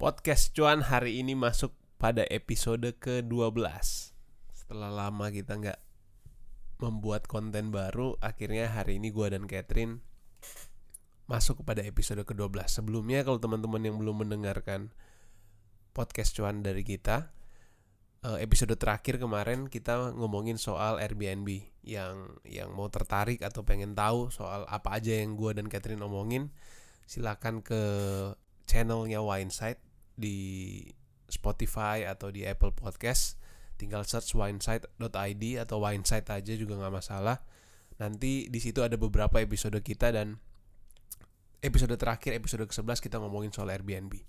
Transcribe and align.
Podcast 0.00 0.56
Cuan 0.56 0.80
hari 0.80 1.20
ini 1.20 1.36
masuk 1.36 1.76
pada 2.00 2.24
episode 2.32 2.88
ke-12 3.04 3.60
Setelah 4.48 4.88
lama 4.88 5.28
kita 5.28 5.60
nggak 5.60 5.76
membuat 6.80 7.28
konten 7.28 7.68
baru 7.68 8.16
Akhirnya 8.24 8.72
hari 8.72 8.96
ini 8.96 9.12
gue 9.12 9.28
dan 9.28 9.44
Catherine 9.44 10.00
masuk 11.28 11.60
kepada 11.60 11.84
episode 11.84 12.24
ke-12 12.24 12.80
Sebelumnya 12.80 13.28
kalau 13.28 13.44
teman-teman 13.44 13.84
yang 13.84 14.00
belum 14.00 14.24
mendengarkan 14.24 14.88
podcast 15.92 16.32
Cuan 16.32 16.64
dari 16.64 16.80
kita 16.80 17.36
eh, 18.24 18.40
Episode 18.40 18.80
terakhir 18.80 19.20
kemarin 19.20 19.68
kita 19.68 20.16
ngomongin 20.16 20.56
soal 20.56 20.96
Airbnb 20.96 21.44
Yang 21.84 22.40
yang 22.48 22.72
mau 22.72 22.88
tertarik 22.88 23.44
atau 23.44 23.68
pengen 23.68 23.92
tahu 23.92 24.32
soal 24.32 24.64
apa 24.64 24.96
aja 24.96 25.12
yang 25.20 25.36
gue 25.36 25.60
dan 25.60 25.68
Catherine 25.68 26.00
omongin 26.00 26.48
Silakan 27.04 27.60
ke 27.60 27.82
channelnya 28.64 29.20
Wineside 29.20 29.89
di 30.20 30.84
Spotify 31.32 32.04
atau 32.04 32.28
di 32.28 32.44
Apple 32.44 32.76
Podcast 32.76 33.40
tinggal 33.80 34.04
search 34.04 34.36
wineside.id 34.36 35.44
atau 35.56 35.80
wineside 35.80 36.28
aja 36.28 36.52
juga 36.52 36.76
nggak 36.76 36.94
masalah. 37.00 37.40
Nanti 37.96 38.52
di 38.52 38.60
situ 38.60 38.84
ada 38.84 39.00
beberapa 39.00 39.40
episode 39.40 39.80
kita 39.80 40.12
dan 40.12 40.36
episode 41.64 41.96
terakhir 41.96 42.36
episode 42.36 42.68
ke-11 42.68 43.00
kita 43.00 43.16
ngomongin 43.16 43.48
soal 43.48 43.72
Airbnb. 43.72 44.20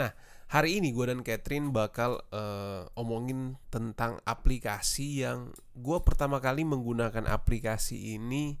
Nah 0.00 0.16
hari 0.48 0.80
ini 0.80 0.96
gue 0.96 1.12
dan 1.12 1.20
Catherine 1.20 1.72
bakal 1.72 2.24
uh, 2.32 2.88
omongin 2.96 3.60
tentang 3.68 4.20
aplikasi 4.24 5.24
yang 5.24 5.52
gue 5.76 5.98
pertama 6.00 6.40
kali 6.40 6.64
menggunakan 6.64 7.28
aplikasi 7.28 8.16
ini 8.16 8.56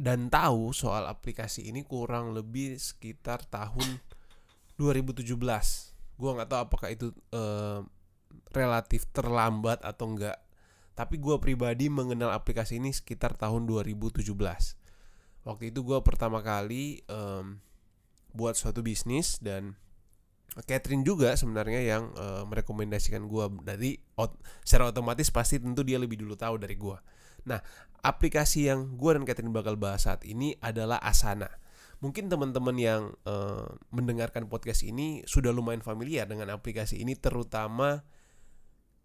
dan 0.00 0.32
tahu 0.32 0.72
soal 0.72 1.04
aplikasi 1.04 1.68
ini 1.68 1.84
kurang 1.84 2.32
lebih 2.32 2.80
sekitar 2.80 3.44
tahun 3.52 4.00
2017 4.82 5.30
gue 6.18 6.30
nggak 6.38 6.48
tahu 6.50 6.60
apakah 6.66 6.88
itu 6.90 7.14
uh, 7.34 7.86
relatif 8.52 9.06
terlambat 9.14 9.80
atau 9.82 10.10
enggak 10.10 10.38
tapi 10.92 11.16
gue 11.16 11.36
pribadi 11.40 11.88
mengenal 11.88 12.34
aplikasi 12.36 12.76
ini 12.76 12.92
sekitar 12.92 13.34
tahun 13.38 13.64
2017 13.64 14.28
waktu 15.42 15.64
itu 15.72 15.80
gue 15.82 15.98
pertama 16.04 16.44
kali 16.44 17.02
um, 17.08 17.58
buat 18.32 18.56
suatu 18.56 18.84
bisnis 18.84 19.40
dan 19.40 19.76
Catherine 20.68 21.00
juga 21.00 21.32
sebenarnya 21.32 21.80
yang 21.80 22.12
uh, 22.12 22.44
merekomendasikan 22.44 23.24
gue 23.24 23.44
dari 23.64 23.96
secara 24.60 24.92
otomatis 24.92 25.32
pasti 25.32 25.56
tentu 25.56 25.80
dia 25.80 25.96
lebih 25.96 26.20
dulu 26.20 26.36
tahu 26.36 26.60
dari 26.60 26.76
gue 26.76 26.98
nah 27.48 27.58
aplikasi 28.04 28.68
yang 28.68 29.00
gue 29.00 29.10
dan 29.16 29.24
Catherine 29.24 29.54
bakal 29.54 29.80
bahas 29.80 30.04
saat 30.04 30.22
ini 30.28 30.54
adalah 30.60 31.00
Asana 31.00 31.48
mungkin 32.02 32.26
teman-teman 32.26 32.76
yang 32.76 33.02
uh, 33.24 33.78
mendengarkan 33.94 34.50
podcast 34.50 34.82
ini 34.82 35.22
sudah 35.22 35.54
lumayan 35.54 35.86
familiar 35.86 36.26
dengan 36.26 36.50
aplikasi 36.50 36.98
ini 36.98 37.14
terutama 37.14 38.02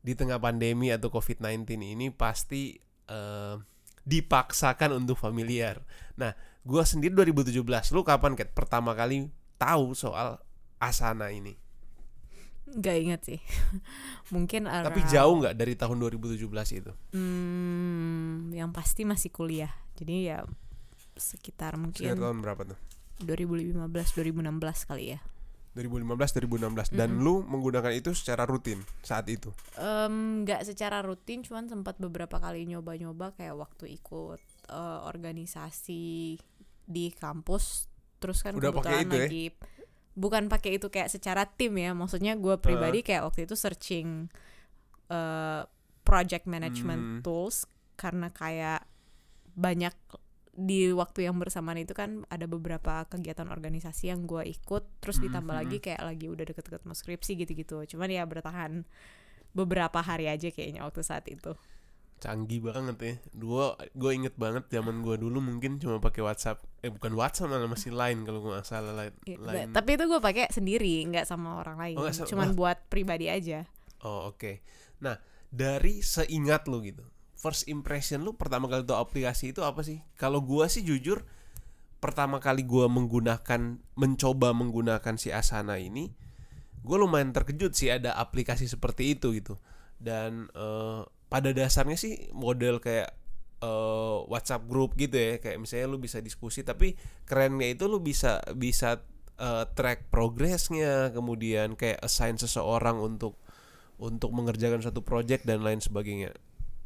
di 0.01 0.17
tengah 0.17 0.41
pandemi 0.41 0.89
atau 0.89 1.13
COVID-19 1.13 1.77
ini 1.77 2.09
pasti 2.09 2.73
uh, 3.13 3.61
dipaksakan 4.01 4.97
untuk 4.97 5.13
familiar. 5.19 5.77
Nah, 6.17 6.33
gue 6.65 6.83
sendiri 6.83 7.13
2017, 7.13 7.61
lu 7.93 8.01
kapan 8.01 8.33
Kat 8.33 8.49
pertama 8.55 8.97
kali 8.97 9.29
tahu 9.61 9.93
soal 9.93 10.41
Asana 10.81 11.29
ini? 11.29 11.53
Gak 12.67 12.97
inget 12.99 13.21
sih 13.23 13.39
Mungkin 14.35 14.67
around... 14.67 14.91
Tapi 14.91 15.07
jauh 15.07 15.39
nggak 15.39 15.55
dari 15.55 15.79
tahun 15.79 16.03
2017 16.03 16.43
itu? 16.75 16.91
Hmm, 17.15 18.51
yang 18.51 18.75
pasti 18.75 19.07
masih 19.07 19.31
kuliah 19.31 19.71
Jadi 19.95 20.27
ya 20.27 20.43
sekitar 21.19 21.75
mungkin 21.75 22.13
Sekitar 22.13 22.21
tahun 22.21 22.39
berapa 22.41 22.61
tuh? 22.73 22.79
2015 23.25 23.81
2016 23.89 24.89
kali 24.89 25.05
ya 25.17 25.19
2015 25.77 26.41
2016 26.41 26.97
dan 26.97 27.13
mm 27.13 27.17
-hmm. 27.17 27.21
lu 27.21 27.35
menggunakan 27.45 27.93
itu 27.93 28.17
secara 28.17 28.49
rutin 28.49 28.81
saat 29.05 29.29
itu 29.29 29.53
nggak 29.77 30.61
um, 30.61 30.65
secara 30.65 31.05
rutin 31.05 31.45
cuman 31.45 31.69
sempat 31.69 32.01
beberapa 32.01 32.41
kali 32.41 32.65
nyoba-nyoba 32.65 33.37
kayak 33.37 33.53
waktu 33.53 33.93
ikut 34.01 34.41
uh, 34.73 35.05
organisasi 35.05 36.37
di 36.87 37.05
kampus 37.13 37.85
terus 38.17 38.41
kan 38.41 38.57
Udah 38.57 38.73
kebetulan 38.73 39.05
itu, 39.05 39.17
lagi 39.21 39.45
ya? 39.53 39.53
bukan 40.17 40.49
pakai 40.49 40.81
itu 40.81 40.89
kayak 40.89 41.13
secara 41.13 41.45
tim 41.45 41.77
ya 41.77 41.93
maksudnya 41.93 42.33
gue 42.33 42.57
pribadi 42.57 43.01
uh. 43.01 43.05
kayak 43.05 43.23
waktu 43.29 43.45
itu 43.45 43.53
searching 43.53 44.33
uh, 45.13 45.61
project 46.01 46.49
management 46.49 47.21
hmm. 47.21 47.21
tools 47.21 47.69
karena 47.93 48.33
kayak 48.33 48.81
banyak 49.53 49.93
di 50.57 50.89
waktu 50.89 51.29
yang 51.29 51.37
bersamaan 51.37 51.77
itu 51.77 51.93
kan 51.93 52.25
ada 52.33 52.49
beberapa 52.49 53.05
kegiatan 53.05 53.45
organisasi 53.45 54.09
yang 54.09 54.25
gue 54.25 54.41
ikut 54.41 54.89
terus 54.97 55.21
ditambah 55.21 55.53
mm 55.53 55.61
-hmm. 55.61 55.69
lagi 55.69 55.77
kayak 55.77 56.01
lagi 56.01 56.25
udah 56.33 56.49
deket-deket 56.49 56.81
mau 56.81 56.97
skripsi 56.97 57.37
gitu-gitu. 57.37 57.85
Cuman 57.93 58.09
ya 58.09 58.25
bertahan 58.25 58.81
beberapa 59.53 60.01
hari 60.01 60.25
aja 60.25 60.49
kayaknya 60.49 60.81
waktu 60.81 61.05
saat 61.05 61.29
itu. 61.29 61.53
Canggih 62.17 62.65
banget 62.65 62.97
ya. 62.97 63.13
Dua 63.37 63.77
gue 63.93 64.11
inget 64.17 64.33
banget 64.33 64.65
zaman 64.73 65.05
gue 65.05 65.21
dulu 65.21 65.37
mungkin 65.37 65.77
cuma 65.77 66.01
pakai 66.01 66.25
WhatsApp. 66.25 66.65
Eh 66.81 66.89
bukan 66.89 67.13
WhatsApp 67.13 67.53
malah 67.53 67.69
masih 67.69 67.93
lain 67.93 68.25
kalau 68.25 68.41
gue 68.41 68.57
nggak 68.57 68.65
salah 68.65 68.97
lain, 68.97 69.13
ya, 69.29 69.37
lain. 69.37 69.69
tapi 69.77 69.93
itu 69.93 70.09
gue 70.09 70.17
pakai 70.17 70.49
sendiri 70.49 71.05
nggak 71.05 71.29
sama 71.29 71.61
orang 71.61 71.77
lain. 71.77 72.01
Oh, 72.01 72.09
cuman 72.09 72.57
buat 72.57 72.81
pribadi 72.89 73.29
aja. 73.29 73.69
Oh 74.01 74.33
oke. 74.33 74.41
Okay. 74.41 74.55
nah 74.97 75.21
dari 75.53 76.01
seingat 76.01 76.65
lo 76.65 76.81
gitu 76.81 77.05
first 77.37 77.69
impression 77.69 78.25
lu 78.25 78.33
pertama 78.33 78.65
kali 78.65 78.81
tuh 78.83 78.97
aplikasi 78.97 79.53
itu 79.53 79.61
apa 79.61 79.85
sih? 79.85 80.01
Kalau 80.17 80.41
gua 80.41 80.65
sih 80.67 80.81
jujur 80.81 81.23
pertama 82.01 82.41
kali 82.41 82.65
gua 82.65 82.89
menggunakan 82.89 83.77
mencoba 83.93 84.51
menggunakan 84.57 85.15
si 85.21 85.29
Asana 85.29 85.77
ini, 85.77 86.09
gua 86.81 86.97
lumayan 86.97 87.31
terkejut 87.31 87.77
sih 87.77 87.93
ada 87.93 88.17
aplikasi 88.17 88.65
seperti 88.65 89.13
itu 89.13 89.37
gitu. 89.37 89.61
Dan 90.01 90.49
uh, 90.57 91.05
pada 91.29 91.53
dasarnya 91.53 91.97
sih 91.97 92.33
model 92.33 92.81
kayak 92.81 93.13
uh, 93.61 94.25
WhatsApp 94.25 94.65
group 94.65 94.97
gitu 94.97 95.13
ya, 95.13 95.37
kayak 95.37 95.61
misalnya 95.61 95.93
lu 95.93 96.01
bisa 96.01 96.17
diskusi 96.17 96.65
tapi 96.65 96.97
kerennya 97.29 97.69
itu 97.69 97.85
lu 97.85 98.01
bisa 98.01 98.41
bisa 98.57 99.05
uh, 99.37 99.65
track 99.77 100.09
progresnya, 100.09 101.13
kemudian 101.13 101.77
kayak 101.77 102.01
assign 102.01 102.41
seseorang 102.41 102.97
untuk 102.97 103.37
untuk 103.97 104.29
mengerjakan 104.33 104.81
satu 104.81 105.01
project 105.01 105.45
dan 105.45 105.65
lain 105.65 105.81
sebagainya 105.81 106.33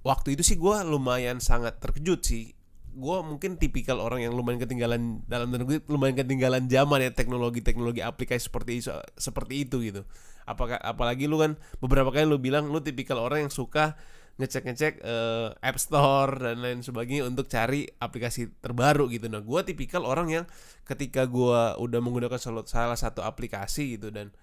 waktu 0.02 0.38
itu 0.38 0.44
sih 0.46 0.58
gue 0.58 0.76
lumayan 0.86 1.38
sangat 1.38 1.78
terkejut 1.82 2.22
sih. 2.26 2.54
Gue 2.92 3.24
mungkin 3.24 3.56
tipikal 3.56 4.04
orang 4.04 4.28
yang 4.28 4.36
lumayan 4.36 4.60
ketinggalan 4.60 5.24
dalam 5.24 5.48
tanda 5.48 5.64
lumayan 5.88 6.16
ketinggalan 6.20 6.68
zaman 6.68 7.00
ya 7.00 7.12
teknologi 7.16 7.64
teknologi 7.64 8.04
aplikasi 8.04 8.52
seperti 8.52 8.72
itu 8.84 8.92
seperti 9.16 9.54
itu 9.64 9.78
gitu. 9.80 10.02
Apakah 10.44 10.76
apalagi 10.82 11.30
lu 11.30 11.40
kan 11.40 11.56
beberapa 11.80 12.12
kali 12.12 12.28
lu 12.28 12.42
bilang 12.42 12.68
lu 12.68 12.84
tipikal 12.84 13.22
orang 13.24 13.48
yang 13.48 13.54
suka 13.54 13.96
ngecek 14.42 14.64
ngecek 14.68 14.94
uh, 15.06 15.54
app 15.60 15.78
store 15.78 16.34
dan 16.40 16.60
lain 16.60 16.80
sebagainya 16.82 17.30
untuk 17.30 17.48
cari 17.48 17.88
aplikasi 17.88 18.52
terbaru 18.60 19.08
gitu. 19.08 19.32
Nah 19.32 19.40
gue 19.40 19.60
tipikal 19.64 20.04
orang 20.04 20.28
yang 20.28 20.46
ketika 20.84 21.24
gue 21.30 21.62
udah 21.80 22.00
menggunakan 22.04 22.40
salah 22.68 22.98
satu 23.00 23.24
aplikasi 23.24 23.96
gitu 23.96 24.12
dan 24.12 24.36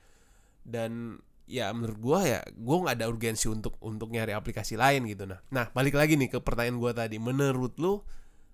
dan 0.65 1.21
ya 1.49 1.73
menurut 1.73 1.99
gue 1.99 2.19
ya 2.37 2.41
gue 2.45 2.77
nggak 2.85 2.97
ada 3.01 3.09
urgensi 3.09 3.49
untuk 3.49 3.81
untuk 3.81 4.13
nyari 4.13 4.37
aplikasi 4.37 4.77
lain 4.77 5.09
gitu. 5.09 5.25
Nah 5.25 5.41
nah 5.49 5.67
balik 5.73 5.97
lagi 5.97 6.15
nih 6.15 6.29
ke 6.29 6.39
pertanyaan 6.45 6.77
gue 6.77 6.93
tadi. 6.93 7.17
Menurut 7.17 7.75
lu 7.81 8.05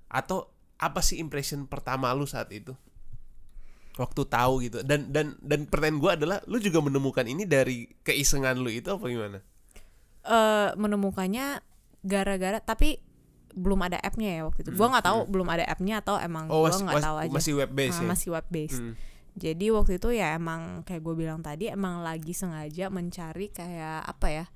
atau 0.07 0.49
apa 0.79 1.03
sih 1.03 1.19
impression 1.19 1.67
pertama 1.67 2.15
lu 2.15 2.25
saat 2.25 2.55
itu? 2.55 2.73
Waktu 3.99 4.23
tahu 4.31 4.55
gitu. 4.63 4.79
Dan 4.87 5.11
dan 5.11 5.35
dan 5.43 5.67
pertanyaan 5.67 5.99
gue 5.99 6.11
adalah 6.23 6.39
lu 6.47 6.63
juga 6.63 6.79
menemukan 6.81 7.27
ini 7.27 7.45
dari 7.45 7.91
keisengan 8.07 8.63
lu 8.63 8.71
itu 8.71 8.95
apa 8.95 9.05
gimana? 9.11 9.39
Uh, 10.25 10.73
menemukannya 10.79 11.61
gara-gara 12.01 12.63
tapi 12.63 13.03
belum 13.55 13.87
ada 13.87 13.99
appnya 14.03 14.39
ya 14.39 14.43
waktu 14.47 14.67
itu. 14.67 14.71
Hmm, 14.75 14.79
gue 14.79 14.89
nggak 14.95 15.05
tahu 15.05 15.19
hmm. 15.27 15.31
belum 15.35 15.49
ada 15.51 15.65
appnya 15.67 15.95
atau 15.99 16.17
emang 16.23 16.47
oh, 16.47 16.63
gue 16.63 16.79
nggak 16.79 17.03
tahu 17.03 17.17
aja. 17.27 17.31
masih 17.35 17.53
web 17.59 17.71
base 17.75 17.99
uh, 17.99 18.03
ya? 18.03 18.07
masih 18.07 18.29
web 18.31 18.47
base 18.51 18.79
hmm 18.79 19.14
jadi 19.35 19.75
waktu 19.75 19.99
itu 19.99 20.15
ya 20.15 20.39
emang 20.39 20.87
kayak 20.87 21.03
gue 21.03 21.15
bilang 21.19 21.43
tadi 21.43 21.67
emang 21.67 22.07
lagi 22.07 22.31
sengaja 22.31 22.87
mencari 22.87 23.51
kayak 23.51 24.07
apa 24.07 24.29
ya 24.31 24.47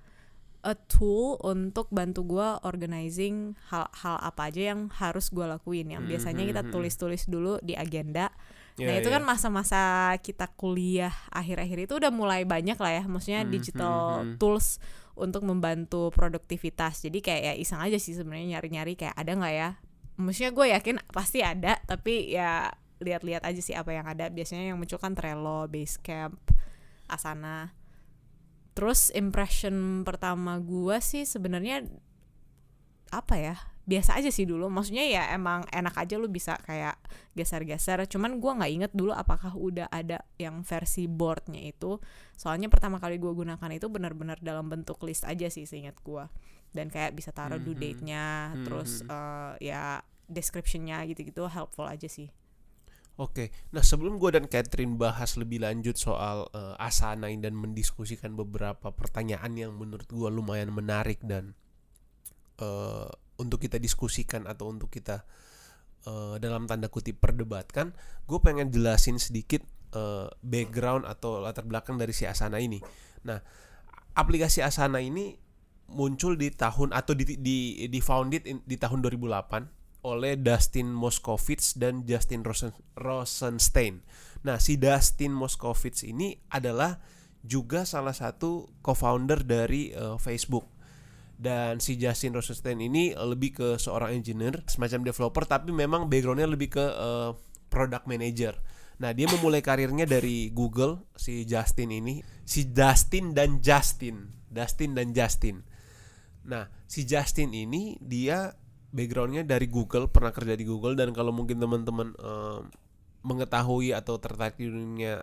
a 0.66 0.74
tool 0.74 1.38
untuk 1.46 1.86
bantu 1.94 2.26
gue 2.26 2.48
organizing 2.66 3.54
hal-hal 3.70 4.16
apa 4.18 4.50
aja 4.50 4.74
yang 4.74 4.90
harus 4.90 5.30
gue 5.30 5.46
lakuin 5.46 5.86
yang 5.94 6.02
biasanya 6.06 6.42
kita 6.42 6.62
mm-hmm. 6.66 6.74
tulis-tulis 6.74 7.22
dulu 7.30 7.62
di 7.62 7.78
agenda 7.78 8.34
yeah, 8.74 8.90
nah 8.90 8.94
itu 8.98 9.06
yeah. 9.06 9.16
kan 9.18 9.22
masa-masa 9.22 9.82
kita 10.18 10.50
kuliah 10.58 11.14
akhir-akhir 11.30 11.86
itu 11.86 11.94
udah 11.98 12.10
mulai 12.10 12.42
banyak 12.42 12.74
lah 12.74 13.02
ya 13.02 13.04
maksudnya 13.06 13.46
digital 13.46 14.26
tools 14.42 14.82
untuk 15.14 15.46
membantu 15.46 16.10
produktivitas 16.10 17.06
jadi 17.06 17.18
kayak 17.22 17.42
ya 17.42 17.54
iseng 17.54 17.78
aja 17.82 17.98
sih 17.98 18.18
sebenarnya 18.18 18.58
nyari-nyari 18.58 18.98
kayak 18.98 19.14
ada 19.14 19.32
nggak 19.38 19.54
ya 19.54 19.70
maksudnya 20.18 20.50
gue 20.50 20.66
yakin 20.74 20.96
pasti 21.14 21.38
ada 21.46 21.78
tapi 21.86 22.34
ya 22.34 22.74
lihat-lihat 22.98 23.42
aja 23.42 23.60
sih 23.62 23.74
apa 23.74 23.94
yang 23.94 24.06
ada. 24.06 24.28
Biasanya 24.28 24.70
yang 24.74 24.78
muncul 24.78 24.98
kan 24.98 25.14
Trello, 25.14 25.66
Basecamp, 25.66 26.38
Asana. 27.06 27.72
Terus 28.74 29.10
impression 29.10 30.06
pertama 30.06 30.58
gue 30.62 30.96
sih 31.02 31.26
sebenarnya 31.26 31.82
apa 33.08 33.34
ya? 33.40 33.56
Biasa 33.88 34.20
aja 34.20 34.28
sih 34.28 34.44
dulu. 34.44 34.68
Maksudnya 34.68 35.08
ya 35.08 35.22
emang 35.32 35.64
enak 35.72 35.96
aja 35.96 36.20
lu 36.20 36.28
bisa 36.28 36.60
kayak 36.60 37.00
geser-geser. 37.32 38.04
Cuman 38.04 38.36
gua 38.36 38.60
nggak 38.60 38.72
inget 38.76 38.92
dulu 38.92 39.16
apakah 39.16 39.56
udah 39.56 39.88
ada 39.88 40.20
yang 40.36 40.60
versi 40.60 41.08
boardnya 41.08 41.72
itu. 41.72 41.96
Soalnya 42.36 42.68
pertama 42.68 43.00
kali 43.00 43.16
gua 43.16 43.32
gunakan 43.32 43.72
itu 43.72 43.88
benar-benar 43.88 44.36
dalam 44.44 44.68
bentuk 44.68 45.00
list 45.08 45.24
aja 45.24 45.48
sih 45.48 45.64
seingat 45.64 45.96
gua. 46.04 46.28
Dan 46.68 46.92
kayak 46.92 47.16
bisa 47.16 47.32
taruh 47.32 47.56
due 47.56 47.72
Mhm. 47.72 47.80
date-nya 47.80 48.24
terus 48.68 49.00
Mhm. 49.00 49.08
eh, 49.08 49.52
ya 49.72 50.04
description-nya 50.28 51.08
gitu-gitu 51.08 51.48
helpful 51.48 51.88
aja 51.88 52.04
sih 52.04 52.28
Oke, 53.18 53.50
nah 53.74 53.82
sebelum 53.82 54.22
gue 54.22 54.30
dan 54.30 54.46
Catherine 54.46 54.94
bahas 54.94 55.34
lebih 55.34 55.58
lanjut 55.66 55.98
soal 55.98 56.46
eh, 56.54 56.78
Asana 56.78 57.26
dan 57.34 57.50
mendiskusikan 57.58 58.38
beberapa 58.38 58.94
pertanyaan 58.94 59.58
yang 59.58 59.74
menurut 59.74 60.06
gue 60.06 60.30
lumayan 60.30 60.70
menarik 60.70 61.18
dan 61.26 61.58
eh, 62.62 63.10
untuk 63.42 63.58
kita 63.58 63.82
diskusikan 63.82 64.46
atau 64.46 64.70
untuk 64.70 64.86
kita 64.94 65.26
eh, 66.06 66.38
dalam 66.38 66.70
tanda 66.70 66.86
kutip 66.86 67.18
perdebatkan, 67.18 67.90
gue 68.30 68.38
pengen 68.38 68.70
jelasin 68.70 69.18
sedikit 69.18 69.66
eh, 69.98 70.30
background 70.46 71.02
atau 71.02 71.42
latar 71.42 71.66
belakang 71.66 71.98
dari 71.98 72.14
si 72.14 72.22
Asana 72.22 72.62
ini. 72.62 72.78
Nah, 73.26 73.42
aplikasi 74.14 74.62
Asana 74.62 75.02
ini 75.02 75.34
muncul 75.90 76.38
di 76.38 76.54
tahun 76.54 76.94
atau 76.94 77.18
di 77.18 77.34
di, 77.34 77.58
di 77.90 77.98
founded 77.98 78.46
in- 78.46 78.62
di 78.62 78.78
tahun 78.78 79.02
2008 79.02 79.77
oleh 80.08 80.40
Dustin 80.40 80.88
Moskovitz 80.88 81.76
dan 81.76 82.08
Justin 82.08 82.40
Rosen, 82.40 82.72
Rosenstein. 82.96 84.00
Nah, 84.46 84.56
si 84.56 84.80
Dustin 84.80 85.34
Moskovitz 85.36 86.06
ini 86.06 86.32
adalah 86.48 86.96
juga 87.44 87.84
salah 87.84 88.16
satu 88.16 88.66
co-founder 88.80 89.44
dari 89.44 89.92
eh, 89.92 90.16
Facebook. 90.16 90.66
Dan 91.38 91.78
si 91.78 91.94
Justin 91.94 92.34
Rosenstein 92.34 92.82
ini 92.82 93.14
lebih 93.14 93.54
ke 93.54 93.68
seorang 93.78 94.10
engineer, 94.10 94.66
semacam 94.66 95.06
developer, 95.06 95.44
tapi 95.46 95.70
memang 95.70 96.10
backgroundnya 96.10 96.50
lebih 96.50 96.74
ke 96.74 96.82
eh, 96.82 97.30
product 97.70 98.08
manager. 98.10 98.58
Nah, 98.98 99.14
dia 99.14 99.30
memulai 99.30 99.62
karirnya 99.62 100.10
dari 100.10 100.50
Google, 100.50 101.06
si 101.14 101.46
Justin 101.46 101.94
ini, 101.94 102.18
si 102.42 102.66
Dustin 102.66 103.30
dan 103.30 103.62
Justin, 103.62 104.34
Dustin 104.50 104.98
dan 104.98 105.14
Justin. 105.14 105.62
Nah, 106.48 106.66
si 106.90 107.06
Justin 107.06 107.54
ini 107.54 107.94
dia 108.02 108.58
backgroundnya 108.88 109.44
dari 109.44 109.68
Google, 109.68 110.08
pernah 110.08 110.32
kerja 110.32 110.56
di 110.56 110.64
Google 110.64 110.96
dan 110.96 111.12
kalau 111.12 111.30
mungkin 111.30 111.60
teman-teman 111.60 112.16
em, 112.16 112.62
mengetahui 113.20 113.92
atau 113.92 114.16
tertarik 114.16 114.56
di 114.56 114.70
dunia 114.70 115.20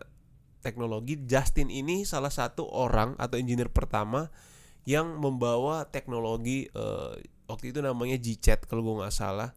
teknologi, 0.61 1.17
Justin 1.25 1.69
ini 1.69 2.05
salah 2.05 2.33
satu 2.33 2.65
orang 2.69 3.13
atau 3.17 3.37
engineer 3.37 3.69
pertama 3.69 4.29
yang 4.85 5.17
membawa 5.17 5.85
teknologi 5.89 6.69
eh, 6.69 7.13
waktu 7.49 7.73
itu 7.73 7.81
namanya 7.81 8.17
Gchat 8.17 8.65
kalau 8.69 8.81
gue 8.85 8.95
nggak 9.01 9.13
salah, 9.13 9.53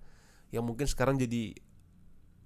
yang 0.53 0.65
mungkin 0.65 0.89
sekarang 0.89 1.21
jadi 1.21 1.53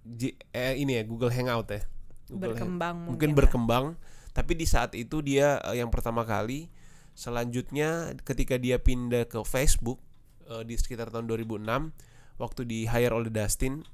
G- 0.03 0.38
eh, 0.50 0.75
ini 0.82 0.99
ya 0.99 1.06
Google 1.06 1.31
Hangout 1.31 1.70
ya. 1.70 1.87
Google 2.26 2.58
Hang- 2.58 2.75
berkembang 2.75 2.97
mungkin 2.97 3.11
mungkin, 3.11 3.31
lah. 3.31 3.37
berkembang 3.38 3.87
tapi 4.32 4.56
di 4.56 4.67
saat 4.67 4.97
itu 4.99 5.23
dia 5.23 5.62
eh, 5.62 5.79
yang 5.79 5.91
pertama 5.94 6.26
kali 6.26 6.67
selanjutnya 7.12 8.17
ketika 8.25 8.56
dia 8.56 8.81
pindah 8.81 9.29
ke 9.29 9.43
Facebook 9.44 10.00
eh, 10.49 10.62
di 10.67 10.75
sekitar 10.79 11.12
tahun 11.12 11.29
2006 11.31 12.41
waktu 12.41 12.61
di 12.67 12.89
hire 12.89 13.15
oleh 13.15 13.31
Dustin 13.31 13.85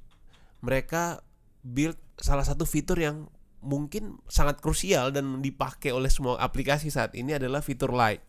mereka 0.64 1.22
build 1.62 1.98
salah 2.18 2.46
satu 2.46 2.64
fitur 2.64 2.98
yang 2.98 3.26
mungkin 3.58 4.22
sangat 4.30 4.62
krusial 4.62 5.10
dan 5.10 5.42
dipakai 5.42 5.90
oleh 5.90 6.08
semua 6.08 6.38
aplikasi 6.38 6.94
saat 6.94 7.14
ini 7.18 7.34
adalah 7.34 7.58
fitur 7.58 7.90
like 7.90 8.22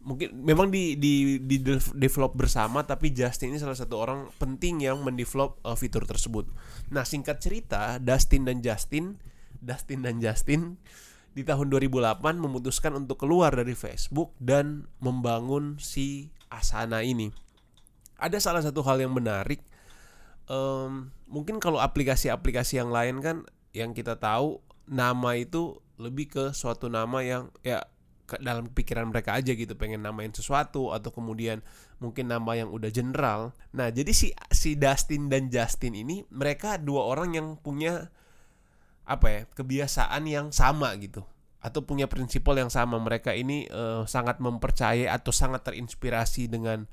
mungkin 0.00 0.32
memang 0.32 0.72
di 0.72 0.96
di 0.96 1.36
di 1.44 1.60
de- 1.60 1.92
develop 1.92 2.32
bersama 2.32 2.80
tapi 2.88 3.12
Justin 3.12 3.52
ini 3.52 3.60
salah 3.60 3.76
satu 3.76 4.00
orang 4.00 4.32
penting 4.40 4.80
yang 4.80 5.04
mendevelop 5.04 5.60
eh, 5.60 5.76
fitur 5.76 6.08
tersebut. 6.08 6.48
Nah, 6.88 7.04
singkat 7.04 7.44
cerita, 7.44 8.00
Dustin 8.00 8.48
dan 8.48 8.64
Justin, 8.64 9.20
Dustin 9.60 10.00
dan 10.00 10.16
Justin 10.18 10.80
di 11.30 11.46
tahun 11.46 11.70
2008 11.70 12.16
memutuskan 12.40 12.96
untuk 12.96 13.22
keluar 13.22 13.54
dari 13.54 13.76
Facebook 13.76 14.34
dan 14.40 14.90
membangun 14.98 15.78
si 15.78 16.32
Asana 16.50 17.06
ini. 17.06 17.30
Ada 18.20 18.42
salah 18.42 18.60
satu 18.60 18.82
hal 18.84 19.00
yang 19.00 19.14
menarik. 19.14 19.62
Em, 20.50 21.14
mungkin 21.30 21.62
kalau 21.62 21.78
aplikasi-aplikasi 21.78 22.82
yang 22.82 22.90
lain 22.90 23.22
kan 23.22 23.46
yang 23.70 23.94
kita 23.94 24.18
tahu 24.18 24.58
nama 24.90 25.38
itu 25.38 25.78
lebih 25.96 26.26
ke 26.26 26.44
suatu 26.50 26.90
nama 26.90 27.22
yang 27.22 27.54
ya 27.62 27.86
ke 28.26 28.38
dalam 28.42 28.66
pikiran 28.66 29.10
mereka 29.10 29.38
aja 29.38 29.54
gitu 29.54 29.78
pengen 29.78 30.02
namain 30.02 30.30
sesuatu 30.30 30.90
atau 30.90 31.10
kemudian 31.14 31.62
mungkin 32.02 32.30
nama 32.30 32.58
yang 32.58 32.70
udah 32.74 32.90
general. 32.90 33.54
Nah, 33.70 33.94
jadi 33.94 34.10
si 34.10 34.34
si 34.50 34.74
Dustin 34.74 35.30
dan 35.30 35.50
Justin 35.50 35.94
ini 35.94 36.26
mereka 36.34 36.78
dua 36.82 37.06
orang 37.06 37.34
yang 37.38 37.46
punya 37.58 38.10
apa 39.06 39.26
ya, 39.30 39.40
kebiasaan 39.54 40.26
yang 40.26 40.50
sama 40.54 40.94
gitu 40.98 41.26
atau 41.60 41.84
punya 41.84 42.08
prinsipal 42.08 42.56
yang 42.56 42.72
sama. 42.72 42.96
Mereka 42.96 43.36
ini 43.36 43.68
eh, 43.68 44.02
sangat 44.08 44.40
mempercayai 44.40 45.06
atau 45.06 45.30
sangat 45.30 45.64
terinspirasi 45.68 46.48
dengan 46.48 46.88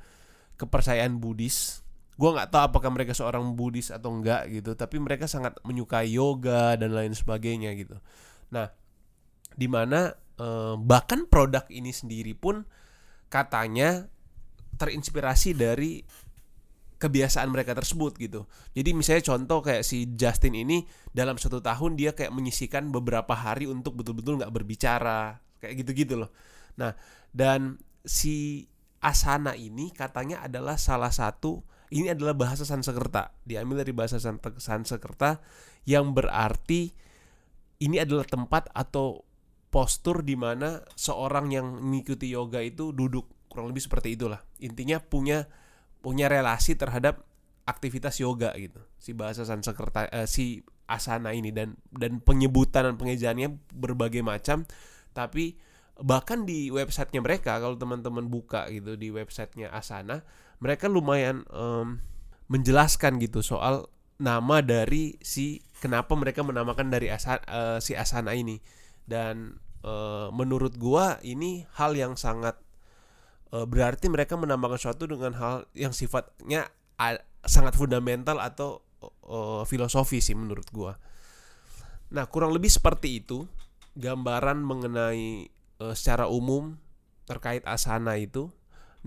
kepercayaan 0.60 1.18
Buddhis. 1.18 1.84
Gua 2.20 2.34
nggak 2.34 2.50
tahu 2.52 2.64
apakah 2.74 2.90
mereka 2.92 3.14
seorang 3.16 3.56
Buddhis 3.56 3.94
atau 3.94 4.12
enggak 4.12 4.50
gitu, 4.52 4.76
tapi 4.76 5.00
mereka 5.00 5.30
sangat 5.30 5.56
menyukai 5.64 6.12
yoga 6.12 6.76
dan 6.76 6.92
lain 6.92 7.14
sebagainya 7.16 7.78
gitu. 7.80 7.96
Nah, 8.52 8.68
di 9.56 9.68
mana 9.72 10.12
eh, 10.38 10.76
bahkan 10.76 11.26
produk 11.26 11.64
ini 11.72 11.96
sendiri 11.96 12.36
pun 12.36 12.68
katanya 13.28 14.08
terinspirasi 14.78 15.58
dari 15.58 16.06
kebiasaan 16.98 17.50
mereka 17.54 17.78
tersebut 17.78 18.18
gitu. 18.18 18.50
Jadi 18.74 18.90
misalnya 18.98 19.24
contoh 19.26 19.62
kayak 19.62 19.86
si 19.86 20.10
Justin 20.18 20.58
ini 20.58 20.86
dalam 21.14 21.38
satu 21.38 21.62
tahun 21.62 21.94
dia 21.98 22.18
kayak 22.18 22.34
menyisikan 22.34 22.90
beberapa 22.90 23.38
hari 23.38 23.70
untuk 23.70 24.02
betul-betul 24.02 24.42
nggak 24.42 24.54
berbicara 24.54 25.38
kayak 25.62 25.86
gitu-gitu 25.86 26.26
loh. 26.26 26.34
Nah 26.82 26.98
dan 27.34 27.78
si 28.02 28.66
Asana 28.98 29.54
ini 29.54 29.94
katanya 29.94 30.42
adalah 30.42 30.76
salah 30.82 31.14
satu 31.14 31.62
ini 31.94 32.12
adalah 32.12 32.34
bahasa 32.34 32.66
Sanskerta 32.66 33.32
diambil 33.46 33.86
dari 33.86 33.94
bahasa 33.94 34.18
San- 34.18 34.42
Sanskerta 34.42 35.40
yang 35.88 36.12
berarti 36.12 36.92
ini 37.78 38.02
adalah 38.02 38.26
tempat 38.26 38.74
atau 38.74 39.22
postur 39.70 40.26
di 40.26 40.34
mana 40.34 40.82
seorang 40.98 41.54
yang 41.54 41.68
mengikuti 41.78 42.34
yoga 42.34 42.60
itu 42.60 42.90
duduk 42.92 43.30
kurang 43.48 43.70
lebih 43.72 43.86
seperti 43.86 44.18
itulah 44.18 44.42
intinya 44.60 44.98
punya 44.98 45.46
punya 46.00 46.32
relasi 46.32 46.78
terhadap 46.78 47.24
aktivitas 47.68 48.18
yoga 48.24 48.56
gitu. 48.56 48.80
Si 48.98 49.12
bahasa 49.12 49.44
Sanskerta 49.44 50.08
eh, 50.10 50.30
si 50.30 50.64
asana 50.88 51.36
ini 51.36 51.52
dan 51.52 51.76
dan 51.92 52.24
penyebutan 52.24 52.88
dan 52.88 52.96
pengejaannya 52.96 53.60
berbagai 53.76 54.24
macam 54.24 54.64
tapi 55.12 55.60
bahkan 56.00 56.48
di 56.48 56.72
websitenya 56.72 57.20
mereka 57.20 57.60
kalau 57.60 57.76
teman-teman 57.76 58.32
buka 58.32 58.72
gitu 58.72 58.96
di 58.96 59.12
websitenya 59.12 59.68
Asana 59.74 60.24
mereka 60.64 60.88
lumayan 60.88 61.44
em, 61.52 62.00
menjelaskan 62.48 63.20
gitu 63.20 63.44
soal 63.44 63.92
nama 64.18 64.66
dari 64.66 65.18
si 65.22 65.62
kenapa 65.78 66.18
mereka 66.18 66.42
menamakan 66.42 66.90
dari 66.90 67.14
asa, 67.14 67.38
eh, 67.46 67.78
si 67.82 67.94
Asana 67.94 68.34
ini. 68.34 68.58
Dan 69.08 69.56
eh, 69.86 70.28
menurut 70.34 70.76
gua 70.76 71.22
ini 71.22 71.64
hal 71.78 71.94
yang 71.96 72.18
sangat 72.18 72.58
eh, 73.54 73.66
berarti 73.68 74.08
mereka 74.12 74.36
menambahkan 74.36 74.80
sesuatu 74.80 75.08
dengan 75.08 75.36
hal 75.38 75.56
yang 75.78 75.92
sifatnya 75.96 76.68
a- 77.00 77.24
sangat 77.46 77.76
fundamental 77.78 78.40
atau 78.44 78.84
eh, 79.04 79.64
filosofi 79.68 80.20
sih 80.24 80.36
menurut 80.36 80.68
gua. 80.74 80.96
Nah, 82.12 82.24
kurang 82.32 82.56
lebih 82.56 82.72
seperti 82.72 83.20
itu 83.24 83.48
gambaran 83.98 84.64
mengenai 84.64 85.48
eh, 85.80 85.94
secara 85.96 86.28
umum 86.32 86.76
terkait 87.28 87.64
asana 87.68 88.16
itu. 88.16 88.48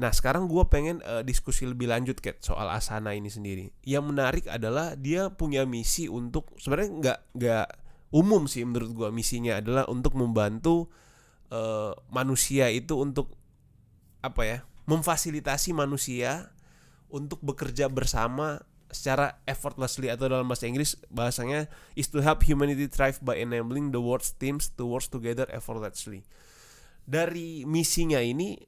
Nah, 0.00 0.12
sekarang 0.12 0.48
gua 0.48 0.68
pengen 0.68 1.00
eh, 1.04 1.22
diskusi 1.24 1.64
lebih 1.68 1.88
lanjut 1.88 2.20
Kat 2.20 2.40
soal 2.44 2.68
asana 2.72 3.12
ini 3.16 3.28
sendiri. 3.32 3.72
Yang 3.84 4.04
menarik 4.08 4.44
adalah 4.48 4.96
dia 4.96 5.32
punya 5.32 5.64
misi 5.64 6.08
untuk 6.08 6.52
sebenarnya 6.60 6.90
nggak 7.00 7.18
nggak 7.36 7.68
umum 8.10 8.44
sih 8.50 8.66
menurut 8.66 8.90
gua 8.92 9.08
misinya 9.12 9.60
adalah 9.60 9.84
untuk 9.88 10.16
membantu 10.16 10.88
eh, 11.52 11.92
manusia 12.12 12.68
itu 12.72 12.96
untuk 13.00 13.39
apa 14.20 14.42
ya 14.44 14.58
memfasilitasi 14.84 15.72
manusia 15.72 16.52
untuk 17.10 17.42
bekerja 17.42 17.90
bersama 17.90 18.62
secara 18.90 19.38
effortlessly 19.46 20.10
atau 20.10 20.26
dalam 20.26 20.50
bahasa 20.50 20.66
Inggris 20.66 20.98
bahasanya 21.08 21.70
is 21.94 22.10
to 22.10 22.18
help 22.20 22.42
humanity 22.42 22.90
thrive 22.90 23.22
by 23.22 23.38
enabling 23.38 23.94
the 23.94 24.02
world's 24.02 24.34
teams 24.34 24.70
to 24.74 24.82
work 24.82 25.06
together 25.06 25.46
effortlessly. 25.54 26.26
Dari 27.06 27.62
misinya 27.66 28.18
ini 28.18 28.58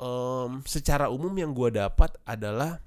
em, 0.00 0.64
secara 0.64 1.12
umum 1.12 1.32
yang 1.36 1.52
gue 1.52 1.76
dapat 1.76 2.16
adalah 2.24 2.80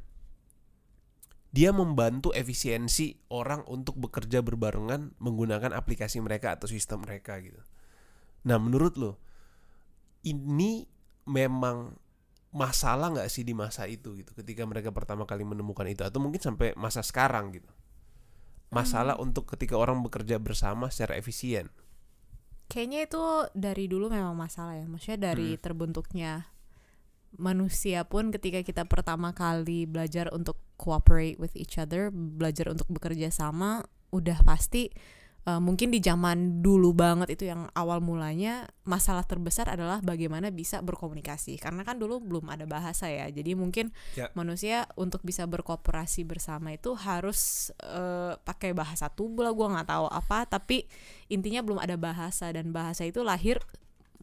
dia 1.54 1.70
membantu 1.70 2.34
efisiensi 2.34 3.14
orang 3.30 3.62
untuk 3.70 4.02
bekerja 4.02 4.42
berbarengan 4.42 5.14
menggunakan 5.22 5.78
aplikasi 5.78 6.18
mereka 6.18 6.58
atau 6.58 6.66
sistem 6.66 7.06
mereka 7.06 7.38
gitu. 7.38 7.62
Nah 8.50 8.58
menurut 8.58 8.98
lo 8.98 9.22
ini 10.26 10.90
memang 11.26 11.96
masalah 12.54 13.10
nggak 13.10 13.30
sih 13.34 13.42
di 13.42 13.58
masa 13.58 13.90
itu 13.90 14.14
gitu? 14.18 14.32
Ketika 14.38 14.64
mereka 14.64 14.94
pertama 14.94 15.26
kali 15.26 15.42
menemukan 15.44 15.88
itu 15.90 16.06
atau 16.06 16.22
mungkin 16.22 16.40
sampai 16.40 16.78
masa 16.78 17.02
sekarang 17.02 17.56
gitu? 17.56 17.70
Masalah 18.74 19.22
untuk 19.22 19.46
ketika 19.54 19.78
orang 19.78 20.02
bekerja 20.02 20.42
bersama 20.42 20.90
secara 20.90 21.18
efisien. 21.18 21.70
Kayaknya 22.70 23.00
itu 23.06 23.24
dari 23.54 23.86
dulu 23.86 24.10
memang 24.10 24.34
masalah 24.34 24.74
ya. 24.74 24.86
Maksudnya 24.90 25.34
dari 25.34 25.62
terbentuknya 25.62 26.50
manusia 27.38 28.06
pun 28.06 28.30
ketika 28.30 28.62
kita 28.66 28.86
pertama 28.86 29.34
kali 29.34 29.86
belajar 29.86 30.30
untuk 30.34 30.58
cooperate 30.78 31.38
with 31.38 31.54
each 31.54 31.78
other, 31.78 32.10
belajar 32.14 32.70
untuk 32.70 32.90
bekerja 32.90 33.30
sama, 33.30 33.86
udah 34.14 34.42
pasti 34.46 34.94
uh, 35.48 35.60
mungkin 35.60 35.92
di 35.92 36.00
zaman 36.00 36.64
dulu 36.64 36.96
banget 36.96 37.36
itu 37.36 37.48
yang 37.48 37.68
awal 37.76 38.00
mulanya 38.00 38.68
masalah 38.88 39.24
terbesar 39.24 39.68
adalah 39.72 40.00
bagaimana 40.04 40.52
bisa 40.52 40.80
berkomunikasi. 40.84 41.60
Karena 41.60 41.84
kan 41.84 42.00
dulu 42.00 42.20
belum 42.24 42.52
ada 42.52 42.64
bahasa 42.68 43.08
ya. 43.12 43.28
Jadi 43.32 43.56
mungkin 43.56 43.96
Ya. 44.16 44.30
manusia 44.36 44.88
untuk 45.00 45.24
bisa 45.24 45.44
berkooperasi 45.48 46.24
bersama 46.28 46.76
itu 46.76 46.94
harus 46.96 47.72
uh, 47.84 48.36
pakai 48.42 48.72
bahasa 48.76 49.10
tubuh 49.12 49.44
lah 49.46 49.54
gue 49.54 49.68
nggak 49.68 49.90
tahu 49.90 50.06
apa 50.10 50.46
tapi 50.46 50.86
intinya 51.28 51.66
belum 51.66 51.80
ada 51.82 51.98
bahasa 51.98 52.50
dan 52.54 52.70
bahasa 52.72 53.04
itu 53.04 53.26
lahir 53.26 53.60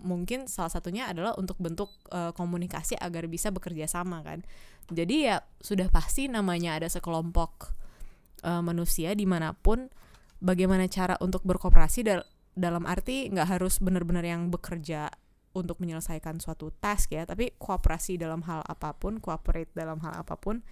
mungkin 0.00 0.48
salah 0.48 0.72
satunya 0.72 1.08
adalah 1.12 1.36
untuk 1.36 1.60
bentuk 1.60 1.92
uh, 2.08 2.32
komunikasi 2.32 2.96
agar 2.96 3.28
bisa 3.28 3.52
bekerja 3.52 3.84
sama 3.84 4.24
kan 4.24 4.40
jadi 4.88 5.16
ya 5.20 5.36
sudah 5.60 5.92
pasti 5.92 6.26
namanya 6.26 6.80
ada 6.80 6.88
sekelompok 6.88 7.76
uh, 8.42 8.64
manusia 8.64 9.12
di 9.12 9.28
mana 9.28 9.52
pun 9.52 9.92
bagaimana 10.40 10.88
cara 10.88 11.14
untuk 11.20 11.44
berkooperasi 11.44 12.00
dal- 12.04 12.28
dalam 12.56 12.88
arti 12.88 13.30
nggak 13.30 13.56
harus 13.56 13.78
benar-benar 13.78 14.26
yang 14.26 14.48
bekerja 14.50 15.12
untuk 15.54 15.82
menyelesaikan 15.82 16.38
suatu 16.38 16.70
task 16.78 17.14
ya 17.14 17.26
tapi 17.26 17.54
kooperasi 17.58 18.18
dalam 18.18 18.42
hal 18.46 18.62
apa 18.66 18.94
pun 18.94 19.18
cooperate 19.18 19.70
dalam 19.74 19.98
hal 20.02 20.22
apa 20.22 20.38
pun 20.38 20.62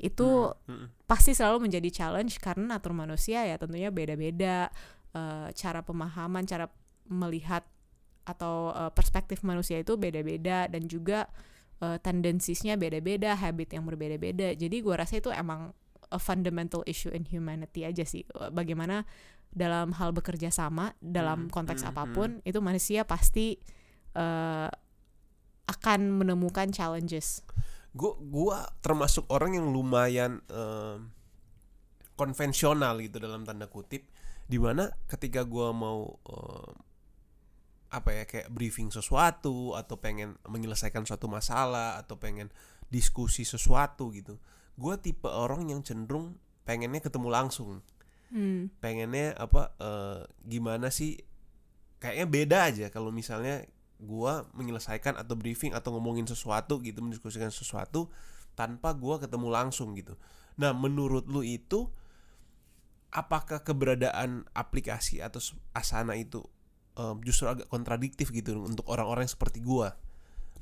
itu 0.00 0.50
Mm-mm. 0.66 1.06
pasti 1.06 1.36
selalu 1.36 1.70
menjadi 1.70 1.88
challenge 1.92 2.40
karena 2.42 2.76
natur 2.76 2.96
manusia 2.96 3.46
ya 3.46 3.60
tentunya 3.60 3.94
beda-beda 3.94 4.72
eh, 5.14 5.48
cara 5.54 5.80
pemahaman 5.84 6.42
cara 6.48 6.66
melihat 7.06 7.62
atau 8.24 8.72
eh, 8.72 8.90
perspektif 8.96 9.44
manusia 9.44 9.78
itu 9.78 9.94
beda-beda 10.00 10.66
dan 10.66 10.88
juga 10.88 11.28
eh, 11.84 12.00
tendensisnya 12.00 12.80
beda-beda 12.80 13.36
habit 13.36 13.76
yang 13.76 13.84
berbeda-beda 13.86 14.56
jadi 14.56 14.76
gua 14.82 15.04
rasa 15.04 15.20
itu 15.20 15.30
emang 15.30 15.76
a 16.14 16.20
fundamental 16.22 16.86
issue 16.86 17.10
in 17.10 17.26
humanity 17.26 17.82
aja 17.82 18.06
sih. 18.06 18.22
Bagaimana 18.54 19.02
dalam 19.50 19.94
hal 19.98 20.14
bekerja 20.14 20.50
sama 20.54 20.94
dalam 21.02 21.46
Hmm, 21.46 21.50
konteks 21.50 21.82
hmm, 21.82 21.90
apa 21.90 22.04
pun 22.10 22.38
itu 22.46 22.58
manusia 22.62 23.02
pasti 23.02 23.58
eh, 24.14 24.70
akan 25.64 26.00
menemukan 26.20 26.68
challenges. 26.70 27.40
Gua 27.94 28.18
gua 28.18 28.56
termasuk 28.82 29.24
orang 29.30 29.54
yang 29.56 29.70
lumayan 29.70 30.42
em, 30.50 31.14
konvensional 32.18 32.98
gitu 33.00 33.22
dalam 33.22 33.46
tanda 33.46 33.70
kutip 33.70 34.06
di 34.44 34.58
mana 34.60 34.90
ketika 35.08 35.46
gua 35.46 35.70
mau 35.72 36.18
em, 36.26 36.74
apa 37.94 38.10
ya 38.10 38.24
kayak 38.26 38.50
briefing 38.50 38.90
sesuatu 38.90 39.78
atau 39.78 39.94
pengen 40.02 40.34
menyelesaikan 40.50 41.06
suatu 41.06 41.30
masalah 41.30 42.02
atau 42.02 42.18
pengen 42.18 42.50
diskusi 42.90 43.46
sesuatu 43.46 44.10
gitu 44.10 44.42
gua 44.74 44.98
tipe 44.98 45.26
orang 45.26 45.70
yang 45.70 45.80
cenderung 45.82 46.38
pengennya 46.64 47.00
ketemu 47.02 47.28
langsung. 47.30 47.82
Hmm. 48.34 48.66
pengennya 48.82 49.30
apa 49.38 49.78
eh, 49.78 50.26
gimana 50.42 50.90
sih 50.90 51.22
kayaknya 52.02 52.26
beda 52.26 52.58
aja 52.66 52.86
kalau 52.90 53.14
misalnya 53.14 53.62
gua 54.02 54.48
menyelesaikan 54.58 55.14
atau 55.14 55.38
briefing 55.38 55.70
atau 55.70 55.94
ngomongin 55.94 56.26
sesuatu 56.26 56.82
gitu 56.82 56.98
mendiskusikan 56.98 57.54
sesuatu 57.54 58.10
tanpa 58.58 58.90
gua 58.90 59.22
ketemu 59.22 59.54
langsung 59.54 59.94
gitu. 59.94 60.18
Nah 60.58 60.74
menurut 60.74 61.30
lu 61.30 61.46
itu 61.46 61.86
apakah 63.14 63.62
keberadaan 63.62 64.42
aplikasi 64.50 65.22
atau 65.22 65.38
asana 65.70 66.18
itu 66.18 66.42
eh, 66.98 67.14
justru 67.22 67.46
agak 67.46 67.70
kontradiktif 67.70 68.34
gitu 68.34 68.58
untuk 68.66 68.88
orang-orang 68.90 69.30
yang 69.30 69.34
seperti 69.38 69.62
gua 69.62 69.94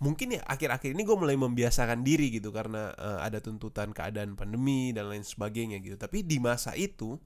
mungkin 0.03 0.35
ya 0.35 0.43
akhir-akhir 0.51 0.99
ini 0.99 1.07
gue 1.07 1.15
mulai 1.15 1.39
membiasakan 1.39 2.03
diri 2.03 2.35
gitu 2.35 2.51
karena 2.51 2.91
eh, 2.99 3.19
ada 3.23 3.39
tuntutan 3.39 3.95
keadaan 3.95 4.35
pandemi 4.35 4.91
dan 4.91 5.07
lain 5.07 5.23
sebagainya 5.23 5.79
gitu. 5.79 5.95
Tapi 5.95 6.27
di 6.27 6.43
masa 6.43 6.75
itu 6.75 7.23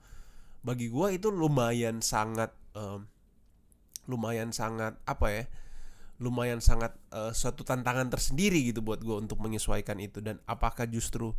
bagi 0.61 0.93
gua 0.93 1.15
itu 1.15 1.33
lumayan 1.33 2.05
sangat 2.05 2.53
em, 2.77 3.09
lumayan 4.11 4.51
sangat 4.53 4.99
apa 5.09 5.27
ya 5.33 5.45
lumayan 6.21 6.61
sangat 6.61 6.93
eh, 7.17 7.33
suatu 7.33 7.65
tantangan 7.65 8.13
tersendiri 8.13 8.61
gitu 8.69 8.85
buat 8.85 9.01
gua 9.01 9.25
untuk 9.25 9.41
menyesuaikan 9.41 9.97
itu. 9.97 10.21
Dan 10.21 10.45
apakah 10.45 10.85
justru 10.85 11.33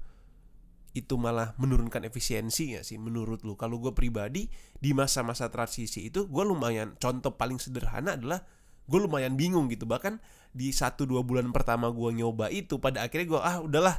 itu 0.98 1.14
malah 1.22 1.54
menurunkan 1.62 2.10
efisiensi 2.10 2.74
ya 2.74 2.82
sih 2.82 2.98
menurut 2.98 3.46
lu? 3.46 3.54
Kalau 3.54 3.78
gue 3.78 3.94
pribadi 3.94 4.50
di 4.82 4.98
masa-masa 4.98 5.46
transisi 5.54 6.10
itu 6.10 6.26
gue 6.26 6.44
lumayan 6.48 6.98
contoh 6.98 7.38
paling 7.38 7.62
sederhana 7.62 8.18
adalah 8.18 8.42
gue 8.88 9.00
lumayan 9.00 9.36
bingung 9.36 9.68
gitu. 9.68 9.86
Bahkan 9.86 10.20
di 10.56 10.74
satu 10.74 11.06
dua 11.06 11.22
bulan 11.22 11.52
pertama 11.54 11.92
gue 11.92 12.10
nyoba 12.16 12.50
itu 12.50 12.80
pada 12.82 13.06
akhirnya 13.06 13.28
gue 13.38 13.42
ah 13.44 13.58
udahlah 13.62 13.96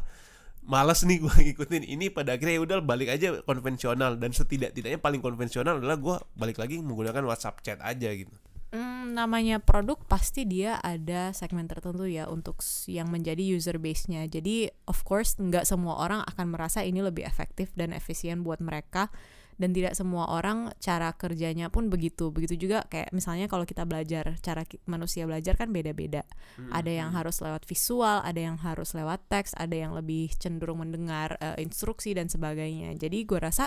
malas 0.64 1.04
nih 1.04 1.22
gue 1.22 1.34
ngikutin 1.52 1.84
ini. 1.86 2.08
Pada 2.10 2.34
akhirnya 2.34 2.58
ya 2.58 2.62
udah 2.64 2.78
balik 2.82 3.12
aja 3.12 3.38
konvensional. 3.44 4.16
Dan 4.16 4.34
setidak-tidaknya 4.34 4.98
paling 4.98 5.20
konvensional 5.22 5.78
adalah 5.78 6.00
gue 6.00 6.16
balik 6.34 6.58
lagi 6.58 6.80
menggunakan 6.80 7.22
WhatsApp 7.28 7.60
chat 7.62 7.78
aja 7.84 8.10
gitu. 8.10 8.32
Hmm, 8.68 9.16
namanya 9.16 9.64
produk 9.64 9.96
pasti 10.04 10.44
dia 10.44 10.76
ada 10.84 11.32
segmen 11.32 11.64
tertentu 11.64 12.04
ya 12.04 12.28
untuk 12.28 12.60
yang 12.84 13.08
menjadi 13.08 13.40
user 13.40 13.80
base-nya. 13.80 14.28
Jadi 14.28 14.68
of 14.84 15.08
course 15.08 15.40
nggak 15.40 15.64
semua 15.64 15.96
orang 15.96 16.20
akan 16.28 16.52
merasa 16.52 16.84
ini 16.84 17.00
lebih 17.00 17.24
efektif 17.24 17.72
dan 17.72 17.96
efisien 17.96 18.44
buat 18.44 18.60
mereka 18.60 19.08
dan 19.58 19.74
tidak 19.74 19.98
semua 19.98 20.30
orang 20.30 20.70
cara 20.78 21.10
kerjanya 21.18 21.66
pun 21.68 21.90
begitu. 21.90 22.30
Begitu 22.30 22.54
juga 22.54 22.86
kayak 22.86 23.10
misalnya 23.10 23.50
kalau 23.50 23.66
kita 23.66 23.82
belajar, 23.82 24.38
cara 24.38 24.62
manusia 24.86 25.26
belajar 25.26 25.58
kan 25.58 25.74
beda-beda. 25.74 26.22
Ada 26.70 26.90
yang 26.90 27.10
harus 27.10 27.42
lewat 27.42 27.66
visual, 27.66 28.22
ada 28.22 28.38
yang 28.38 28.56
harus 28.62 28.94
lewat 28.94 29.26
teks, 29.26 29.58
ada 29.58 29.74
yang 29.74 29.98
lebih 29.98 30.30
cenderung 30.38 30.86
mendengar 30.86 31.34
eh, 31.42 31.58
instruksi 31.58 32.14
dan 32.14 32.30
sebagainya. 32.30 32.94
Jadi 32.94 33.26
gue 33.26 33.38
rasa 33.42 33.66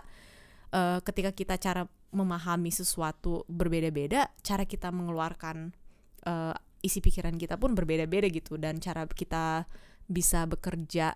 eh, 0.72 1.04
ketika 1.04 1.36
kita 1.36 1.60
cara 1.60 1.84
memahami 2.16 2.72
sesuatu 2.72 3.44
berbeda-beda, 3.52 4.32
cara 4.40 4.64
kita 4.64 4.96
mengeluarkan 4.96 5.76
eh, 6.24 6.56
isi 6.82 7.04
pikiran 7.04 7.36
kita 7.36 7.60
pun 7.60 7.78
berbeda-beda 7.78 8.32
gitu 8.32 8.58
dan 8.58 8.82
cara 8.82 9.06
kita 9.06 9.70
bisa 10.10 10.50
bekerja 10.50 11.14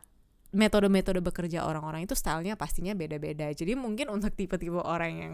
metode-metode 0.55 1.19
bekerja 1.19 1.67
orang-orang 1.67 2.07
itu 2.07 2.15
stylenya 2.15 2.55
pastinya 2.55 2.95
beda-beda. 2.95 3.51
Jadi 3.51 3.75
mungkin 3.75 4.07
untuk 4.07 4.31
tipe-tipe 4.31 4.79
orang 4.79 5.11
yang 5.11 5.33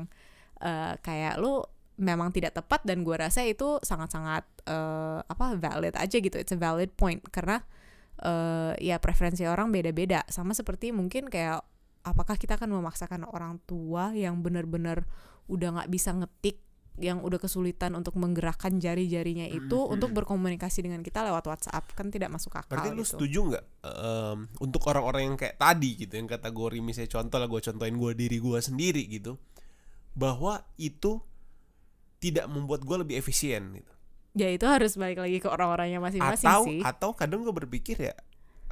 eh, 0.60 0.98
kayak 0.98 1.38
lu 1.38 1.62
memang 2.01 2.34
tidak 2.34 2.58
tepat 2.58 2.82
dan 2.82 3.06
gue 3.06 3.13
rasa 3.13 3.46
itu 3.46 3.78
sangat-sangat 3.86 4.44
eh, 4.66 5.20
apa 5.22 5.46
valid 5.62 5.94
aja 5.94 6.18
gitu. 6.18 6.36
It's 6.42 6.51
a 6.51 6.58
valid 6.58 6.98
point 6.98 7.22
karena 7.30 7.62
eh, 8.18 8.74
ya 8.82 8.98
preferensi 8.98 9.46
orang 9.46 9.70
beda-beda. 9.70 10.25
Sama 10.25 10.58
seperti 10.58 10.90
mungkin 10.90 11.30
kayak 11.30 11.62
apakah 12.01 12.34
kita 12.36 12.58
akan 12.58 12.82
memaksakan 12.82 13.30
orang 13.30 13.62
tua 13.70 14.10
yang 14.18 14.42
benar-benar 14.42 15.06
udah 15.46 15.70
nggak 15.78 15.90
bisa 15.94 16.18
ngetik 16.18 16.58
yang 16.98 17.19
udah 17.19 17.38
kesulitan 17.38 17.93
untuk 17.93 18.13
menggerakkan 18.13 18.77
jari-jarinya 18.77 19.48
itu 19.48 19.74
Mhm. 19.77 19.91
untuk 19.91 20.10
berkomunikasi 20.13 20.81
dengan 20.81 21.00
kita 21.00 21.24
lewat 21.24 21.43
WhatsApp 21.45 21.88
kan 21.91 22.07
tidak 22.07 22.27
masuk 22.29 22.51
akal 22.53 22.77
Berarti 22.77 22.91
lu 22.91 23.01
gitu. 23.01 23.15
setuju 23.15 23.39
nggak 23.48 23.63
em, 23.81 24.38
untuk 24.60 24.81
orang-orang 24.86 25.21
yang 25.25 25.38
kayak 25.38 25.55
tadi 25.55 25.95
gitu 25.98 26.13
yang 26.13 26.27
kategori 26.27 26.77
misalnya 26.77 27.12
contoh 27.12 27.38
lah 27.38 27.48
gue 27.48 27.62
contohin 27.63 27.95
gue 27.95 28.12
diri 28.13 28.38
gue 28.38 28.60
sendiri 28.60 29.03
gitu 29.07 29.39
bahwa 30.12 30.67
itu 30.77 31.24
tidak 32.19 32.45
membuat 32.45 32.81
gue 32.81 32.98
lebih 33.00 33.15
efisien 33.17 33.71
gitu 33.74 33.91
Ya 34.31 34.48
itu 34.48 34.63
harus 34.63 34.95
balik 34.95 35.19
lagi 35.19 35.38
ke 35.38 35.48
orang-orangnya 35.48 36.00
masing-masing 36.00 36.48
atau 36.48 36.62
sih. 36.63 36.79
atau 36.81 37.10
kadang 37.12 37.41
gue 37.41 37.51
berpikir 37.53 38.00
ya 38.01 38.15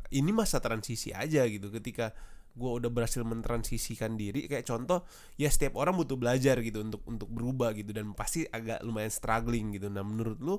ini 0.10 0.32
masa 0.32 0.58
transisi 0.58 1.12
aja 1.12 1.44
gitu 1.46 1.68
ketika 1.70 2.16
gue 2.56 2.72
udah 2.82 2.90
berhasil 2.92 3.22
mentransisikan 3.24 4.20
diri 4.20 4.50
kayak 4.50 4.68
contoh 4.68 5.06
ya 5.40 5.48
setiap 5.48 5.78
orang 5.80 5.96
butuh 5.96 6.18
belajar 6.20 6.60
gitu 6.60 6.84
untuk 6.84 7.02
untuk 7.08 7.30
berubah 7.32 7.72
gitu 7.78 7.96
dan 7.96 8.12
pasti 8.18 8.44
agak 8.50 8.84
lumayan 8.84 9.14
struggling 9.14 9.74
gitu. 9.76 9.88
Nah 9.88 10.04
menurut 10.04 10.40
lu 10.42 10.56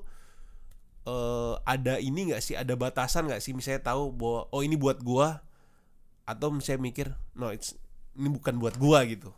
eh 1.09 1.54
ada 1.64 1.99
ini 1.99 2.32
nggak 2.32 2.42
sih? 2.44 2.54
Ada 2.56 2.76
batasan 2.76 3.28
nggak 3.28 3.42
sih? 3.42 3.52
Misalnya 3.52 3.85
tahu 3.92 4.14
bahwa 4.14 4.40
oh 4.52 4.62
ini 4.64 4.76
buat 4.76 5.00
gua 5.02 5.44
atau 6.25 6.54
misalnya 6.54 6.82
mikir 6.87 7.06
no 7.35 7.50
it's 7.50 7.75
ini 8.14 8.28
bukan 8.30 8.61
buat 8.62 8.78
gua 8.78 9.02
gitu. 9.09 9.35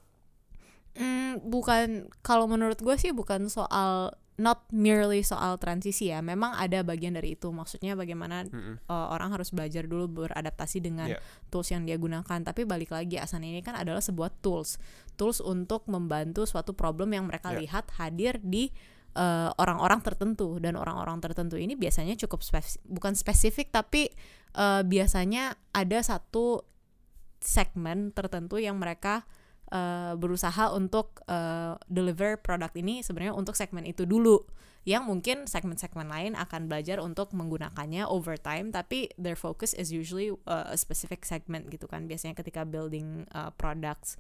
Hmm, 0.93 1.41
bukan 1.41 2.13
kalau 2.21 2.45
menurut 2.45 2.77
gue 2.77 2.93
sih 3.01 3.17
bukan 3.17 3.49
soal 3.49 4.13
not 4.41 4.65
merely 4.73 5.21
soal 5.21 5.61
transisi 5.61 6.09
ya. 6.09 6.25
Memang 6.25 6.57
ada 6.57 6.81
bagian 6.81 7.13
dari 7.13 7.37
itu. 7.37 7.53
Maksudnya 7.53 7.93
bagaimana 7.93 8.49
Mm-mm. 8.49 8.81
uh, 8.89 9.07
orang 9.13 9.33
harus 9.37 9.53
belajar 9.53 9.85
dulu 9.85 10.25
beradaptasi 10.25 10.81
dengan 10.81 11.13
Iya. 11.13 11.21
tools 11.53 11.69
yang 11.69 11.85
dia 11.85 12.01
gunakan. 12.01 12.41
Tapi 12.41 12.65
balik 12.65 12.91
lagi 12.91 13.21
Asana 13.21 13.45
ini 13.45 13.61
kan 13.61 13.77
adalah 13.77 14.01
sebuah 14.01 14.33
tools, 14.41 14.81
tools 15.21 15.45
untuk 15.45 15.85
membantu 15.87 16.49
suatu 16.49 16.73
problem 16.73 17.13
yang 17.13 17.29
mereka 17.29 17.53
Iya. 17.53 17.61
lihat 17.61 17.85
hadir 18.01 18.41
di 18.41 18.73
uh, 19.13 19.53
orang-orang 19.61 20.01
tertentu 20.01 20.57
dan 20.59 20.81
orang-orang 20.81 21.21
tertentu 21.21 21.61
ini 21.61 21.77
biasanya 21.77 22.17
cukup 22.17 22.41
spes- 22.41 22.81
bukan 22.89 23.13
spesifik 23.13 23.69
tapi 23.69 24.09
eh, 24.53 24.83
biasanya 24.85 25.57
ada 25.73 26.01
satu 26.05 26.61
segmen 27.41 28.15
tertentu 28.15 28.57
yang 28.61 28.79
mereka 28.79 29.25
eh, 29.73 30.13
berusaha 30.15 30.69
untuk 30.77 31.25
eh, 31.25 31.75
deliver 31.89 32.37
produk 32.37 32.71
ini 32.77 33.01
sebenarnya 33.01 33.33
untuk 33.33 33.57
segmen 33.57 33.89
itu 33.89 34.05
dulu 34.05 34.45
yang 34.83 35.07
mungkin 35.07 35.47
segmen-segmen 35.47 36.11
lain 36.11 36.35
akan 36.35 36.67
belajar 36.67 36.99
untuk 36.99 37.31
menggunakannya 37.31 38.03
over 38.03 38.35
time 38.35 38.75
tapi 38.75 39.07
their 39.15 39.39
focus 39.39 39.79
is 39.79 39.95
usually 39.95 40.35
uh, 40.51 40.75
a 40.75 40.79
specific 40.79 41.23
segment 41.23 41.71
gitu 41.71 41.87
kan 41.87 42.11
biasanya 42.11 42.35
ketika 42.35 42.67
building 42.67 43.23
uh, 43.31 43.55
products. 43.55 44.19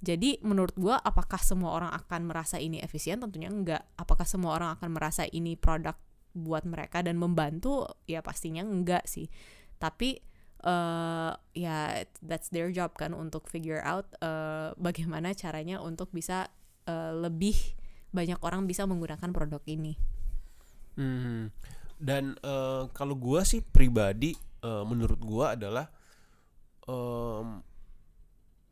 Jadi 0.00 0.40
menurut 0.40 0.72
gua 0.80 0.96
apakah 1.02 1.42
semua 1.42 1.76
orang 1.76 1.92
akan 1.92 2.30
merasa 2.30 2.56
ini 2.56 2.80
efisien? 2.80 3.20
Tentunya 3.20 3.52
enggak. 3.52 3.84
Apakah 4.00 4.24
semua 4.24 4.56
orang 4.56 4.80
akan 4.80 4.96
merasa 4.96 5.28
ini 5.28 5.58
produk 5.58 5.98
buat 6.32 6.64
mereka 6.64 7.04
dan 7.04 7.20
membantu? 7.20 7.84
Ya 8.08 8.24
pastinya 8.24 8.64
enggak 8.64 9.04
sih. 9.10 9.28
Tapi 9.76 10.22
uh, 10.68 11.32
ya 11.56 12.04
that's 12.20 12.52
their 12.52 12.68
job 12.68 12.92
kan 13.00 13.16
untuk 13.16 13.48
figure 13.48 13.80
out 13.80 14.04
uh, 14.20 14.76
bagaimana 14.76 15.32
caranya 15.32 15.80
untuk 15.80 16.12
bisa 16.12 16.52
uh, 16.84 17.16
lebih 17.16 17.56
banyak 18.12 18.40
orang 18.40 18.64
bisa 18.64 18.84
menggunakan 18.88 19.32
produk 19.32 19.60
ini. 19.68 19.96
Hmm. 20.96 21.52
Dan 21.98 22.38
eh, 22.40 22.82
kalau 22.94 23.18
gua 23.18 23.42
sih 23.42 23.60
pribadi 23.60 24.34
eh, 24.62 24.84
menurut 24.86 25.20
gua 25.20 25.58
adalah 25.58 25.90
em, 26.86 27.60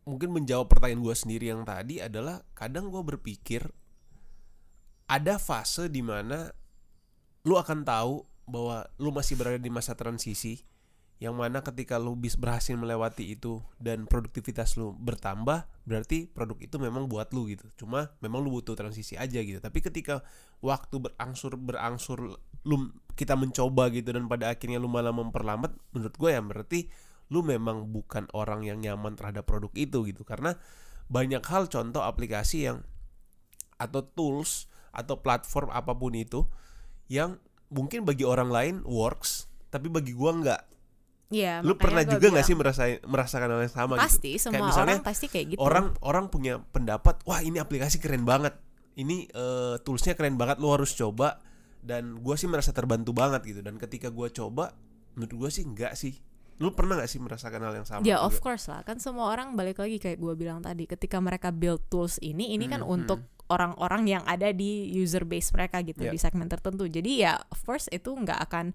mungkin 0.06 0.30
menjawab 0.30 0.70
pertanyaan 0.70 1.02
gua 1.02 1.14
sendiri 1.18 1.50
yang 1.50 1.66
tadi 1.66 1.98
adalah 1.98 2.42
kadang 2.54 2.88
gua 2.88 3.02
berpikir 3.02 3.66
ada 5.06 5.38
fase 5.38 5.90
di 5.90 6.02
mana 6.02 6.50
lu 7.46 7.54
akan 7.54 7.86
tahu 7.86 8.26
bahwa 8.46 8.86
lu 8.98 9.10
masih 9.10 9.38
berada 9.38 9.58
di 9.58 9.70
masa 9.70 9.94
transisi 9.94 10.62
yang 11.16 11.32
mana 11.32 11.64
ketika 11.64 11.96
lu 11.96 12.12
bis 12.12 12.36
berhasil 12.36 12.76
melewati 12.76 13.32
itu 13.32 13.64
dan 13.80 14.04
produktivitas 14.04 14.76
lu 14.76 14.92
bertambah 15.00 15.64
berarti 15.88 16.28
produk 16.28 16.60
itu 16.60 16.76
memang 16.76 17.08
buat 17.08 17.32
lu 17.32 17.48
gitu. 17.48 17.64
Cuma 17.80 18.12
memang 18.20 18.44
lu 18.44 18.52
butuh 18.52 18.76
transisi 18.76 19.16
aja 19.16 19.40
gitu. 19.40 19.56
Tapi 19.56 19.80
ketika 19.80 20.20
waktu 20.60 21.00
berangsur 21.00 21.56
berangsur 21.56 22.36
lu 22.68 22.76
kita 23.16 23.32
mencoba 23.32 23.88
gitu 23.96 24.12
dan 24.12 24.28
pada 24.28 24.52
akhirnya 24.52 24.76
lu 24.76 24.92
malah 24.92 25.14
memperlambat 25.16 25.72
menurut 25.96 26.14
gue 26.20 26.30
ya 26.36 26.42
berarti 26.44 26.80
lu 27.32 27.40
memang 27.40 27.88
bukan 27.88 28.28
orang 28.36 28.68
yang 28.68 28.84
nyaman 28.84 29.16
terhadap 29.16 29.48
produk 29.48 29.72
itu 29.72 30.04
gitu. 30.04 30.20
Karena 30.20 30.52
banyak 31.08 31.40
hal 31.48 31.72
contoh 31.72 32.04
aplikasi 32.04 32.68
yang 32.68 32.84
atau 33.80 34.04
tools 34.04 34.68
atau 34.92 35.16
platform 35.24 35.72
apa 35.72 35.96
pun 35.96 36.12
itu 36.12 36.44
yang 37.08 37.40
mungkin 37.72 38.04
bagi 38.04 38.28
orang 38.28 38.52
lain 38.52 38.74
works 38.84 39.48
tapi 39.72 39.90
bagi 39.90 40.16
gua 40.16 40.32
nggak 40.32 40.75
Iya, 41.26 41.58
lu 41.58 41.74
pernah 41.74 42.06
juga 42.06 42.30
nggak 42.30 42.38
bilang, 42.38 42.46
sih 42.46 42.54
merasa 42.54 42.82
merasakan 43.02 43.48
hal 43.50 43.60
yang 43.66 43.74
sama 43.74 43.94
Pasti 43.98 44.30
gitu 44.32 44.46
semua 44.46 44.70
misalnya 44.70 44.94
orang 44.94 45.02
pasti 45.02 45.26
kayak 45.26 45.46
gitu. 45.52 45.58
orang 45.58 45.86
orang 46.00 46.24
punya 46.30 46.62
pendapat 46.62 47.18
wah 47.22 47.42
ini 47.42 47.58
aplikasi 47.58 47.98
keren 47.98 48.22
banget 48.22 48.54
ini 48.94 49.26
eh, 49.26 49.74
toolsnya 49.82 50.14
keren 50.14 50.34
banget 50.34 50.56
lu 50.56 50.70
harus 50.70 50.94
coba 50.94 51.42
dan 51.82 52.22
gua 52.22 52.34
sih 52.34 52.46
merasa 52.46 52.70
terbantu 52.70 53.10
banget 53.10 53.42
gitu 53.42 53.58
dan 53.58 53.74
ketika 53.74 54.06
gua 54.08 54.30
coba 54.30 54.70
menurut 55.12 55.34
gua 55.34 55.50
sih 55.50 55.66
enggak 55.66 55.94
sih 55.94 56.14
lu 56.56 56.72
pernah 56.72 56.96
nggak 56.96 57.10
sih 57.10 57.18
merasakan 57.18 57.60
hal 57.60 57.74
yang 57.74 57.84
sama 57.84 58.00
Ya 58.00 58.16
of 58.16 58.32
juga? 58.32 58.42
course 58.48 58.64
lah, 58.66 58.80
kan 58.80 58.96
semua 58.96 59.28
orang 59.28 59.52
balik 59.52 59.76
lagi 59.76 60.00
kayak 60.00 60.16
gue 60.16 60.32
bilang 60.32 60.64
tadi, 60.64 60.88
ketika 60.88 61.20
mereka 61.20 61.52
build 61.52 61.84
tools 61.86 62.16
ini, 62.24 62.56
ini 62.56 62.64
kan 62.64 62.80
Hmm, 62.80 62.96
untuk 62.96 63.20
orang-orang 63.46 64.08
yang 64.08 64.24
ada 64.24 64.48
di 64.50 64.88
user 64.90 65.22
base 65.22 65.52
mereka 65.52 65.84
gitu 65.84 66.02
Yeah. 66.02 66.10
di 66.10 66.18
segmen 66.18 66.48
tertentu. 66.48 66.88
Jadi 66.88 67.20
ya 67.20 67.36
of 67.46 67.60
course 67.60 67.92
itu 67.92 68.08
nggak 68.08 68.40
akan 68.48 68.72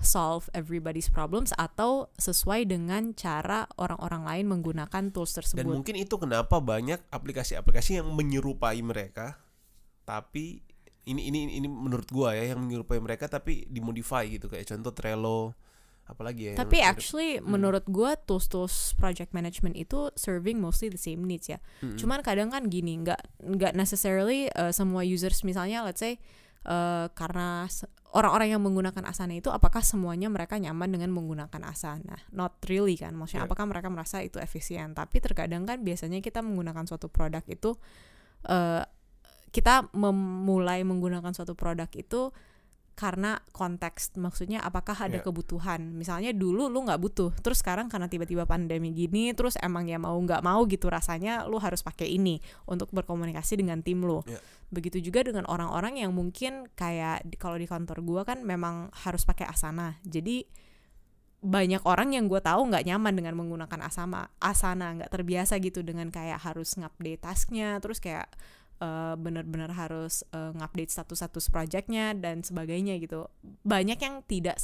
solve 0.00 0.48
everybody's 0.56 1.12
problems 1.12 1.52
atau 1.54 2.08
sesuai 2.16 2.66
dengan 2.66 3.12
cara 3.12 3.68
orang-orang 3.76 4.24
lain 4.24 4.44
menggunakan 4.50 5.12
tools 5.12 5.36
dan 5.36 5.44
tersebut. 5.44 5.68
mungkin 5.68 5.94
itu 5.94 6.14
kenapa 6.16 6.58
banyak 6.58 6.98
aplikasi-aplikasi 7.10 8.00
yang 8.02 8.08
menyerupai 8.10 8.80
mereka 8.80 9.38
tapi 10.02 10.62
ini 11.02 11.30
ini 11.30 11.58
ini 11.58 11.66
menurut 11.66 12.06
gua 12.10 12.34
ya 12.34 12.54
yang 12.54 12.62
menyerupai 12.62 12.98
mereka 12.98 13.26
tapi 13.26 13.66
dimodify 13.66 14.26
gitu 14.26 14.46
kayak 14.50 14.66
contoh 14.70 14.94
Trello 14.94 15.54
apalagi 16.02 16.52
ya 16.52 16.54
Tapi 16.58 16.82
actually 16.82 17.38
Hmm. 17.38 17.54
menurut 17.56 17.86
gue 17.86 18.10
tools-tools 18.26 18.98
project 18.98 19.30
management 19.30 19.78
itu 19.78 20.10
serving 20.18 20.58
mostly 20.58 20.90
the 20.90 20.98
same 20.98 21.22
needs 21.24 21.46
ya. 21.46 21.62
Mm-mm. 21.78 21.94
Cuman 21.94 22.26
kadang 22.26 22.50
kan 22.50 22.66
gini, 22.66 22.98
nggak 23.06 23.22
nggak 23.38 23.72
necessarily 23.78 24.50
uh, 24.58 24.74
semua 24.74 25.06
users 25.06 25.46
misalnya 25.46 25.86
let's 25.86 26.02
say 26.02 26.18
uh, 26.66 27.06
karena 27.14 27.70
orang-orang 28.12 28.52
yang 28.52 28.62
menggunakan 28.62 29.02
Asana 29.08 29.36
itu 29.36 29.48
apakah 29.48 29.80
semuanya 29.80 30.28
mereka 30.28 30.60
nyaman 30.60 30.92
dengan 30.92 31.10
menggunakan 31.16 31.60
Asana? 31.64 32.16
Not 32.32 32.60
really 32.68 32.96
kan. 33.00 33.16
Maksudnya 33.16 33.44
Yeah. 33.44 33.48
apakah 33.48 33.64
mereka 33.64 33.88
merasa 33.88 34.20
itu 34.20 34.36
efisien? 34.36 34.92
Tapi 34.92 35.18
terkadang 35.18 35.64
kan 35.64 35.80
biasanya 35.80 36.20
kita 36.20 36.44
menggunakan 36.44 36.84
suatu 36.84 37.08
produk 37.08 37.40
itu 37.48 37.72
uh, 38.48 38.84
kita 39.52 39.92
memulai 39.92 40.84
menggunakan 40.84 41.32
suatu 41.32 41.52
produk 41.56 41.88
itu 41.92 42.32
karena 42.92 43.40
konteks 43.56 44.20
maksudnya 44.20 44.60
apakah 44.60 44.94
ada 44.94 45.16
Yeah. 45.18 45.24
kebutuhan 45.24 45.96
misalnya 45.96 46.36
dulu 46.36 46.68
lu 46.68 46.84
nggak 46.84 47.00
butuh 47.00 47.32
terus 47.40 47.64
sekarang 47.64 47.88
karena 47.88 48.04
tiba-tiba 48.06 48.44
pandemi 48.44 48.92
gini 48.92 49.32
terus 49.32 49.56
emang 49.60 49.88
ya 49.88 49.96
mau 49.96 50.14
nggak 50.20 50.44
mau 50.44 50.60
gitu 50.68 50.92
rasanya 50.92 51.48
lu 51.48 51.56
harus 51.56 51.80
pakai 51.80 52.12
ini 52.12 52.38
untuk 52.68 52.92
berkomunikasi 52.92 53.56
dengan 53.56 53.80
tim 53.80 54.04
lu 54.04 54.20
Yeah. 54.28 54.40
begitu 54.68 55.00
juga 55.00 55.24
dengan 55.24 55.48
orang-orang 55.48 56.00
yang 56.00 56.12
mungkin 56.12 56.68
kayak 56.76 57.24
kalau 57.40 57.56
di 57.56 57.64
kantor 57.64 58.04
gua 58.04 58.22
kan 58.28 58.44
memang 58.44 58.92
harus 59.04 59.24
pakai 59.24 59.48
Asana 59.48 59.96
jadi 60.04 60.44
banyak 61.42 61.82
orang 61.82 62.14
yang 62.14 62.30
gue 62.30 62.38
tahu 62.38 62.70
nggak 62.70 62.86
nyaman 62.86 63.18
dengan 63.18 63.34
menggunakan 63.34 63.82
asana 63.82 64.30
asana 64.38 64.94
nggak 64.94 65.10
terbiasa 65.10 65.58
gitu 65.58 65.82
dengan 65.82 66.06
kayak 66.14 66.38
harus 66.38 66.78
ngupdate 66.78 67.18
tasknya 67.18 67.82
terus 67.82 67.98
kayak 67.98 68.30
eh, 68.82 69.14
benar-benar 69.14 69.70
harus 69.70 70.26
eh, 70.34 70.50
ngupdate 70.58 70.90
status-status 70.90 71.46
projectnya 71.54 72.18
dan 72.18 72.42
sebagainya 72.42 72.98
gitu 72.98 73.30
banyak 73.62 73.98
yang 74.02 74.26
tidak 74.26 74.58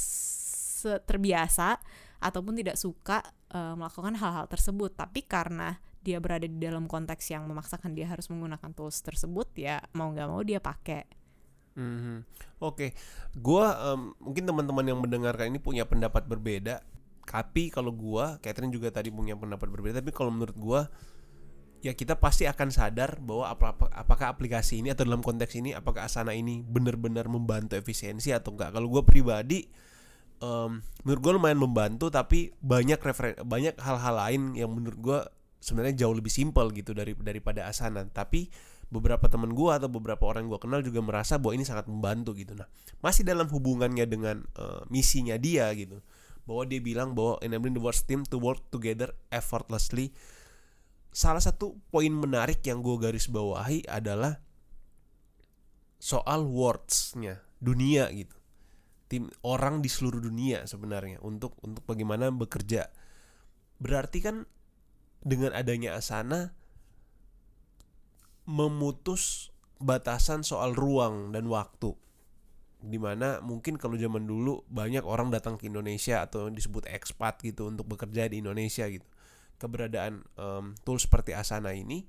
terbiasa 1.07 1.79
ataupun 2.19 2.59
tidak 2.59 2.75
suka 2.75 3.23
eh, 3.55 3.73
melakukan 3.79 4.19
hal-hal 4.19 4.51
tersebut 4.51 4.91
tapi 4.99 5.23
karena 5.23 5.79
dia 6.03 6.19
berada 6.19 6.47
di 6.47 6.59
dalam 6.59 6.87
konteks 6.87 7.31
yang 7.31 7.47
memaksakan 7.47 7.95
dia 7.95 8.07
harus 8.07 8.27
menggunakan 8.27 8.71
tools 8.75 8.99
tersebut 9.03 9.51
ya 9.55 9.79
mau 9.95 10.11
nggak 10.11 10.27
mau 10.27 10.43
dia 10.43 10.59
pakai 10.63 11.19
Mhm. 11.79 12.27
Oke, 12.59 12.91
gua 13.39 13.95
em, 13.95 14.11
mungkin 14.19 14.43
teman-teman 14.43 14.83
yang 14.83 14.99
mendengarkan 14.99 15.47
ini 15.47 15.63
punya 15.63 15.87
pendapat 15.87 16.27
berbeda. 16.27 16.83
Tapi 17.23 17.71
kalau 17.71 17.95
gua, 17.95 18.35
Catherine 18.43 18.73
juga 18.73 18.91
tadi 18.91 19.13
punya 19.13 19.39
pendapat 19.39 19.69
berbeda. 19.71 20.03
Tapi 20.03 20.11
kalau 20.11 20.33
menurut 20.33 20.57
gua, 20.59 20.81
ya 21.79 21.95
kita 21.95 22.19
pasti 22.19 22.43
akan 22.45 22.69
sadar 22.69 23.19
bahwa 23.23 23.51
apa, 23.51 23.65
apa- 23.75 23.91
apakah 23.95 24.27
aplikasi 24.31 24.83
ini 24.83 24.91
atau 24.91 25.07
dalam 25.07 25.23
konteks 25.23 25.55
ini, 25.55 25.71
apakah 25.71 26.05
Asana 26.07 26.35
ini 26.35 26.63
benar-benar 26.63 27.31
membantu 27.31 27.79
efisiensi 27.79 28.35
atau 28.35 28.55
enggak. 28.55 28.75
Kalau 28.75 28.87
gua 28.91 29.03
pribadi, 29.07 29.67
em, 30.43 30.83
menurut 31.03 31.21
gua 31.23 31.33
lumayan 31.39 31.59
membantu. 31.59 32.11
Tapi 32.11 32.51
banyak 32.59 32.99
referen 32.99 33.35
banyak 33.43 33.75
hal-hal 33.79 34.15
lain 34.15 34.41
yang 34.55 34.71
menurut 34.71 34.99
gua 34.99 35.19
sebenarnya 35.59 36.07
jauh 36.07 36.15
lebih 36.15 36.31
simpel 36.31 36.71
gitu 36.75 36.91
dari 36.95 37.15
daripada 37.15 37.67
Asana. 37.67 38.07
Tapi 38.07 38.51
beberapa 38.89 39.29
teman 39.29 39.53
gua 39.53 39.77
atau 39.77 39.87
beberapa 39.87 40.25
orang 40.25 40.49
gua 40.49 40.57
kenal 40.57 40.81
juga 40.81 40.99
merasa 40.99 41.37
bahwa 41.37 41.53
ini 41.61 41.65
sangat 41.65 41.85
membantu 41.85 42.33
gitu 42.33 42.57
nah 42.57 42.65
masih 43.05 43.21
dalam 43.21 43.45
hubungannya 43.45 44.05
dengan 44.09 44.41
eh, 44.57 44.81
misinya 44.89 45.37
dia 45.37 45.69
gitu 45.77 46.01
bahwa 46.49 46.65
dia 46.65 46.81
bilang 46.81 47.13
bahwa 47.13 47.37
enabling 47.45 47.77
the 47.77 47.83
worst 47.83 48.09
team 48.09 48.25
to 48.25 48.41
work 48.41 48.57
together 48.73 49.13
effortlessly 49.29 50.09
salah 51.09 51.41
satu 51.41 51.77
poin 51.89 52.13
menarik 52.13 52.61
yang 52.65 52.85
gue 52.85 52.95
garis 53.01 53.27
bawahi 53.27 53.85
adalah 53.89 54.37
soal 55.99 56.47
wordsnya 56.47 57.43
dunia 57.59 58.07
gitu. 58.15 58.37
Tim 59.09 59.25
orang 59.41 59.81
di 59.81 59.89
seluruh 59.89 60.21
dunia 60.21 60.69
sebenarnya 60.69 61.19
untuk 61.25 61.57
untuk 61.65 61.81
bagaimana 61.83 62.29
bekerja. 62.29 62.93
Berarti 63.81 64.21
kan 64.21 64.45
dengan 65.25 65.51
adanya 65.57 65.97
Asana 65.97 66.53
memutus 68.45 69.49
batasan 69.81 70.45
soal 70.45 70.77
ruang 70.77 71.33
dan 71.33 71.49
waktu. 71.49 71.97
Di 72.79 72.95
mana 72.95 73.43
mungkin 73.43 73.75
kalau 73.75 73.99
zaman 73.99 74.23
dulu 74.23 74.63
banyak 74.71 75.03
orang 75.03 75.33
datang 75.33 75.59
ke 75.59 75.67
Indonesia 75.67 76.23
atau 76.23 76.47
disebut 76.47 76.87
expat 76.87 77.41
gitu 77.43 77.67
untuk 77.67 77.91
bekerja 77.91 78.29
di 78.31 78.39
Indonesia 78.39 78.87
gitu 78.87 79.03
keberadaan 79.59 80.23
em, 80.39 80.65
tool 80.87 80.97
seperti 80.97 81.35
Asana 81.35 81.75
ini 81.75 82.07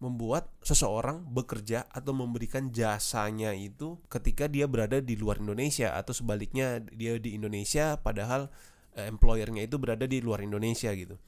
membuat 0.00 0.48
seseorang 0.64 1.28
bekerja 1.28 1.84
atau 1.92 2.16
memberikan 2.16 2.72
jasanya 2.72 3.52
itu 3.52 4.00
ketika 4.08 4.48
dia 4.48 4.64
berada 4.64 4.96
di 4.96 5.12
luar 5.12 5.44
Indonesia 5.44 5.92
atau 5.92 6.16
sebaliknya 6.16 6.80
dia 6.80 7.20
di 7.20 7.36
Indonesia 7.36 8.00
padahal 8.00 8.48
eh, 8.96 9.04
employernya 9.12 9.68
itu 9.68 9.76
berada 9.76 10.08
di 10.08 10.24
luar 10.24 10.40
Indonesia 10.40 10.88
gitu. 10.96 11.20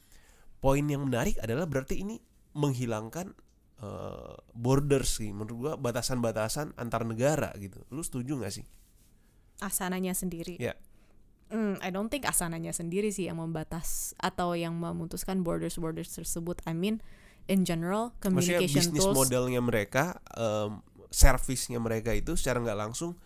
Poin 0.57 0.81
yang 0.89 1.05
menarik 1.05 1.37
adalah 1.45 1.69
berarti 1.69 2.01
ini 2.01 2.17
menghilangkan 2.57 3.37
eh, 3.85 4.35
borders 4.57 5.21
sih 5.21 5.37
menurut 5.37 5.57
gua 5.57 5.73
batasan-batasan 5.77 6.73
antar 6.81 7.05
negara 7.05 7.53
gitu. 7.61 7.85
Lu 7.93 8.01
setuju 8.01 8.41
nggak 8.41 8.55
sih? 8.57 8.65
Asananya 9.61 10.17
sendiri. 10.17 10.57
Ya. 10.57 10.81
Hmm, 11.53 11.77
I 11.85 11.93
don't 11.93 12.09
think 12.09 12.25
Asananya 12.25 12.73
sendiri 12.73 13.13
sih 13.13 13.29
yang 13.29 13.37
membatas 13.37 14.17
atau 14.17 14.57
yang 14.57 14.73
memutuskan 14.73 15.45
borders 15.45 15.77
borders 15.77 16.09
tersebut. 16.17 16.65
I 16.65 16.73
mean, 16.73 17.05
in 17.45 17.69
general 17.69 18.17
Maksudnya 18.25 18.65
communication 18.65 18.89
bisnis 18.89 19.05
tools. 19.05 19.17
modelnya 19.21 19.61
mereka, 19.61 20.17
um, 20.33 20.81
servisnya 21.13 21.77
mereka 21.77 22.17
itu 22.17 22.41
secara 22.41 22.65
nggak 22.65 22.79
langsung 22.89 23.21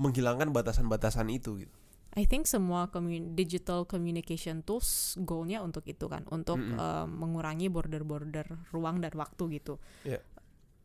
menghilangkan 0.00 0.48
batasan-batasan 0.48 1.28
itu 1.28 1.60
gitu. 1.68 1.76
I 2.16 2.24
think 2.24 2.48
semua 2.48 2.88
commu- 2.88 3.36
digital 3.36 3.84
communication 3.84 4.64
tools 4.64 5.20
goalnya 5.20 5.60
untuk 5.60 5.84
itu 5.84 6.08
kan, 6.08 6.24
untuk 6.32 6.56
Mm-mm. 6.56 6.80
uh, 6.80 7.04
mengurangi 7.04 7.68
border-border 7.68 8.48
ruang 8.72 9.04
dan 9.04 9.12
waktu 9.12 9.60
gitu. 9.60 9.76
Iya. 10.08 10.24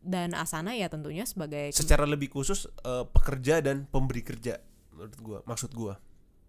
Dan 0.04 0.36
Asana 0.36 0.76
ya 0.76 0.92
tentunya 0.92 1.24
sebagai 1.24 1.72
Secara 1.72 2.04
lebih 2.04 2.28
khusus 2.28 2.68
uh, 2.84 3.08
pekerja 3.08 3.64
dan 3.64 3.88
pemberi 3.88 4.20
kerja 4.20 4.60
menurut 4.92 5.18
gua, 5.24 5.40
maksud 5.48 5.72
gua. 5.72 5.96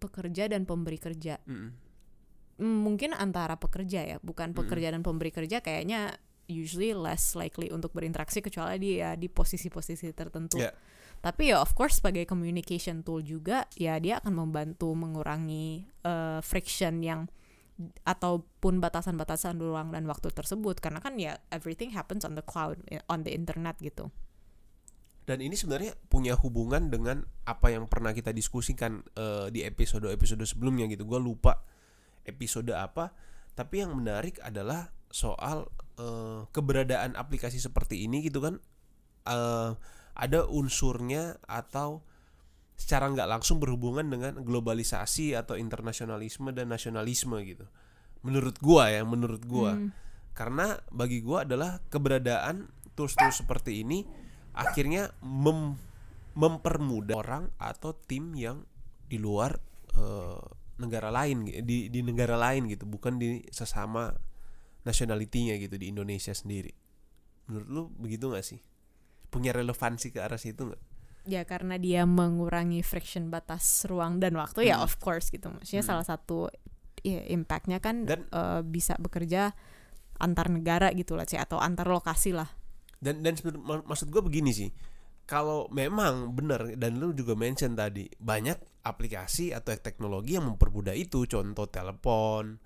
Pekerja 0.04 0.52
dan 0.52 0.68
pemberi 0.68 1.00
kerja. 1.00 1.40
Hmm, 1.48 1.72
mungkin 2.60 3.16
antara 3.16 3.56
pekerja 3.56 4.04
ya, 4.04 4.16
bukan 4.20 4.52
pekerja 4.52 4.92
dan 4.92 5.00
pemberi 5.00 5.32
kerja 5.32 5.64
kayaknya 5.64 6.14
usually 6.48 6.92
less 6.92 7.32
likely 7.32 7.72
untuk 7.72 7.96
berinteraksi 7.96 8.44
kecuali 8.44 8.76
dia 8.76 9.16
di 9.16 9.32
posisi-posisi 9.32 10.12
tertentu. 10.12 10.60
Ya. 10.60 10.72
Tapi 11.24 11.56
ya 11.56 11.64
of 11.64 11.72
course 11.72 12.04
sebagai 12.04 12.28
communication 12.28 13.00
tool 13.00 13.24
juga 13.24 13.64
ya 13.80 13.96
dia 13.96 14.20
akan 14.20 14.44
membantu 14.44 14.92
mengurangi 14.92 15.88
eh, 16.04 16.40
friction 16.44 17.00
yang 17.00 17.24
ataupun 18.06 18.78
batasan-batasan 18.78 19.58
ruang 19.58 19.90
dan 19.90 20.06
waktu 20.06 20.30
tersebut 20.30 20.78
karena 20.78 21.02
kan 21.02 21.18
ya 21.18 21.34
everything 21.50 21.90
happens 21.90 22.22
on 22.22 22.38
the 22.38 22.44
cloud 22.44 22.78
eh, 22.92 23.00
on 23.08 23.24
the 23.24 23.32
internet 23.32 23.80
gitu. 23.80 24.12
Dan 25.24 25.40
ini 25.40 25.56
sebenarnya 25.56 25.96
punya 26.12 26.36
hubungan 26.36 26.92
dengan 26.92 27.24
apa 27.48 27.72
yang 27.72 27.88
pernah 27.88 28.12
kita 28.12 28.30
diskusikan 28.36 29.00
eh, 29.16 29.48
di 29.48 29.64
episode-episode 29.64 30.44
sebelumnya 30.44 30.84
gitu. 30.92 31.08
Gua 31.08 31.16
lupa 31.16 31.64
episode 32.28 32.72
apa, 32.76 33.12
tapi 33.56 33.80
yang 33.80 33.96
menarik 33.96 34.36
adalah 34.44 34.92
soal 35.08 35.72
eh, 35.96 36.44
keberadaan 36.52 37.16
aplikasi 37.16 37.56
seperti 37.56 38.04
ini 38.04 38.20
gitu 38.20 38.44
kan. 38.44 38.60
Eh, 39.24 39.72
ada 40.14 40.40
unsurnya 40.46 41.40
atau 41.48 42.04
secara 42.76 43.08
nggak 43.08 43.30
langsung 43.30 43.62
berhubungan 43.62 44.04
dengan 44.04 44.44
globalisasi 44.44 45.32
atau 45.38 45.56
internasionalisme 45.56 46.52
dan 46.52 46.68
nasionalisme 46.68 47.40
gitu. 47.48 47.64
Menurut 48.20 48.60
gua 48.60 48.92
ya, 48.92 49.02
menurut 49.08 49.40
gua. 49.48 49.72
Hmm. 49.72 49.88
Karena 50.36 50.76
bagi 50.92 51.24
gua 51.24 51.48
adalah 51.48 51.80
keberadaan 51.88 52.68
tools-tools 52.92 53.40
seperti 53.40 53.80
ini 53.86 54.04
akhirnya 54.54 55.10
mem- 55.20 55.76
mempermudah 56.34 57.14
orang 57.14 57.44
atau 57.58 57.94
tim 57.94 58.34
yang 58.34 58.62
di 59.06 59.18
luar 59.18 59.58
eh, 59.94 60.42
negara 60.74 61.10
lain 61.10 61.46
di 61.46 61.86
di 61.86 62.00
negara 62.02 62.34
lain 62.34 62.66
gitu, 62.66 62.82
bukan 62.86 63.18
di 63.18 63.42
sesama 63.50 64.10
nationality-nya 64.82 65.54
gitu 65.62 65.78
di 65.78 65.90
Indonesia 65.90 66.34
sendiri. 66.34 66.74
Menurut 67.46 67.68
lu 67.70 67.82
begitu 67.94 68.26
nggak 68.26 68.44
sih? 68.44 68.60
Punya 69.30 69.54
relevansi 69.54 70.10
ke 70.10 70.18
arah 70.18 70.38
situ 70.38 70.66
nggak? 70.66 70.82
Ya 71.24 71.40
karena 71.48 71.80
dia 71.80 72.04
mengurangi 72.04 72.84
friction 72.84 73.32
batas 73.32 73.86
ruang 73.88 74.20
dan 74.20 74.36
waktu 74.36 74.68
ya 74.68 74.76
Hmm. 74.82 74.84
of 74.84 75.00
course 75.00 75.32
gitu. 75.32 75.48
Maksudnya 75.48 75.80
Hmm. 75.86 75.90
salah 75.96 76.06
satu 76.06 76.50
ya 77.00 77.22
impactnya 77.30 77.78
kan 77.80 78.04
Dan- 78.04 78.28
eh, 78.28 78.60
bisa 78.60 78.98
bekerja 78.98 79.54
antar 80.20 80.46
negara 80.52 80.92
gitu 80.92 81.16
lah 81.16 81.24
sih 81.24 81.38
atau 81.40 81.56
antar 81.62 81.88
lokasi 81.88 82.34
lah. 82.36 82.50
Dan 83.04 83.20
dan 83.20 83.36
mak- 83.60 83.84
maksud 83.84 84.08
gue 84.08 84.24
begini 84.24 84.50
sih. 84.56 84.70
Kalau 85.28 85.68
memang 85.72 86.32
benar 86.32 86.72
dan 86.76 87.00
lu 87.00 87.12
juga 87.12 87.36
mention 87.36 87.76
tadi 87.76 88.08
banyak 88.16 88.84
aplikasi 88.84 89.52
atau 89.52 89.72
teknologi 89.76 90.36
yang 90.36 90.48
mempermudah 90.48 90.96
itu. 90.96 91.28
Contoh 91.28 91.68
telepon 91.68 92.60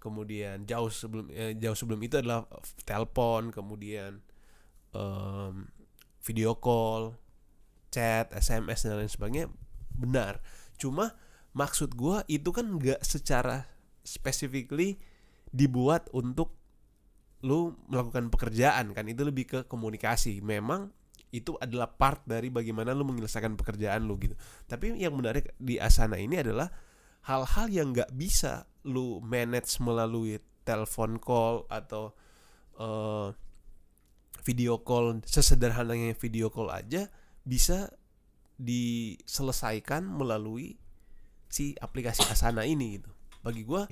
kemudian 0.00 0.68
jauh 0.68 0.92
sebelum 0.92 1.32
eh, 1.32 1.56
jauh 1.56 1.76
sebelum 1.76 2.00
itu 2.04 2.20
adalah 2.20 2.44
telepon 2.84 3.48
kemudian 3.48 4.20
em, 4.92 5.64
video 6.20 6.60
call 6.60 7.16
chat 7.88 8.28
sms 8.36 8.80
dan 8.84 9.00
lain 9.00 9.08
sebagainya 9.08 9.48
benar. 9.96 10.44
Cuma 10.76 11.16
maksud 11.56 11.96
gua 11.96 12.20
itu 12.28 12.52
kan 12.52 12.68
nggak 12.68 13.00
secara 13.00 13.64
specifically 14.04 15.00
dibuat 15.48 16.12
untuk 16.12 16.52
lu 17.44 17.76
melakukan 17.92 18.32
pekerjaan 18.32 18.96
kan 18.96 19.04
itu 19.04 19.20
lebih 19.20 19.44
ke 19.44 19.58
komunikasi. 19.68 20.40
Memang 20.40 20.88
itu 21.34 21.58
adalah 21.60 21.92
part 21.92 22.24
dari 22.24 22.48
bagaimana 22.48 22.96
lu 22.96 23.04
menyelesaikan 23.04 23.58
pekerjaan 23.60 24.08
lu 24.08 24.16
gitu. 24.16 24.32
Tapi 24.64 24.96
yang 24.96 25.12
menarik 25.12 25.52
di 25.60 25.76
Asana 25.76 26.16
ini 26.16 26.40
adalah 26.40 26.72
hal-hal 27.28 27.66
yang 27.68 27.92
nggak 27.92 28.16
bisa 28.16 28.64
lu 28.88 29.20
manage 29.20 29.76
melalui 29.84 30.40
telepon 30.64 31.20
call 31.20 31.68
atau 31.68 32.16
eh, 32.80 33.28
video 34.44 34.80
call 34.80 35.20
sesederhananya 35.28 36.16
video 36.16 36.48
call 36.48 36.72
aja 36.72 37.12
bisa 37.44 37.92
diselesaikan 38.56 40.06
melalui 40.06 40.80
si 41.50 41.76
aplikasi 41.76 42.24
Asana 42.30 42.64
ini 42.64 43.02
gitu. 43.02 43.10
Bagi 43.44 43.66
gua 43.66 43.84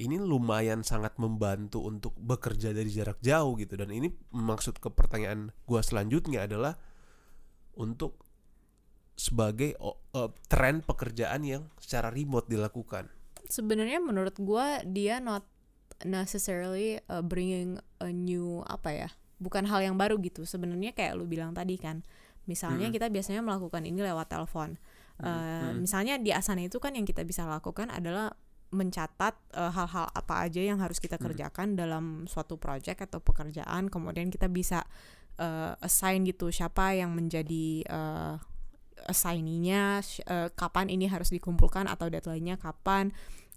ini 0.00 0.16
lumayan 0.16 0.80
sangat 0.80 1.20
membantu 1.20 1.84
untuk 1.84 2.16
bekerja 2.16 2.72
dari 2.72 2.88
jarak 2.88 3.20
jauh 3.20 3.52
gitu 3.60 3.76
dan 3.76 3.92
ini 3.92 4.08
maksud 4.32 4.80
ke 4.80 4.88
pertanyaan 4.88 5.52
gua 5.68 5.84
selanjutnya 5.84 6.48
adalah 6.48 6.80
untuk 7.76 8.16
sebagai 9.20 9.76
eh, 9.76 10.30
tren 10.48 10.80
pekerjaan 10.80 11.44
yang 11.44 11.68
secara 11.76 12.08
remote 12.08 12.48
dilakukan. 12.48 13.12
Sebenarnya 13.44 14.00
menurut 14.00 14.40
gua 14.40 14.80
dia 14.88 15.20
not 15.20 15.44
necessarily 16.00 16.96
uh, 17.12 17.20
bringing 17.20 17.76
a 18.00 18.08
new 18.08 18.64
apa 18.64 18.88
ya? 18.88 19.08
Bukan 19.36 19.68
hal 19.68 19.84
yang 19.84 20.00
baru 20.00 20.16
gitu. 20.24 20.48
Sebenarnya 20.48 20.96
kayak 20.96 21.20
lu 21.20 21.28
bilang 21.28 21.52
tadi 21.52 21.76
kan. 21.76 22.00
Misalnya 22.48 22.88
Mm-mm. 22.88 22.96
kita 22.96 23.12
biasanya 23.12 23.44
melakukan 23.44 23.84
ini 23.84 24.00
lewat 24.00 24.32
telepon. 24.32 24.80
Uh, 25.20 25.28
Mm-mm. 25.28 25.84
misalnya 25.84 26.16
di 26.16 26.32
Asana 26.32 26.64
itu 26.64 26.80
kan 26.80 26.96
yang 26.96 27.04
kita 27.04 27.20
bisa 27.28 27.44
lakukan 27.44 27.92
adalah 27.92 28.32
mencatat 28.70 29.34
uh, 29.58 29.70
hal-hal 29.74 30.06
apa 30.14 30.46
aja 30.46 30.62
yang 30.62 30.78
harus 30.78 31.02
kita 31.02 31.18
Mm. 31.18 31.24
kerjakan 31.26 31.68
dalam 31.74 32.04
suatu 32.30 32.54
project 32.54 33.02
atau 33.10 33.18
pekerjaan. 33.18 33.90
Kemudian 33.90 34.30
kita 34.30 34.46
bisa 34.46 34.86
uh, 35.42 35.74
assign 35.82 36.22
gitu 36.26 36.54
siapa 36.54 36.94
yang 36.94 37.10
menjadi 37.10 37.82
uh, 37.90 38.38
assigninya, 39.10 39.98
sh- 40.00 40.22
uh, 40.28 40.52
kapan 40.54 40.86
ini 40.92 41.10
harus 41.10 41.34
dikumpulkan 41.34 41.90
atau 41.90 42.06
deadline-nya 42.06 42.56
kapan. 42.62 43.10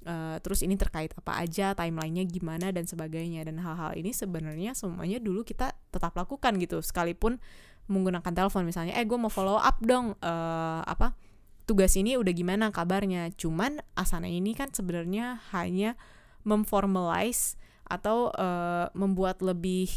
Uh, 0.04 0.36
terus 0.43 0.60
ini 0.65 0.76
terkait 0.76 1.15
apa 1.15 1.39
aja, 1.39 1.71
timelinenya 1.71 2.28
gimana 2.28 2.76
dan 2.76 2.84
sebagainya 2.84 3.47
dan 3.47 3.56
hal-hal 3.63 3.95
ini 3.95 4.12
sebenarnya 4.12 4.76
semuanya 4.76 5.15
dulu 5.23 5.47
kita 5.47 5.71
tetap 5.95 6.12
lakukan 6.19 6.60
gitu 6.60 6.84
sekalipun 6.84 7.39
menggunakan 7.88 8.32
telepon 8.36 8.67
misalnya, 8.67 8.95
eh 8.99 9.08
gue 9.08 9.15
mau 9.15 9.32
follow 9.32 9.56
up 9.56 9.80
dong 9.80 10.15
eh, 10.19 10.82
apa 10.84 11.15
tugas 11.63 11.95
ini 11.95 12.15
udah 12.19 12.34
gimana 12.36 12.69
kabarnya. 12.69 13.32
Cuman 13.36 13.80
Asana 13.95 14.28
ini 14.28 14.56
kan 14.56 14.71
sebenarnya 14.71 15.39
hanya 15.56 15.95
memformalize 16.43 17.56
atau 17.88 18.32
eh, 18.36 18.88
membuat 18.95 19.39
lebih 19.39 19.89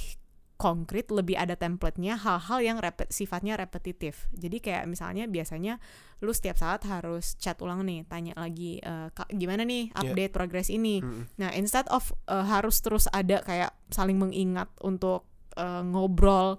konkret, 0.56 1.12
lebih 1.12 1.36
ada 1.36 1.52
template-nya 1.52 2.16
hal-hal 2.16 2.58
yang 2.64 2.78
repet, 2.80 3.12
sifatnya 3.12 3.60
repetitif. 3.60 4.24
Jadi 4.32 4.64
kayak 4.64 4.88
misalnya 4.88 5.28
biasanya 5.28 5.76
lu 6.24 6.32
setiap 6.32 6.56
saat 6.56 6.80
harus 6.88 7.36
chat 7.36 7.60
ulang 7.60 7.84
nih, 7.84 8.08
tanya 8.08 8.32
lagi 8.40 8.80
"Kak, 9.12 9.36
gimana 9.36 9.68
nih 9.68 9.92
update 9.92 10.32
progress 10.32 10.72
ini. 10.72 11.04
Mm-mm. 11.04 11.28
Nah, 11.36 11.52
instead 11.52 11.84
of 11.92 12.08
uh, 12.32 12.48
harus 12.48 12.80
terus 12.80 13.04
ada 13.12 13.44
kayak 13.44 13.76
saling 13.92 14.16
mengingat 14.16 14.72
untuk 14.80 15.28
uh, 15.60 15.84
ngobrol 15.84 16.56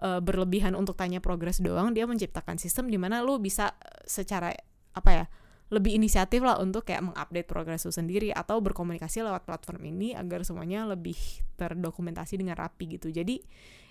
uh, 0.00 0.20
berlebihan 0.20 0.76
untuk 0.76 0.96
tanya 0.96 1.18
progres 1.20 1.60
doang, 1.60 1.92
dia 1.92 2.04
menciptakan 2.04 2.56
sistem 2.56 2.88
di 2.88 2.96
mana 2.96 3.20
lu 3.24 3.36
bisa 3.40 3.72
uh, 3.72 4.04
secara 4.04 4.52
apa 4.96 5.10
ya? 5.12 5.26
lebih 5.66 5.98
inisiatif 5.98 6.46
lah 6.46 6.62
untuk 6.62 6.86
kayak 6.86 7.10
mengupdate 7.10 7.50
progres 7.50 7.82
lu 7.82 7.90
sendiri 7.90 8.30
atau 8.30 8.62
berkomunikasi 8.62 9.26
lewat 9.26 9.42
platform 9.42 9.82
ini 9.90 10.14
agar 10.14 10.46
semuanya 10.46 10.86
lebih 10.86 11.18
terdokumentasi 11.58 12.38
dengan 12.38 12.54
rapi 12.54 12.94
gitu. 12.94 13.10
Jadi 13.10 13.42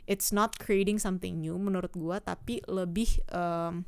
it's 0.08 0.32
not 0.32 0.56
creating 0.56 1.04
something 1.04 1.44
new 1.44 1.60
menurut 1.60 1.92
gua 1.92 2.24
tapi 2.24 2.64
lebih 2.72 3.20
um, 3.28 3.84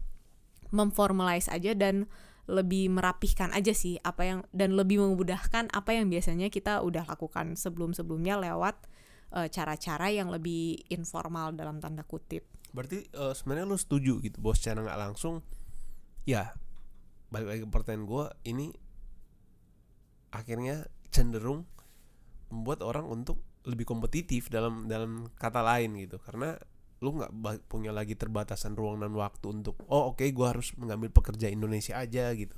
memformalize 0.75 1.47
aja 1.47 1.71
dan 1.71 2.11
lebih 2.47 2.91
merapihkan 2.91 3.51
aja 3.55 3.75
sih 3.75 3.99
apa 4.03 4.23
yang 4.23 4.39
dan 4.55 4.75
lebih 4.75 5.03
memudahkan 5.03 5.67
apa 5.71 5.91
yang 5.95 6.07
biasanya 6.11 6.47
kita 6.47 6.79
udah 6.79 7.07
lakukan 7.07 7.59
sebelum-sebelumnya 7.59 8.39
lewat 8.39 8.75
eh, 9.33 9.47
cara-cara 9.51 10.07
yang 10.13 10.31
lebih 10.31 10.79
informal 10.93 11.55
dalam 11.55 11.81
tanda 11.81 12.05
kutip. 12.05 12.47
Berarti 12.71 13.07
eh, 13.07 13.33
sebenarnya 13.33 13.65
lu 13.67 13.77
setuju 13.79 14.19
gitu 14.23 14.37
bos 14.39 14.59
secara 14.59 14.83
nggak 14.85 14.99
langsung 14.99 15.43
ya 16.27 16.51
balik 17.31 17.47
lagi 17.47 17.61
ke 17.63 17.69
pertanyaan 17.71 18.03
gue 18.07 18.25
ini 18.51 18.67
akhirnya 20.31 20.87
cenderung 21.11 21.63
membuat 22.51 22.83
orang 22.83 23.07
untuk 23.07 23.43
lebih 23.67 23.83
kompetitif 23.83 24.47
dalam 24.47 24.87
dalam 24.87 25.27
kata 25.35 25.59
lain 25.59 25.99
gitu 25.99 26.19
karena 26.23 26.55
lu 27.03 27.19
nggak 27.19 27.31
punya 27.67 27.91
lagi 27.93 28.17
terbatasan 28.17 28.73
ruang 28.73 29.03
dan 29.03 29.13
waktu 29.13 29.53
untuk 29.53 29.77
oh 29.91 30.15
oke 30.15 30.23
gua 30.33 30.55
harus 30.55 30.73
mengambil 30.79 31.13
pekerja 31.13 31.51
Indonesia 31.51 31.93
aja 31.99 32.31
gitu 32.33 32.57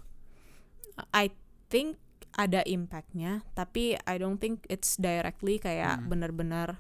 I 1.12 1.34
think 1.68 2.00
ada 2.38 2.62
impactnya 2.66 3.42
tapi 3.54 3.98
I 4.06 4.16
don't 4.22 4.38
think 4.38 4.66
it's 4.70 4.96
directly 5.00 5.58
kayak 5.58 6.04
Hmm. 6.04 6.08
bener-bener 6.12 6.78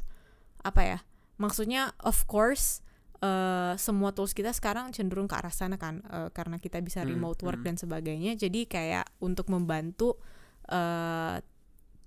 apa 0.61 0.81
ya 0.83 0.99
maksudnya 1.39 1.95
of 2.03 2.27
course 2.27 2.83
eh, 3.19 3.73
semua 3.75 4.11
tools 4.11 4.31
kita 4.31 4.51
sekarang 4.51 4.91
cenderung 4.91 5.27
ke 5.27 5.35
arah 5.35 5.51
sana 5.51 5.75
kan 5.79 6.03
eh, 6.05 6.29
karena 6.31 6.59
kita 6.59 6.79
bisa 6.79 7.01
Hmm, 7.03 7.15
remote 7.15 7.41
work 7.43 7.63
hmm. 7.63 7.67
dan 7.67 7.75
sebagainya 7.75 8.35
jadi 8.35 8.67
kayak 8.67 9.05
untuk 9.19 9.47
membantu 9.49 10.19
eh, 10.67 11.39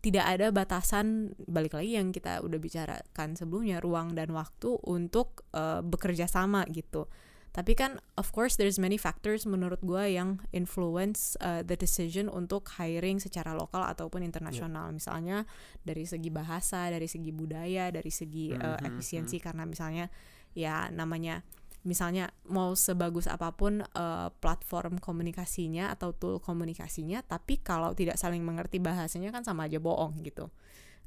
tidak 0.02 0.26
ada 0.26 0.50
batasan 0.50 1.30
balik 1.46 1.78
lagi 1.78 1.94
yang 1.94 2.10
kita 2.10 2.42
udah 2.42 2.58
bicarakan 2.58 3.38
sebelumnya 3.38 3.78
ruang 3.78 4.18
dan 4.18 4.34
waktu 4.34 4.74
untuk 4.86 5.46
eh, 5.54 5.80
bekerja 5.80 6.26
sama 6.26 6.66
gitu 6.70 7.06
tapi 7.52 7.76
kan 7.76 8.00
of 8.16 8.32
course 8.32 8.56
there's 8.56 8.80
many 8.80 8.96
factors 8.96 9.44
menurut 9.44 9.76
gua 9.84 10.08
yang 10.08 10.40
influence 10.56 11.36
uh, 11.44 11.60
the 11.60 11.76
decision 11.76 12.32
untuk 12.32 12.64
hiring 12.80 13.20
secara 13.20 13.52
lokal 13.52 13.84
ataupun 13.84 14.24
internasional. 14.24 14.88
Misalnya 14.88 15.44
dari 15.84 16.08
segi 16.08 16.32
bahasa 16.32 16.88
dari 16.88 17.04
segi 17.04 17.28
budaya 17.28 17.92
dari 17.92 18.08
segi 18.08 18.56
uh, 18.56 18.80
Mhm, 18.80 18.88
efisiensi. 18.88 19.36
karena 19.36 19.68
misalnya 19.68 20.08
ya 20.56 20.88
namanya 20.88 21.44
misalnya 21.84 22.30
mau 22.46 22.72
sebagus 22.78 23.26
apa 23.26 23.52
pun 23.52 23.82
uh, 23.82 24.28
platform 24.38 25.02
komunikasinya 25.02 25.90
atau 25.90 26.14
tool 26.14 26.38
komunikasinya 26.38 27.20
tapi 27.26 27.58
kalau 27.58 27.90
tidak 27.92 28.16
saling 28.16 28.40
mengerti 28.46 28.78
bahasanya 28.80 29.28
kan 29.34 29.42
sama 29.44 29.68
aja 29.68 29.76
bohong 29.82 30.22
gitu. 30.24 30.48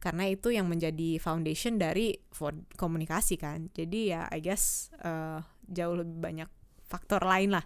Karena 0.03 0.27
itu 0.27 0.51
yang 0.51 0.67
menjadi 0.67 1.17
foundation 1.23 1.79
dari 1.79 2.19
for 2.29 2.51
komunikasi 2.75 3.39
kan. 3.39 3.71
Jadi 3.71 4.11
ya 4.11 4.27
I 4.29 4.43
guess 4.43 4.91
uh, 5.01 5.39
jauh 5.69 5.95
lebih 5.97 6.17
banyak 6.17 6.49
faktor 6.85 7.25
lain 7.25 7.57
lah. 7.57 7.65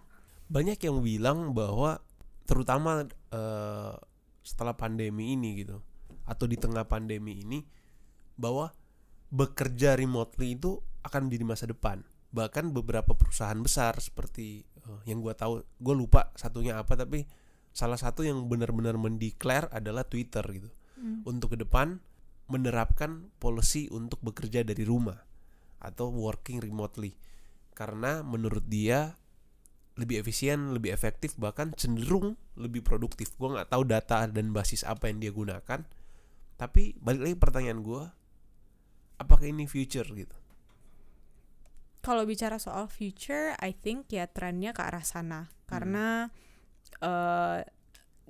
Banyak 0.50 0.80
yang 0.82 0.98
bilang 1.04 1.52
bahwa 1.54 2.02
terutama 2.48 3.06
eh, 3.30 3.94
setelah 4.42 4.74
pandemi 4.74 5.38
ini 5.38 5.62
gitu 5.62 5.78
atau 6.26 6.46
di 6.46 6.58
tengah 6.58 6.86
pandemi 6.86 7.42
ini 7.42 7.62
bahwa 8.34 8.72
bekerja 9.30 9.94
remotely 9.94 10.58
itu 10.58 10.80
akan 11.06 11.30
menjadi 11.30 11.44
masa 11.46 11.64
depan. 11.70 12.02
Bahkan 12.30 12.74
beberapa 12.74 13.14
perusahaan 13.14 13.58
besar 13.60 13.98
seperti 14.02 14.66
eh, 14.66 15.00
yang 15.06 15.22
gua 15.22 15.38
tahu 15.38 15.62
gue 15.62 15.94
lupa 15.94 16.34
satunya 16.34 16.80
apa 16.80 16.98
tapi 16.98 17.26
salah 17.70 17.98
satu 17.98 18.26
yang 18.26 18.50
benar-benar 18.50 18.98
mendeklar 18.98 19.70
adalah 19.70 20.02
Twitter 20.02 20.42
gitu. 20.50 20.70
Untuk 21.24 21.56
ke 21.56 21.58
depan 21.64 21.96
menerapkan 22.50 23.32
policy 23.40 23.88
untuk 23.88 24.20
bekerja 24.20 24.66
dari 24.66 24.84
rumah 24.84 25.16
atau 25.80 26.12
working 26.12 26.60
remotely 26.60 27.16
karena 27.80 28.20
menurut 28.20 28.68
dia 28.68 29.16
lebih 29.96 30.20
efisien, 30.20 30.76
lebih 30.76 30.92
efektif, 30.92 31.32
bahkan 31.40 31.72
cenderung 31.72 32.36
lebih 32.60 32.84
produktif. 32.84 33.32
Gue 33.40 33.56
nggak 33.56 33.72
tahu 33.72 33.88
data 33.88 34.28
dan 34.28 34.52
basis 34.52 34.84
apa 34.84 35.08
yang 35.08 35.24
dia 35.24 35.32
gunakan. 35.32 35.80
Tapi 36.60 37.00
balik 37.00 37.24
lagi 37.24 37.36
pertanyaan 37.40 37.80
gue, 37.80 38.02
apakah 39.16 39.48
ini 39.48 39.64
future 39.64 40.04
gitu? 40.12 40.36
kalau 42.00 42.24
bicara 42.24 42.56
soal 42.56 42.88
future 42.88 43.54
I 43.60 43.76
think 43.76 44.08
ya 44.10 44.26
trennya 44.26 44.72
ke 44.72 44.82
arah 44.82 45.04
sana 45.04 45.52
karena 45.68 46.32
eh 47.04 47.60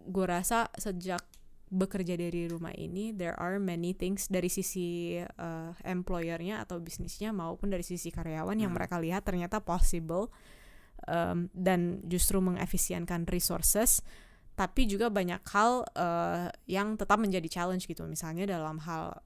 gue 0.00 0.26
rasa 0.26 0.72
sejak 0.74 1.22
bekerja 1.70 2.18
dari 2.18 2.50
rumah 2.50 2.74
ini 2.74 3.14
there 3.14 3.38
are 3.38 3.62
many 3.62 3.94
things 3.94 4.26
dari 4.26 4.50
sisi 4.50 5.22
eh, 5.22 5.70
employernya 5.86 6.66
atau 6.66 6.82
bisnisnya 6.82 7.30
maupun 7.30 7.70
dari 7.70 7.86
sisi 7.86 8.10
karyawan 8.10 8.58
yang 8.58 8.74
Hmm. 8.74 8.78
mereka 8.82 8.98
lihat 8.98 9.22
ternyata 9.22 9.62
possible 9.62 10.34
em, 11.08 11.46
dan 11.54 12.02
justru 12.04 12.42
mengefisienkan 12.42 13.24
resources. 13.30 14.02
Tapi 14.58 14.84
juga 14.84 15.08
banyak 15.08 15.40
hal 15.46 15.86
eh, 15.96 16.48
yang 16.68 16.98
tetap 16.98 17.16
menjadi 17.16 17.48
challenge 17.48 17.86
gitu. 17.88 18.04
Misalnya 18.04 18.44
dalam 18.44 18.76
hal 18.84 19.22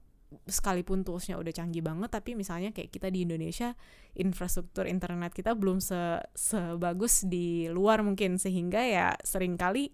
sekalipun 0.47 1.03
toolsnya 1.03 1.39
udah 1.39 1.53
canggih 1.53 1.79
banget 1.85 2.11
tapi 2.11 2.35
misalnya 2.35 2.75
kayak 2.75 2.91
kita 2.91 3.07
di 3.07 3.23
Indonesia 3.23 3.71
infrastruktur 4.19 4.83
internet 4.83 5.31
kita 5.31 5.55
belum 5.55 5.79
se 5.79 6.21
sebagus 6.37 7.25
di 7.27 7.67
luar 7.73 8.05
mungkin. 8.05 8.37
Sehingga 8.39 8.79
ya 8.85 9.07
sering 9.25 9.57
kali 9.59 9.91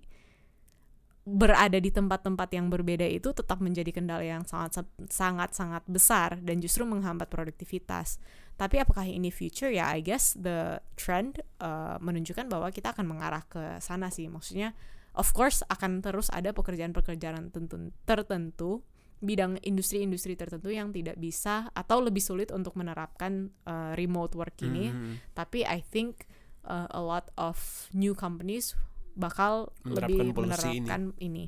berada 1.21 1.77
di 1.77 1.93
tempat-tempat 1.93 2.49
yang 2.49 2.73
berbeda 2.73 3.05
itu 3.05 3.29
tetap 3.29 3.61
menjadi 3.61 3.93
kendala 3.93 4.25
yang 4.25 4.41
sangat 4.41 4.89
sangat 5.13 5.53
sangat 5.53 5.83
besar 5.85 6.41
dan 6.41 6.57
justru 6.57 6.81
menghambat 6.81 7.29
produktivitas. 7.29 8.17
Tapi 8.57 8.81
apakah 8.81 9.05
ini 9.05 9.29
future 9.29 9.69
ya? 9.69 9.93
I 9.93 10.01
guess 10.01 10.33
the 10.33 10.81
trend 10.97 11.41
uh, 11.61 12.01
menunjukkan 12.01 12.49
bahwa 12.49 12.73
kita 12.73 12.93
akan 12.97 13.05
mengarah 13.05 13.45
ke 13.45 13.77
sana 13.77 14.09
sih. 14.09 14.29
Maksudnya, 14.33 14.73
of 15.13 15.29
course 15.33 15.61
akan 15.69 16.01
terus 16.01 16.33
ada 16.33 16.53
pekerjaan-pekerjaan 16.57 17.53
tentu 17.53 17.93
tertentu 18.05 18.81
bidang 19.21 19.61
industri-industri 19.61 20.33
tertentu 20.33 20.73
yang 20.73 20.89
tidak 20.89 21.21
bisa 21.21 21.69
atau 21.77 22.01
lebih 22.01 22.25
sulit 22.25 22.49
untuk 22.49 22.73
menerapkan 22.73 23.53
uh, 23.69 23.93
remote 23.93 24.33
work 24.33 24.57
ini. 24.65 24.89
Hmm. 24.89 25.21
Tapi 25.37 25.61
I 25.61 25.85
think 25.85 26.25
uh, 26.65 26.89
a 26.89 27.01
lot 27.01 27.29
of 27.37 27.61
new 27.93 28.17
companies 28.17 28.73
bakal 29.15 29.73
Menerapkan 29.83 30.25
lebih 30.27 30.35
policy 30.35 30.69
ini. 30.71 30.87
menerapkan 30.87 31.03
ini. 31.19 31.45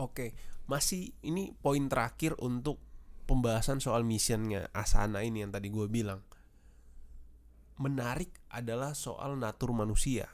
Oke, 0.00 0.32
masih 0.64 1.12
ini 1.26 1.52
poin 1.60 1.84
terakhir 1.90 2.38
untuk 2.40 2.80
pembahasan 3.28 3.78
soal 3.78 4.02
missionnya 4.02 4.66
Asana 4.74 5.22
ini 5.22 5.44
yang 5.44 5.52
tadi 5.52 5.68
gue 5.68 5.86
bilang. 5.86 6.24
Menarik 7.80 8.32
adalah 8.52 8.92
soal 8.92 9.40
natur 9.40 9.72
manusia 9.72 10.28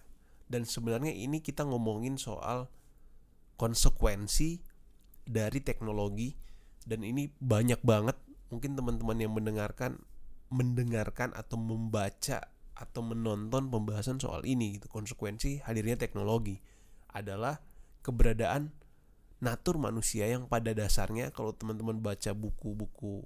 dan 0.46 0.66
sebenarnya 0.66 1.14
ini 1.14 1.42
kita 1.42 1.66
ngomongin 1.66 2.18
soal 2.18 2.70
konsekuensi 3.58 4.62
dari 5.26 5.58
teknologi 5.62 6.34
dan 6.86 7.02
ini 7.02 7.26
banyak 7.26 7.82
banget 7.82 8.14
mungkin 8.50 8.78
teman-teman 8.78 9.18
yang 9.18 9.34
mendengarkan 9.34 9.98
mendengarkan 10.54 11.34
atau 11.34 11.58
membaca 11.58 12.46
atau 12.76 13.00
menonton 13.00 13.72
pembahasan 13.72 14.20
soal 14.20 14.44
ini 14.44 14.76
gitu. 14.76 14.86
Konsekuensi 14.92 15.64
hadirnya 15.64 15.96
teknologi 15.96 16.60
adalah 17.10 17.58
keberadaan 18.04 18.70
natur 19.40 19.80
manusia 19.80 20.28
yang 20.28 20.48
pada 20.48 20.72
dasarnya 20.72 21.32
kalau 21.32 21.52
teman-teman 21.52 22.00
baca 22.00 22.32
buku-buku 22.32 23.24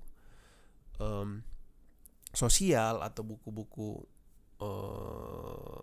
em, 0.98 1.42
sosial 2.34 3.02
atau 3.02 3.22
buku-buku 3.26 4.06
eh, 4.62 5.80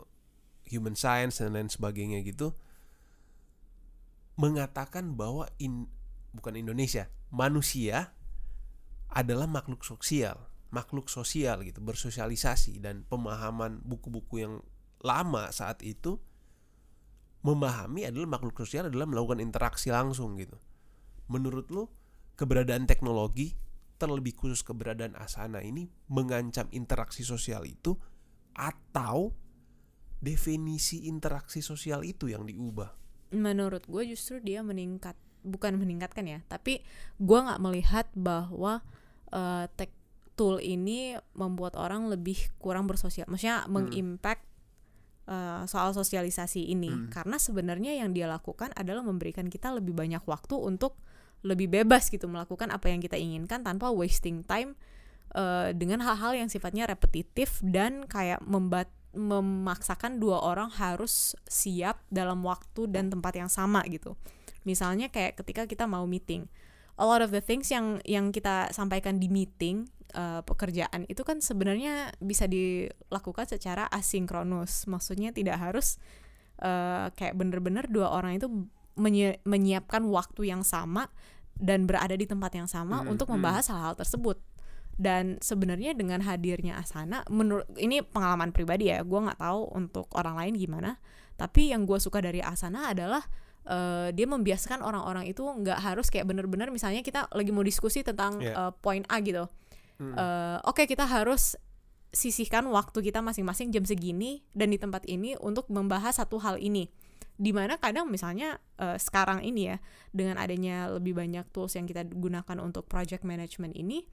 human 0.72 0.96
science 0.96 1.40
dan 1.40 1.56
lain 1.56 1.72
sebagainya 1.72 2.24
gitu 2.28 2.52
mengatakan 4.38 5.16
bahwa 5.16 5.50
in 5.58 5.88
bukan 6.36 6.60
Indonesia 6.60 7.10
manusia 7.34 8.14
adalah 9.10 9.48
makhluk 9.48 9.82
sosial 9.88 10.47
makhluk 10.70 11.08
sosial 11.08 11.64
gitu 11.64 11.80
bersosialisasi 11.80 12.84
dan 12.84 13.08
pemahaman 13.08 13.80
buku-buku 13.84 14.44
yang 14.44 14.60
lama 15.00 15.48
saat 15.54 15.80
itu 15.86 16.20
memahami 17.46 18.04
adalah 18.10 18.28
makhluk 18.40 18.60
sosial 18.60 18.92
adalah 18.92 19.08
melakukan 19.08 19.40
interaksi 19.40 19.94
langsung 19.94 20.36
gitu. 20.36 20.60
Menurut 21.32 21.72
lu 21.72 21.88
keberadaan 22.36 22.90
teknologi 22.90 23.56
terlebih 23.98 24.36
khusus 24.38 24.62
keberadaan 24.62 25.18
asana 25.18 25.64
ini 25.64 25.90
mengancam 26.12 26.70
interaksi 26.76 27.24
sosial 27.24 27.66
itu 27.66 27.98
atau 28.54 29.34
definisi 30.18 31.06
interaksi 31.06 31.62
sosial 31.62 32.06
itu 32.06 32.30
yang 32.30 32.46
diubah? 32.46 32.94
Menurut 33.34 33.86
gue 33.86 34.04
justru 34.08 34.42
dia 34.42 34.64
meningkat, 34.66 35.18
bukan 35.46 35.78
meningkatkan 35.78 36.26
ya, 36.26 36.40
tapi 36.48 36.82
gue 37.22 37.40
nggak 37.40 37.62
melihat 37.62 38.08
bahwa 38.18 38.82
uh, 39.32 39.66
tech 39.78 39.92
tool 40.38 40.62
ini 40.62 41.18
membuat 41.34 41.74
orang 41.74 42.08
lebih 42.08 42.38
kurang 42.62 42.86
bersosial, 42.86 43.26
maksudnya 43.26 43.66
mengimpact 43.66 44.46
uh, 45.26 45.66
soal 45.66 45.92
sosialisasi 45.98 46.70
ini, 46.70 46.94
Hmm. 46.94 47.10
karena 47.10 47.42
sebenarnya 47.42 47.98
yang 47.98 48.14
dia 48.14 48.30
lakukan 48.30 48.70
adalah 48.78 49.02
memberikan 49.02 49.50
kita 49.50 49.74
lebih 49.74 49.98
banyak 49.98 50.22
waktu 50.24 50.56
untuk 50.56 50.96
lebih 51.46 51.70
bebas 51.70 52.10
gitu 52.10 52.26
melakukan 52.26 52.74
apa 52.74 52.90
yang 52.90 53.02
kita 53.02 53.18
inginkan 53.18 53.62
tanpa 53.62 53.94
wasting 53.94 54.42
time 54.46 54.74
uh, 55.38 55.70
dengan 55.74 56.02
hal-hal 56.02 56.34
yang 56.34 56.50
sifatnya 56.50 56.90
repetitif 56.90 57.62
dan 57.62 58.06
kayak 58.10 58.42
membat 58.46 58.90
memaksakan 59.18 60.22
dua 60.22 60.46
orang 60.46 60.70
harus 60.70 61.34
siap 61.50 62.06
dalam 62.14 62.46
waktu 62.46 62.86
dan 62.86 63.10
tempat 63.10 63.34
yang 63.34 63.50
sama 63.50 63.82
gitu. 63.90 64.14
Misalnya 64.62 65.10
kayak 65.10 65.42
ketika 65.42 65.66
kita 65.66 65.90
mau 65.90 66.06
meeting, 66.06 66.46
a 66.98 67.06
lot 67.06 67.22
of 67.22 67.30
the 67.30 67.42
things 67.42 67.70
yang 67.70 68.02
yang 68.04 68.34
kita 68.34 68.74
sampaikan 68.74 69.22
di 69.22 69.30
meeting 69.30 69.86
uh, 70.18 70.42
pekerjaan 70.42 71.06
itu 71.06 71.22
kan 71.22 71.40
sebenarnya 71.40 72.12
bisa 72.18 72.50
dilakukan 72.50 73.46
secara 73.46 73.86
asinkronus. 73.94 74.90
Maksudnya 74.90 75.30
tidak 75.32 75.62
harus 75.62 76.02
uh, 76.62 77.14
kayak 77.14 77.38
bener-bener 77.38 77.86
dua 77.88 78.14
orang 78.14 78.42
itu 78.42 78.50
menyi- 78.98 79.40
menyiapkan 79.46 80.02
waktu 80.10 80.50
yang 80.50 80.66
sama 80.66 81.10
dan 81.58 81.90
berada 81.90 82.14
di 82.14 82.26
tempat 82.26 82.54
yang 82.54 82.70
sama 82.70 83.02
Hmm, 83.02 83.18
untuk 83.18 83.30
hmm. 83.30 83.42
membahas 83.42 83.70
hal-hal 83.70 83.98
tersebut 83.98 84.38
dan 84.98 85.38
sebenarnya 85.46 85.94
dengan 85.94 86.26
hadirnya 86.26 86.82
Asana 86.82 87.22
menurut 87.30 87.70
ini 87.78 88.02
pengalaman 88.02 88.50
pribadi 88.50 88.90
ya 88.90 89.06
gue 89.06 89.20
nggak 89.30 89.38
tahu 89.38 89.70
untuk 89.78 90.10
orang 90.18 90.42
lain 90.42 90.54
gimana 90.58 90.98
tapi 91.38 91.70
yang 91.70 91.86
gue 91.86 92.02
suka 92.02 92.18
dari 92.18 92.42
Asana 92.42 92.90
adalah 92.90 93.22
eh, 93.68 94.10
dia 94.16 94.26
membiasakan 94.26 94.80
orang-orang 94.80 95.28
itu 95.28 95.44
nggak 95.44 95.80
harus 95.84 96.08
kayak 96.08 96.26
bener-bener 96.26 96.72
misalnya 96.72 97.04
kita 97.04 97.28
lagi 97.36 97.52
mau 97.52 97.62
diskusi 97.62 98.02
tentang 98.02 98.40
Iya. 98.40 98.56
eh, 98.56 98.72
poin 98.80 99.04
A 99.12 99.20
gitu. 99.20 99.46
Mm. 100.00 100.16
Eh, 100.16 100.58
Oke 100.64 100.88
kita 100.88 101.04
harus 101.06 101.60
sisihkan 102.16 102.64
waktu 102.72 103.04
kita 103.04 103.20
masing-masing 103.20 103.70
jam 103.70 103.84
segini 103.84 104.42
dan 104.56 104.72
di 104.72 104.80
tempat 104.80 105.04
ini 105.06 105.36
untuk 105.38 105.68
membahas 105.68 106.18
satu 106.24 106.40
hal 106.40 106.56
ini. 106.58 106.88
Di 107.38 107.54
mana 107.54 107.78
kadang 107.78 108.10
misalnya 108.10 108.58
eh, 108.82 108.98
sekarang 108.98 109.46
ini 109.46 109.76
ya 109.76 109.78
dengan 110.10 110.40
adanya 110.42 110.90
lebih 110.90 111.14
banyak 111.14 111.46
tools 111.54 111.76
yang 111.78 111.86
kita 111.86 112.08
gunakan 112.08 112.58
untuk 112.64 112.90
project 112.90 113.22
management 113.28 113.78
ini, 113.78 114.08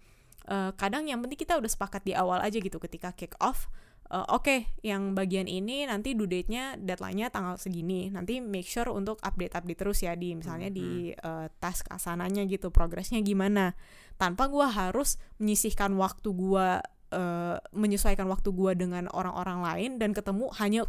eh, 0.50 0.70
kadang 0.76 1.08
yang 1.08 1.22
penting 1.24 1.40
kita 1.40 1.56
udah 1.56 1.70
sepakat 1.70 2.04
di 2.04 2.12
awal 2.12 2.42
aja 2.44 2.58
gitu 2.60 2.76
ketika 2.82 3.14
kick 3.16 3.32
off. 3.40 3.70
Eh, 4.10 4.26
Oke, 4.32 4.74
yang 4.84 5.16
bagian 5.16 5.48
ini 5.48 5.88
nanti 5.88 6.12
due 6.12 6.28
date-nya, 6.28 6.76
deadline-nya 6.80 7.32
tanggal 7.32 7.56
segini. 7.56 8.08
Nanti 8.12 8.42
make 8.42 8.68
sure 8.68 8.90
untuk 8.92 9.20
update-update 9.22 9.80
terus 9.80 10.02
ya 10.04 10.12
di 10.18 10.36
misalnya 10.36 10.68
di 10.68 11.12
eh, 11.12 11.46
task 11.60 11.88
asananya 11.92 12.44
gitu, 12.48 12.68
progresnya 12.68 13.20
gimana. 13.24 13.72
Tanpa 14.20 14.46
gua 14.46 14.70
harus 14.70 15.16
menyisihkan 15.40 15.94
waktu 15.96 16.28
gua 16.32 16.84
eh, 17.10 17.56
menyesuaikan 17.72 18.28
waktu 18.28 18.50
gua 18.52 18.76
dengan 18.76 19.08
orang-orang 19.10 19.60
lain 19.64 19.90
dan 19.96 20.12
ketemu 20.12 20.50
hanya 20.60 20.84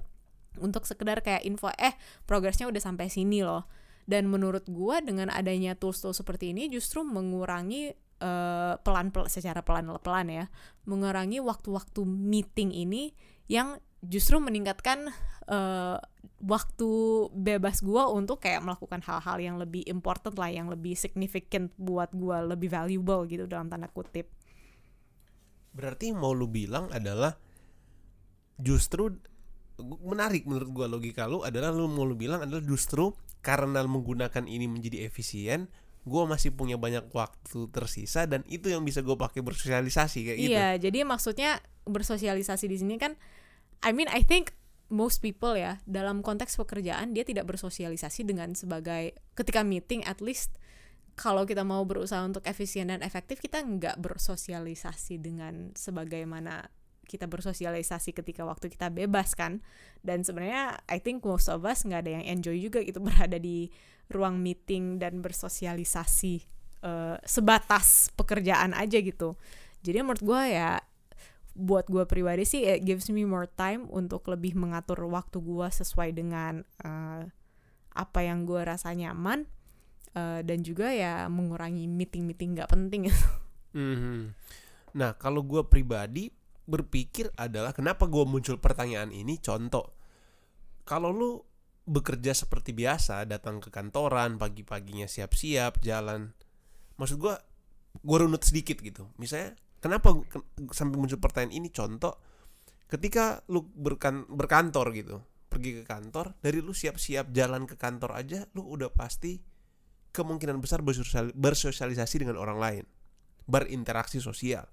untuk 0.55 0.87
sekedar 0.87 1.19
kayak 1.19 1.43
info 1.43 1.67
eh 1.75 1.99
progresnya 2.23 2.67
udah 2.71 2.79
sampai 2.79 3.11
sini 3.11 3.43
loh. 3.43 3.67
Dan 4.05 4.29
menurut 4.29 4.69
gua 4.69 5.01
dengan 5.01 5.33
adanya 5.33 5.73
tools-tools 5.73 6.21
seperti 6.21 6.53
ini 6.53 6.69
justru 6.69 7.01
mengurangi 7.01 8.04
eh, 8.25 8.73
pelan-pelan 8.81 9.29
secara 9.29 9.61
pelan-pelan 9.61 10.27
ya, 10.33 10.45
mengurangi 10.89 11.37
waktu-waktu 11.37 12.01
meeting 12.03 12.73
ini 12.73 13.13
yang 13.45 13.77
justru 14.01 14.41
meningkatkan 14.41 15.13
eh, 15.45 15.97
waktu 16.41 16.89
bebas 17.33 17.85
gua 17.85 18.09
untuk 18.09 18.41
kayak 18.41 18.65
melakukan 18.65 19.05
hal-hal 19.05 19.37
yang 19.37 19.55
lebih 19.61 19.85
important 19.85 20.33
lah, 20.41 20.49
yang 20.49 20.67
lebih 20.73 20.97
significant 20.97 21.69
buat 21.77 22.09
gua, 22.17 22.41
lebih 22.41 22.73
valuable 22.73 23.29
gitu 23.29 23.45
dalam 23.45 23.69
tanda 23.69 23.85
kutip. 23.89 24.33
Berarti 25.75 26.09
mau 26.15 26.33
lu 26.33 26.49
bilang 26.49 26.89
adalah 26.89 27.37
justru 28.55 29.11
menarik 29.83 30.47
menurut 30.47 30.71
gua 30.71 30.87
logika 30.87 31.27
lu 31.27 31.43
adalah 31.43 31.67
lu 31.67 31.91
mau 31.91 32.07
lu 32.07 32.15
bilang 32.15 32.39
adalah 32.47 32.63
justru 32.63 33.11
karena 33.43 33.85
menggunakan 33.85 34.49
ini 34.49 34.65
menjadi 34.65 35.05
efisien, 35.05 35.69
gua 36.05 36.29
masih 36.29 36.53
punya 36.53 36.77
banyak 36.77 37.09
waktu 37.09 37.65
tersisa 37.73 38.29
dan 38.29 38.45
itu 38.45 38.69
yang 38.69 38.85
bisa 38.85 39.01
gue 39.01 39.17
pakai 39.17 39.41
bersosialisasi 39.41 40.19
kayak 40.21 40.37
gitu. 40.37 40.53
Iya, 40.53 40.69
jadi 40.77 41.01
maksudnya 41.01 41.59
bersosialisasi 41.89 42.69
di 42.69 42.77
sini 42.77 42.95
kan 43.01 43.17
I 43.81 43.91
mean 43.91 44.09
I 44.13 44.21
think 44.21 44.53
most 44.93 45.25
people 45.25 45.57
ya 45.57 45.81
dalam 45.89 46.21
konteks 46.21 46.61
pekerjaan 46.61 47.17
dia 47.17 47.25
tidak 47.25 47.49
bersosialisasi 47.49 48.21
dengan 48.21 48.53
sebagai 48.53 49.17
ketika 49.33 49.65
meeting 49.65 50.05
at 50.05 50.21
least 50.21 50.61
kalau 51.17 51.47
kita 51.47 51.65
mau 51.65 51.81
berusaha 51.87 52.21
untuk 52.21 52.45
efisien 52.45 52.93
dan 52.93 53.01
efektif 53.01 53.41
kita 53.41 53.63
nggak 53.65 53.97
bersosialisasi 53.97 55.17
dengan 55.17 55.73
sebagaimana 55.73 56.69
kita 57.05 57.29
bersosialisasi 57.29 58.13
ketika 58.13 58.45
waktu 58.45 58.69
kita 58.69 58.89
bebas 58.93 59.33
kan 59.37 59.61
dan 60.01 60.21
sebenarnya 60.25 60.81
I 60.89 61.01
think 61.01 61.25
most 61.25 61.49
of 61.49 61.65
us 61.65 61.85
nggak 61.85 62.05
ada 62.05 62.11
yang 62.21 62.25
enjoy 62.37 62.57
juga 62.61 62.81
gitu 62.81 63.01
berada 63.01 63.37
di 63.41 63.73
ruang 64.11 64.41
meeting 64.41 65.01
dan 65.01 65.19
bersosialisasi 65.23 66.35
eh, 66.85 67.17
sebatas 67.25 68.13
pekerjaan 68.13 68.73
aja 68.77 69.01
gitu 69.01 69.37
jadi 69.81 70.01
menurut 70.01 70.21
gue 70.21 70.41
ya 70.53 70.81
buat 71.55 71.87
gue 71.87 72.03
pribadi 72.03 72.43
sih 72.43 72.67
it 72.67 72.83
gives 72.83 73.07
me 73.07 73.23
more 73.23 73.47
time 73.47 73.87
untuk 73.87 74.27
lebih 74.27 74.59
mengatur 74.59 74.99
waktu 75.07 75.39
gue 75.39 75.67
sesuai 75.71 76.11
dengan 76.11 76.61
eh, 76.83 77.23
apa 77.95 78.19
yang 78.19 78.43
gue 78.43 78.59
rasa 78.59 78.91
nyaman 78.91 79.47
eh, 80.13 80.43
dan 80.43 80.59
juga 80.61 80.91
ya 80.91 81.31
mengurangi 81.31 81.87
meeting-meeting 81.87 82.59
nggak 82.59 82.71
penting 82.71 83.07
Mhm. 83.75 84.31
Nah, 84.95 85.11
kalau 85.19 85.43
gue 85.43 85.67
pribadi 85.67 86.31
berpikir 86.65 87.29
adalah 87.37 87.75
kenapa 87.75 88.09
gue 88.09 88.25
muncul 88.25 88.57
pertanyaan 88.57 89.13
ini 89.13 89.37
contoh 89.37 89.93
kalau 90.81 91.13
lu 91.13 91.31
bekerja 91.85 92.33
seperti 92.33 92.73
biasa 92.73 93.29
datang 93.29 93.61
ke 93.61 93.69
kantoran 93.69 94.41
pagi-paginya 94.41 95.05
siap-siap 95.05 95.85
jalan. 95.85 96.33
Maksud 96.97 97.17
gue 97.21 97.35
gue 98.01 98.17
runut 98.17 98.41
sedikit 98.41 98.81
gitu. 98.81 99.09
Misalnya 99.21 99.53
kenapa 99.77 100.17
ke- 100.25 100.73
sampai 100.73 100.97
muncul 100.97 101.21
pertanyaan 101.21 101.53
ini? 101.53 101.69
Contoh 101.69 102.17
ketika 102.89 103.45
lu 103.49 103.65
berkan 103.65 104.25
berkantor 104.29 104.93
gitu 104.93 105.17
pergi 105.49 105.81
ke 105.81 105.83
kantor 105.87 106.35
dari 106.41 106.59
lu 106.59 106.75
siap-siap 106.75 107.31
jalan 107.31 107.65
ke 107.65 107.79
kantor 107.79 108.13
aja 108.13 108.45
lu 108.53 108.65
udah 108.65 108.91
pasti 108.91 109.39
kemungkinan 110.11 110.59
besar 110.59 110.81
bersosial- 110.81 111.33
bersosialisasi 111.37 112.25
dengan 112.25 112.41
orang 112.41 112.57
lain. 112.57 112.83
Berinteraksi 113.45 114.17
sosial. 114.17 114.65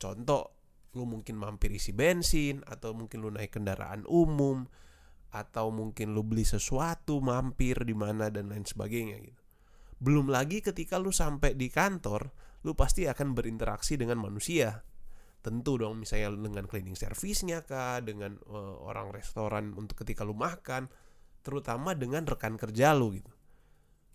Contoh 0.00 0.58
lu 0.98 1.06
mungkin 1.06 1.38
mampir 1.38 1.70
isi 1.70 1.94
bensin 1.94 2.66
atau 2.66 2.90
mungkin 2.90 3.22
lu 3.22 3.30
naik 3.30 3.54
kendaraan 3.54 4.02
umum 4.10 4.66
atau 5.30 5.70
mungkin 5.70 6.10
lu 6.10 6.26
beli 6.26 6.42
sesuatu 6.42 7.22
mampir 7.22 7.78
di 7.86 7.94
mana 7.94 8.28
dan 8.28 8.50
lain 8.50 8.66
sebagainya 8.66 9.16
gitu. 9.22 9.42
Belum 10.00 10.26
lagi 10.32 10.58
ketika 10.64 10.98
lu 10.98 11.14
sampai 11.14 11.54
di 11.54 11.70
kantor 11.70 12.32
lu 12.66 12.76
pasti 12.76 13.06
akan 13.06 13.32
berinteraksi 13.32 13.96
dengan 13.96 14.20
manusia. 14.20 14.82
Tentu 15.40 15.80
dong 15.80 16.04
misalnya 16.04 16.36
dengan 16.36 16.68
cleaning 16.68 16.98
service-nya 16.98 17.64
kah 17.64 18.04
dengan 18.04 18.36
eh, 18.36 18.76
orang 18.84 19.08
restoran 19.14 19.72
untuk 19.72 20.04
ketika 20.04 20.26
lu 20.26 20.36
makan 20.36 20.90
terutama 21.40 21.96
dengan 21.96 22.28
rekan 22.28 22.60
kerja 22.60 22.92
lu 22.92 23.16
gitu. 23.16 23.32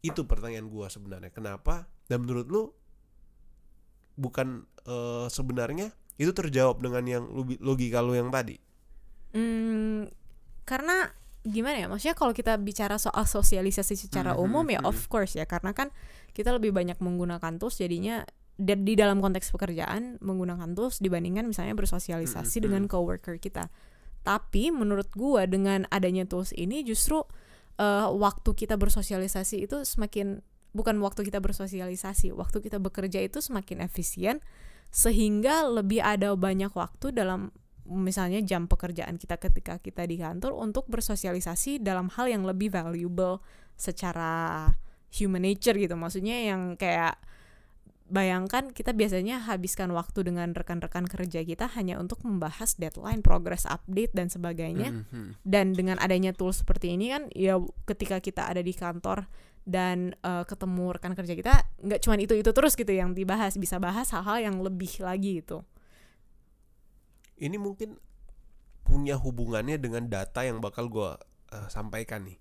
Itu 0.06 0.30
pertanyaan 0.30 0.70
gua 0.70 0.92
sebenarnya. 0.92 1.34
Kenapa? 1.34 1.90
Dan 2.06 2.28
menurut 2.28 2.48
lu 2.52 2.64
bukan 4.20 4.70
eh, 4.86 5.28
sebenarnya 5.32 5.90
itu 6.16 6.32
terjawab 6.32 6.80
dengan 6.80 7.04
yang 7.04 7.24
logika 7.60 8.00
lu 8.06 8.14
yang 8.16 8.30
tadi? 8.30 8.56
Hmm, 9.36 10.08
karena 10.66 11.14
gimana 11.46 11.78
ya? 11.78 11.88
Maksudnya 11.88 12.18
kalau 12.18 12.34
kita 12.34 12.58
bicara 12.58 12.98
soal 12.98 13.24
sosialisasi 13.24 13.94
secara 13.96 14.34
Mhm, 14.34 14.42
umum 14.42 14.66
ya 14.66 14.82
mhm. 14.82 14.90
of 14.90 14.98
course 15.08 15.38
ya 15.38 15.46
karena 15.46 15.72
kan 15.72 15.94
kita 16.34 16.50
lebih 16.52 16.74
banyak 16.74 16.98
menggunakan 16.98 17.62
tools 17.62 17.78
jadinya 17.78 18.26
di 18.58 18.96
dalam 18.96 19.20
konteks 19.20 19.52
pekerjaan 19.52 20.16
menggunakan 20.24 20.74
tools 20.74 20.98
dibandingkan 21.00 21.46
misalnya 21.46 21.76
bersosialisasi 21.76 22.58
Mhm, 22.60 22.64
dengan 22.66 22.84
coworker 22.90 23.38
kita. 23.38 23.70
Tapi 24.26 24.74
menurut 24.74 25.12
gua 25.14 25.46
dengan 25.46 25.86
adanya 25.94 26.26
tools 26.26 26.50
ini 26.58 26.82
justru 26.82 27.22
eh, 27.76 28.08
waktu 28.08 28.56
kita 28.56 28.80
bersosialisasi 28.80 29.68
itu 29.68 29.84
semakin 29.84 30.40
bukan 30.72 30.96
waktu 31.04 31.28
kita 31.28 31.44
bersosialisasi, 31.44 32.32
waktu 32.32 32.64
kita 32.64 32.80
bekerja 32.80 33.20
itu 33.20 33.44
semakin 33.44 33.84
efisien 33.84 34.40
sehingga 34.90 35.68
lebih 35.68 36.00
ada 36.00 36.32
banyak 36.40 36.72
waktu 36.72 37.12
dalam 37.12 37.52
misalnya 37.86 38.42
jam 38.42 38.66
pekerjaan 38.66 39.22
kita 39.22 39.38
ketika 39.38 39.78
kita 39.78 40.10
di 40.10 40.18
kantor 40.18 40.58
untuk 40.58 40.90
bersosialisasi 40.90 41.82
dalam 41.82 42.10
hal 42.14 42.30
yang 42.30 42.44
lebih 42.44 42.74
valuable 42.74 43.42
secara 43.78 44.74
human 45.14 45.46
nature 45.46 45.78
gitu. 45.78 45.94
Maksudnya 45.94 46.50
yang 46.50 46.76
kayak 46.76 47.22
bayangkan 48.06 48.70
kita 48.70 48.94
biasanya 48.94 49.42
habiskan 49.50 49.90
waktu 49.90 50.22
dengan 50.22 50.54
rekan-rekan 50.54 51.10
kerja 51.10 51.42
kita 51.42 51.66
hanya 51.74 51.98
untuk 51.98 52.22
membahas 52.22 52.78
deadline, 52.78 53.26
progress 53.26 53.66
update 53.66 54.14
dan 54.14 54.30
sebagainya. 54.30 54.94
Mhm. 54.94 55.42
dan 55.42 55.74
dengan 55.74 55.98
adanya 55.98 56.30
tool 56.30 56.54
seperti 56.54 56.94
ini 56.94 57.10
kan 57.10 57.34
ya 57.34 57.58
ketika 57.90 58.22
kita 58.22 58.46
ada 58.46 58.62
di 58.62 58.74
kantor 58.78 59.26
dan 59.66 60.14
eh, 60.22 60.44
ketemu 60.46 60.94
rekan 60.94 61.18
kerja 61.18 61.34
kita 61.34 61.54
nggak 61.82 62.00
cuma 62.06 62.22
itu 62.22 62.38
itu 62.38 62.52
terus 62.54 62.78
gitu 62.78 62.94
yang 62.94 63.18
dibahas 63.18 63.58
bisa 63.58 63.82
bahas 63.82 64.14
hal-hal 64.14 64.38
yang 64.38 64.62
lebih 64.62 65.02
lagi 65.02 65.42
gitu 65.42 65.66
ini 67.42 67.58
mungkin 67.60 68.00
punya 68.86 69.18
hubungannya 69.18 69.82
dengan 69.82 70.08
data 70.08 70.46
yang 70.46 70.62
bakal 70.62 70.88
gua 70.88 71.18
eh, 71.52 71.68
sampaikan 71.68 72.28
nih. 72.28 72.38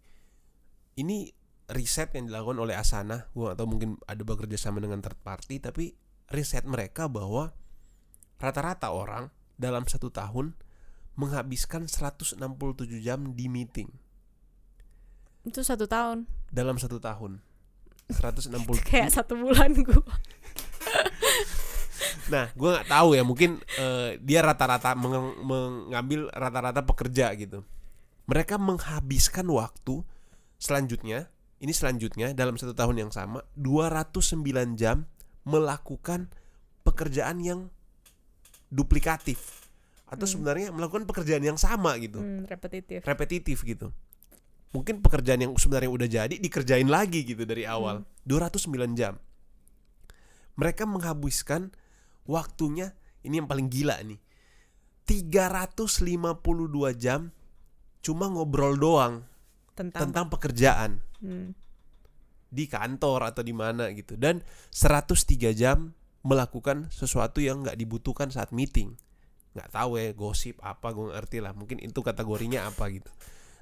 Ini 1.01 1.33
riset 1.75 2.15
yang 2.15 2.31
dilakukan 2.31 2.61
oleh 2.61 2.77
Asana, 2.77 3.27
gua 3.33 3.57
atau 3.59 3.67
mungkin 3.67 3.99
ada 4.07 4.23
bekerja 4.23 4.61
sama 4.61 4.79
dengan 4.79 5.01
third 5.01 5.19
party, 5.25 5.59
tapi 5.59 5.97
riset 6.31 6.69
mereka 6.69 7.09
bahwa 7.09 7.57
rata-rata 8.39 8.93
orang 8.93 9.33
dalam 9.57 9.87
satu 9.87 10.11
tahun 10.11 10.59
menghabiskan 11.15 11.87
167 11.87 12.43
jam 12.99 13.39
di 13.39 13.47
meeting 13.47 13.87
itu 15.45 15.61
satu 15.61 15.85
tahun 15.85 16.25
dalam 16.49 16.81
satu 16.81 16.97
tahun. 16.97 17.45
167 18.09 18.85
kayak 18.93 19.13
satu 19.13 19.37
bulan 19.37 19.73
gue 19.81 19.97
Nah, 22.27 22.49
gue 22.51 22.71
nggak 22.71 22.89
tahu 22.89 23.09
ya, 23.13 23.23
mungkin 23.23 23.51
eh, 23.75 24.17
dia 24.19 24.41
rata-rata 24.41 24.95
meng- 24.95 25.41
mengambil 25.41 26.29
rata-rata 26.29 26.81
pekerja 26.81 27.35
gitu. 27.35 27.61
Mereka 28.25 28.57
menghabiskan 28.57 29.45
waktu 29.47 30.01
selanjutnya, 30.57 31.29
ini 31.59 31.71
selanjutnya 31.71 32.33
dalam 32.33 32.57
satu 32.57 32.73
tahun 32.73 32.97
yang 32.99 33.11
sama, 33.11 33.45
209 33.55 34.41
jam 34.75 35.05
melakukan 35.45 36.33
pekerjaan 36.81 37.41
yang 37.41 37.69
duplikatif 38.69 39.69
atau 40.05 40.25
Hmm. 40.25 40.33
sebenarnya 40.33 40.69
melakukan 40.71 41.05
pekerjaan 41.05 41.43
yang 41.43 41.57
sama 41.57 41.97
gitu, 41.97 42.19
hmm, 42.19 42.45
repetitif 42.47 43.01
repetitif 43.03 43.59
gitu. 43.63 43.93
mungkin 44.71 44.99
pekerjaan 44.99 45.39
yang 45.39 45.53
sebenarnya 45.55 45.87
udah 45.87 46.09
jadi 46.09 46.35
dikerjain 46.35 46.91
lagi 46.91 47.23
gitu 47.23 47.47
dari 47.47 47.63
awal 47.63 48.03
209 48.27 48.67
jam 48.93 49.15
mereka 50.55 50.83
menghabiskan 50.83 51.71
waktunya 52.29 52.93
ini 53.25 53.41
yang 53.41 53.49
paling 53.49 53.69
gila 53.73 53.97
nih. 54.05 54.21
352 55.05 56.09
jam 56.97 57.29
cuma 58.05 58.29
ngobrol 58.29 58.77
doang 58.77 59.25
tentang, 59.77 60.09
tentang 60.09 60.27
pekerjaan. 60.33 61.01
Hmm. 61.25 61.57
di 62.55 62.71
kantor 62.71 63.35
atau 63.35 63.43
di 63.43 63.51
mana 63.51 63.91
gitu. 63.91 64.15
Dan 64.15 64.39
103 64.71 65.51
jam 65.59 65.91
melakukan 66.23 66.87
sesuatu 66.87 67.43
yang 67.43 67.67
nggak 67.67 67.75
dibutuhkan 67.75 68.31
saat 68.31 68.55
meeting. 68.55 68.95
Nggak 69.59 69.75
tahu 69.75 69.99
ya 69.99 70.15
gosip 70.15 70.63
apa 70.63 70.95
gue 70.95 71.11
ngerti 71.11 71.43
lah. 71.43 71.51
Mungkin 71.51 71.83
itu 71.83 71.99
kategorinya 71.99 72.71
apa 72.71 72.95
gitu. 72.95 73.11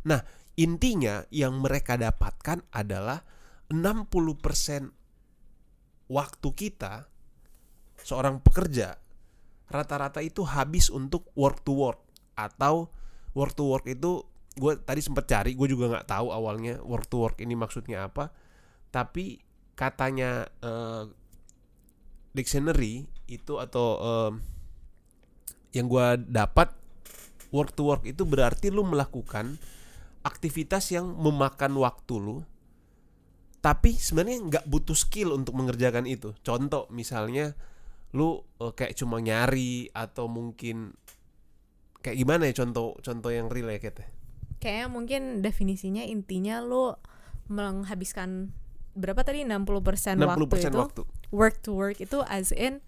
Nah 0.04 0.20
intinya 0.60 1.24
yang 1.32 1.64
mereka 1.64 1.96
dapatkan 1.96 2.68
adalah 2.68 3.24
60% 3.72 4.92
waktu 6.12 6.48
kita 6.52 7.11
seorang 8.02 8.42
pekerja 8.42 8.98
rata-rata 9.72 10.20
itu 10.20 10.44
habis 10.44 10.92
untuk 10.92 11.32
work 11.32 11.64
to 11.64 11.72
work. 11.72 12.00
Atau 12.36 12.92
work 13.32 13.56
to 13.56 13.64
work 13.64 13.88
itu 13.88 14.22
gue 14.52 14.76
tadi 14.84 15.00
sempat 15.00 15.24
cari 15.24 15.56
gue 15.56 15.64
juga 15.64 15.88
nggak 15.88 16.12
tahu 16.12 16.28
awalnya 16.28 16.76
work 16.84 17.08
to 17.08 17.16
work 17.24 17.40
ini 17.40 17.56
maksudnya 17.56 18.06
apa. 18.06 18.28
Tapi 18.92 19.40
katanya 19.72 20.44
eh, 20.60 21.08
dictionary 22.36 23.08
itu 23.28 23.56
atau 23.56 23.88
em, 24.00 24.32
yang 25.72 25.88
gue 25.88 26.06
dapat 26.28 26.68
work 27.52 27.72
to 27.72 27.88
work 27.88 28.04
itu 28.04 28.28
berarti 28.28 28.68
lu 28.68 28.84
melakukan 28.84 29.56
aktivitas 30.20 30.92
yang 30.92 31.08
memakan 31.16 31.72
waktu 31.80 32.14
lu 32.20 32.38
tapi 33.62 33.94
sebenarnya 33.94 34.38
nggak 34.42 34.64
butuh 34.66 34.98
skill 34.98 35.30
untuk 35.30 35.54
mengerjakan 35.54 36.02
itu. 36.10 36.34
Contoh 36.42 36.90
misalnya 36.90 37.54
lu 38.12 38.44
eh, 38.60 38.72
kayak 38.72 38.96
cuma 38.96 39.18
nyari 39.18 39.88
atau 39.92 40.28
mungkin 40.28 40.92
kayak 42.04 42.16
gimana 42.18 42.50
ya 42.50 42.54
contoh 42.64 42.98
contoh 43.00 43.30
yang 43.32 43.48
real 43.48 43.72
ya 43.72 43.80
Ket? 43.80 44.04
Kayaknya 44.62 44.86
mungkin 44.92 45.22
definisinya 45.42 46.04
intinya 46.06 46.62
lo 46.62 47.00
menghabiskan 47.50 48.54
berapa 48.92 49.24
tadi 49.24 49.42
60%, 49.42 50.20
60% 50.20 50.20
waktu 50.20 50.44
itu 50.68 50.76
waktu 50.76 51.02
work 51.32 51.56
to 51.64 51.72
work 51.72 51.98
itu 51.98 52.20
as 52.28 52.52
in 52.52 52.84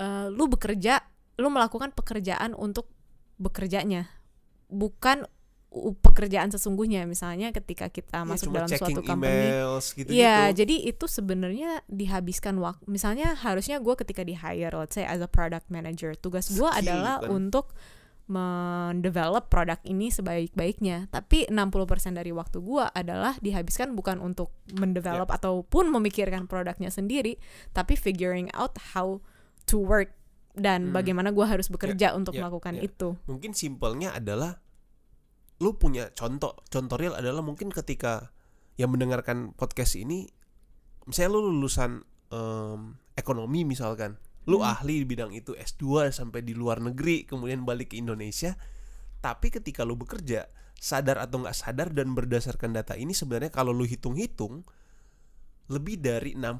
uh, 0.00 0.32
lu 0.32 0.48
bekerja, 0.48 1.04
lu 1.36 1.52
melakukan 1.52 1.92
pekerjaan 1.92 2.56
untuk 2.56 2.88
bekerjanya. 3.36 4.08
Bukan 4.72 5.28
pekerjaan 5.98 6.52
sesungguhnya 6.52 7.08
misalnya 7.08 7.48
ketika 7.48 7.88
kita 7.88 8.20
Ya, 8.20 8.28
masuk 8.28 8.52
dalam 8.52 8.68
suatu 8.68 9.00
company 9.00 9.48
emails 9.56 9.96
gitu 9.96 10.12
Iya, 10.12 10.52
jadi 10.52 10.84
itu 10.84 11.08
sebenarnya 11.08 11.80
dihabiskan 11.88 12.60
waktu. 12.60 12.84
Misalnya 12.84 13.32
harusnya 13.34 13.80
gue 13.80 13.94
ketika 13.96 14.20
di 14.20 14.36
hire, 14.36 14.76
let's 14.76 14.92
say 14.92 15.02
as 15.02 15.18
a 15.18 15.26
product 15.26 15.72
manager, 15.72 16.12
tugas 16.12 16.52
gue 16.52 16.68
adalah 16.68 17.24
kan? 17.24 17.32
untuk 17.32 17.72
mendevelop 18.28 19.48
produk 19.48 19.80
ini 19.82 20.08
sebaik-baiknya. 20.08 21.08
Tapi 21.08 21.48
60% 21.48 22.14
dari 22.14 22.30
waktu 22.30 22.60
gue 22.60 22.84
adalah 22.86 23.36
dihabiskan 23.38 23.92
bukan 23.92 24.20
untuk 24.20 24.52
mendevelop 24.72 25.28
Ya. 25.28 25.36
ataupun 25.36 25.88
memikirkan 25.90 26.46
produknya 26.46 26.88
sendiri, 26.88 27.36
tapi 27.72 27.96
figuring 27.96 28.48
out 28.52 28.76
how 28.94 29.18
to 29.66 29.76
work 29.76 30.14
dan 30.52 30.92
Hmm. 30.92 30.94
bagaimana 30.94 31.32
gue 31.32 31.44
harus 31.44 31.66
bekerja 31.66 32.12
untuk 32.12 32.36
ya, 32.36 32.44
melakukan 32.44 32.76
ya. 32.76 32.84
itu. 32.84 33.16
mungkin 33.24 33.56
simpelnya 33.56 34.12
adalah 34.12 34.60
lu 35.62 35.78
punya 35.78 36.10
contoh 36.12 36.58
contoh 36.66 36.96
real 36.98 37.14
adalah 37.14 37.38
mungkin 37.40 37.70
ketika 37.70 38.34
yang 38.74 38.90
mendengarkan 38.90 39.54
podcast 39.54 39.94
ini 39.94 40.26
misalnya 41.06 41.38
lu 41.38 41.54
lulusan 41.54 42.02
em, 42.34 42.98
ekonomi 43.14 43.62
misalkan 43.62 44.18
lu 44.42 44.58
Hmm. 44.58 44.74
ahli 44.74 45.02
di 45.02 45.06
bidang 45.06 45.30
itu 45.30 45.54
S2 45.54 46.10
sampai 46.10 46.42
di 46.42 46.50
luar 46.50 46.82
negeri 46.82 47.22
kemudian 47.22 47.62
balik 47.62 47.94
ke 47.94 47.96
Indonesia 47.96 48.58
tapi 49.22 49.54
ketika 49.54 49.86
lu 49.86 49.94
bekerja 49.94 50.50
sadar 50.74 51.22
atau 51.22 51.46
nggak 51.46 51.54
sadar 51.54 51.94
dan 51.94 52.10
berdasarkan 52.10 52.74
data 52.74 52.98
ini 52.98 53.14
sebenarnya 53.14 53.54
kalau 53.54 53.70
lu 53.70 53.86
hitung-hitung 53.86 54.66
lebih 55.70 56.02
dari 56.02 56.34
60% 56.34 56.58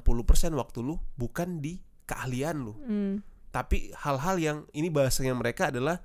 waktu 0.55 0.79
lu 0.79 0.95
bukan 1.19 1.59
di 1.59 1.75
keahlian 2.07 2.55
lu 2.63 2.73
Hmm. 2.79 3.15
tapi 3.51 3.91
hal-hal 3.99 4.39
yang 4.39 4.57
ini 4.71 4.87
bahasanya 4.87 5.35
mereka 5.35 5.67
adalah 5.75 5.99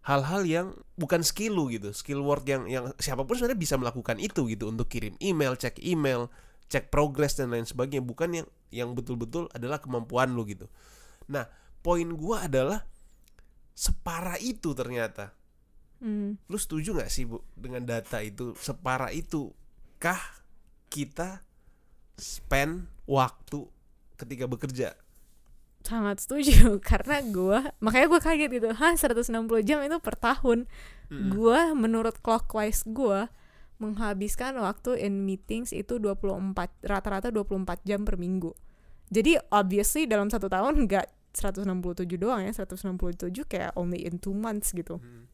hal-hal 0.00 0.42
yang 0.48 0.66
bukan 0.96 1.20
skill 1.20 1.60
lu 1.60 1.68
gitu 1.68 1.92
skill 1.92 2.24
work 2.24 2.48
yang 2.48 2.64
yang 2.64 2.88
siapa 2.96 3.28
pun 3.28 3.36
sebenarnya 3.36 3.60
bisa 3.60 3.76
melakukan 3.76 4.16
itu 4.16 4.48
gitu 4.48 4.72
untuk 4.72 4.88
kirim 4.88 5.12
email 5.20 5.52
cek 5.52 5.76
email 5.84 6.32
cek 6.70 6.88
progress 6.88 7.34
dan 7.36 7.50
lain 7.50 7.66
sebagainya. 7.66 8.06
Bukan 8.06 8.30
yang 8.30 8.48
yang 8.70 8.90
betul-betul 8.94 9.50
adalah 9.50 9.82
kemampuan 9.82 10.30
lu 10.32 10.46
gitu. 10.46 10.70
Nah 11.26 11.50
poin 11.82 12.06
gua 12.14 12.46
adalah 12.46 12.86
separah 13.74 14.38
itu 14.38 14.72
ternyata. 14.72 15.34
Hmm. 16.00 16.40
lu 16.48 16.56
setuju 16.56 16.96
nggak 16.96 17.12
sih 17.12 17.28
bu 17.28 17.44
dengan 17.52 17.84
data 17.84 18.24
itu? 18.24 18.56
Separah 18.56 19.12
itu 19.12 19.52
kah 20.00 20.40
kita 20.88 21.44
spend 22.16 22.88
waktu 23.04 23.68
ketika 24.16 24.48
bekerja 24.48 24.96
sangat 25.80 26.20
setuju 26.20 26.76
karena 26.90 27.24
gua 27.24 27.72
makanya 27.80 28.06
gue 28.12 28.20
kaget 28.20 28.50
gitu 28.52 28.68
hah 28.76 28.92
160 28.94 29.32
jam 29.64 29.80
itu 29.80 29.96
per 30.00 30.16
tahun 30.16 30.68
Mm. 31.10 31.34
gua 31.34 31.74
menurut 31.74 32.22
clockwise 32.22 32.86
gua 32.86 33.34
menghabiskan 33.82 34.54
waktu 34.62 34.94
in 35.02 35.26
meetings 35.26 35.74
itu 35.74 35.98
24 35.98 36.54
rata-rata 36.86 37.34
24 37.34 37.82
jam 37.82 38.06
per 38.06 38.14
minggu 38.14 38.54
jadi 39.10 39.42
obviously 39.50 40.06
dalam 40.06 40.30
satu 40.30 40.46
tahun 40.46 40.86
nggak 40.86 41.34
167 41.34 41.66
doang 42.14 42.46
ya 42.46 42.54
167 42.54 43.42
kayak 43.42 43.74
only 43.74 44.06
in 44.06 44.22
two 44.22 44.30
months 44.30 44.70
gitu 44.70 45.02
Hmm. 45.02 45.26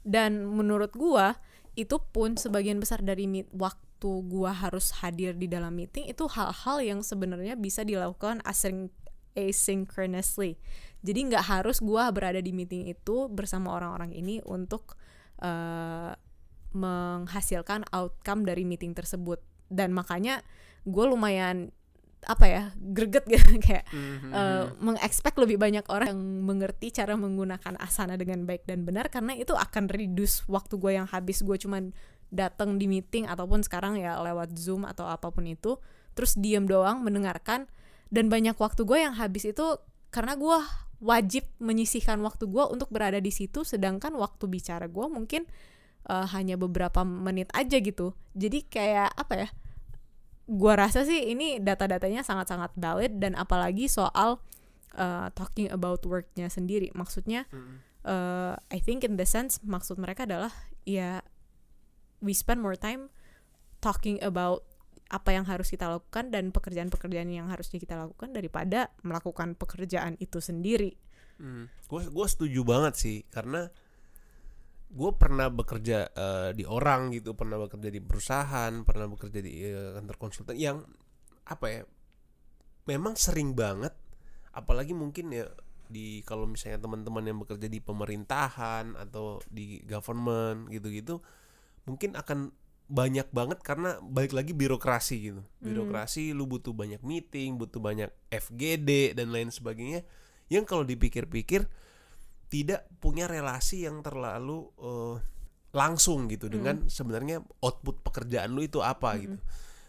dan 0.00 0.48
menurut 0.48 0.96
gua 0.96 1.36
itu 1.76 2.00
pun 2.00 2.40
sebagian 2.40 2.80
besar 2.80 3.04
dari 3.04 3.28
meet, 3.28 3.52
waktu 3.52 4.24
gua 4.24 4.56
harus 4.56 4.96
hadir 5.04 5.36
di 5.36 5.44
dalam 5.44 5.76
meeting 5.76 6.08
itu 6.08 6.24
hal-hal 6.24 6.80
yang 6.80 7.04
sebenarnya 7.04 7.52
bisa 7.52 7.84
dilakukan 7.84 8.40
async 8.48 8.88
asynchronously. 9.36 10.56
Jadi 11.04 11.30
nggak 11.30 11.44
harus 11.46 11.78
gua 11.78 12.08
berada 12.10 12.40
di 12.40 12.50
meeting 12.50 12.88
itu 12.88 13.28
bersama 13.28 13.76
orang-orang 13.76 14.10
ini 14.10 14.40
untuk 14.42 14.96
eh, 15.36 16.12
menghasilkan 16.72 17.88
outcome 17.92 18.44
dari 18.44 18.64
meeting 18.64 18.92
tersebut. 18.92 19.40
Dan 19.66 19.92
makanya 19.92 20.40
gue 20.86 21.04
lumayan 21.04 21.72
apa 22.24 22.48
ya 22.48 22.62
greget 22.74 23.22
gitu 23.32 23.60
kayak 23.60 23.84
Mhm. 23.92 24.30
eh, 24.32 24.64
mengexpect 24.80 25.36
lebih 25.38 25.60
banyak 25.60 25.84
orang 25.92 26.16
yang 26.16 26.22
mengerti 26.42 26.90
cara 26.90 27.14
menggunakan 27.14 27.76
asana 27.78 28.16
dengan 28.16 28.48
baik 28.48 28.64
dan 28.66 28.82
benar 28.82 29.12
karena 29.12 29.36
itu 29.36 29.52
akan 29.54 29.86
reduce 29.86 30.42
waktu 30.48 30.80
gue 30.80 30.92
yang 30.96 31.06
habis. 31.06 31.44
Gue 31.44 31.60
cuman 31.60 31.92
datang 32.26 32.80
di 32.80 32.90
meeting 32.90 33.30
ataupun 33.30 33.62
sekarang 33.62 34.00
ya 34.00 34.18
lewat 34.18 34.58
zoom 34.58 34.82
atau 34.82 35.06
apa 35.06 35.30
pun 35.30 35.46
itu 35.46 35.78
terus 36.16 36.34
diem 36.34 36.66
doang 36.66 37.04
mendengarkan 37.04 37.70
dan 38.10 38.30
banyak 38.30 38.54
waktu 38.56 38.86
gue 38.86 38.98
yang 39.02 39.14
habis 39.18 39.46
itu 39.48 39.78
karena 40.14 40.38
gue 40.38 40.58
wajib 41.02 41.44
menyisihkan 41.60 42.16
waktu 42.24 42.48
gue 42.48 42.64
untuk 42.72 42.88
berada 42.88 43.20
di 43.20 43.28
situ 43.28 43.66
sedangkan 43.66 44.16
waktu 44.16 44.48
bicara 44.48 44.88
gue 44.88 45.06
mungkin 45.10 45.44
eh, 46.08 46.26
hanya 46.32 46.56
beberapa 46.56 47.04
menit 47.04 47.52
aja 47.52 47.76
gitu. 47.82 48.16
Jadi 48.32 48.64
kayak 48.64 49.12
apa 49.12 49.34
ya 49.46 49.48
gua 50.46 50.78
rasa 50.78 51.02
sih 51.02 51.34
ini 51.34 51.58
data-datanya 51.58 52.22
sangat-sangat 52.22 52.78
valid 52.78 53.18
dan 53.18 53.34
apalagi 53.34 53.90
soal 53.90 54.38
uh, 54.94 55.28
talking 55.34 55.66
about 55.74 56.06
worknya 56.06 56.46
sendiri. 56.46 56.94
Maksudnya 56.94 57.50
uh, 58.06 58.54
I 58.70 58.78
think 58.78 59.02
in 59.02 59.18
the 59.18 59.26
sense 59.26 59.58
maksud 59.66 59.98
mereka 59.98 60.24
adalah 60.24 60.54
ya 60.86 61.20
we 62.22 62.30
spend 62.30 62.62
more 62.62 62.78
time 62.78 63.10
talking 63.82 64.22
about 64.22 64.62
apa 65.06 65.30
yang 65.30 65.46
harus 65.46 65.70
kita 65.70 65.86
lakukan 65.86 66.34
dan 66.34 66.50
pekerjaan-pekerjaan 66.50 67.30
yang 67.30 67.46
harusnya 67.46 67.78
kita 67.78 67.94
lakukan 67.94 68.34
daripada 68.34 68.90
melakukan 69.06 69.54
pekerjaan 69.54 70.18
itu 70.18 70.42
sendiri. 70.42 70.98
Gue 71.86 72.02
gue 72.08 72.26
setuju 72.26 72.64
banget 72.66 72.94
sih 72.98 73.18
karena 73.30 73.70
gue 74.86 75.10
pernah 75.18 75.50
bekerja 75.50 75.98
eh, 76.10 76.50
di 76.56 76.64
orang 76.64 77.12
gitu, 77.14 77.34
pernah 77.34 77.58
bekerja 77.60 77.90
di 77.90 78.00
perusahaan, 78.00 78.72
pernah 78.86 79.06
bekerja 79.10 79.40
di 79.42 79.52
eh, 79.66 79.90
kantor 79.98 80.16
konsultan 80.16 80.56
yang 80.56 80.78
apa 81.46 81.66
ya, 81.70 81.82
memang 82.90 83.14
sering 83.14 83.54
banget, 83.54 83.94
apalagi 84.54 84.94
mungkin 84.94 85.30
ya 85.30 85.46
di 85.86 86.22
kalau 86.26 86.50
misalnya 86.50 86.82
teman-teman 86.82 87.22
yang 87.22 87.38
bekerja 87.38 87.70
di 87.70 87.78
pemerintahan 87.78 88.98
atau 88.98 89.38
di 89.46 89.82
government 89.86 90.66
gitu-gitu, 90.70 91.22
mungkin 91.86 92.18
akan 92.18 92.50
banyak 92.86 93.26
banget 93.34 93.58
karena 93.66 93.98
balik 93.98 94.30
lagi 94.30 94.54
birokrasi 94.54 95.16
gitu, 95.18 95.42
birokrasi 95.58 96.30
lu 96.30 96.46
butuh 96.46 96.70
banyak 96.70 97.02
meeting, 97.02 97.58
butuh 97.58 97.82
banyak 97.82 98.10
FGD 98.30 99.18
dan 99.18 99.34
lain 99.34 99.50
sebagainya. 99.50 100.06
Yang 100.46 100.64
kalau 100.70 100.86
dipikir-pikir 100.86 101.66
tidak 102.46 102.86
punya 103.02 103.26
relasi 103.26 103.90
yang 103.90 104.06
terlalu 104.06 104.70
eh, 104.78 105.16
langsung 105.74 106.30
gitu 106.30 106.46
dengan 106.46 106.86
sebenarnya 106.86 107.42
output 107.60 108.06
pekerjaan 108.06 108.54
lu 108.54 108.62
itu 108.62 108.78
apa 108.80 109.18
gitu. 109.18 109.36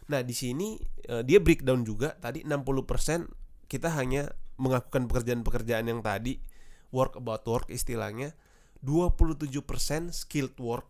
Nah, 0.09 0.25
di 0.25 0.33
sini 0.33 0.81
eh, 1.05 1.21
dia 1.21 1.37
breakdown 1.37 1.85
juga. 1.85 2.17
Tadi 2.17 2.41
60% 2.41 3.69
kita 3.69 3.93
hanya 3.93 4.33
mengakukan 4.57 5.05
pekerjaan-pekerjaan 5.05 5.85
yang 5.85 6.01
tadi 6.01 6.41
work 6.89 7.13
about 7.19 7.45
work 7.45 7.69
istilahnya. 7.69 8.33
27% 8.81 9.53
skilled 10.13 10.57
work 10.61 10.85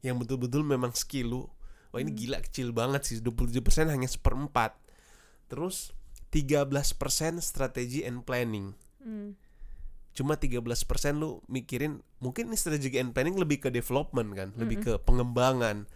yang 0.00 0.16
betul-betul 0.16 0.64
memang 0.64 0.96
skill 0.96 1.26
lu. 1.28 1.42
Wah 1.90 1.98
ini 1.98 2.14
gila 2.14 2.38
kecil 2.40 2.70
banget 2.70 3.02
sih. 3.04 3.16
27% 3.18 3.90
hanya 3.90 4.06
seperempat. 4.06 4.78
Terus 5.50 5.90
13% 6.30 7.42
strategi 7.42 8.06
and 8.06 8.22
planning. 8.22 8.74
Hmm. 9.00 9.32
cuma 10.10 10.34
13% 10.36 10.74
lu 11.16 11.38
mikirin 11.46 12.02
mungkin 12.18 12.50
ini 12.50 12.58
strategi 12.58 12.98
and 12.98 13.14
planning 13.14 13.38
lebih 13.38 13.62
ke 13.62 13.68
development 13.70 14.34
kan 14.34 14.48
lebih 14.58 14.82
ke 14.82 14.92
pengembangan. 15.06 15.86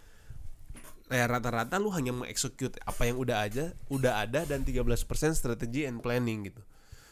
Ya 1.11 1.29
rata-rata 1.29 1.77
lu 1.77 1.93
hanya 1.93 2.15
mengexecute 2.15 2.79
apa 2.81 3.05
yang 3.05 3.19
udah 3.21 3.45
aja 3.45 3.75
udah 3.91 4.25
ada 4.25 4.47
dan 4.47 4.65
13% 4.65 4.97
strategi 5.35 5.85
and 5.85 6.01
planning 6.01 6.47
gitu. 6.47 6.63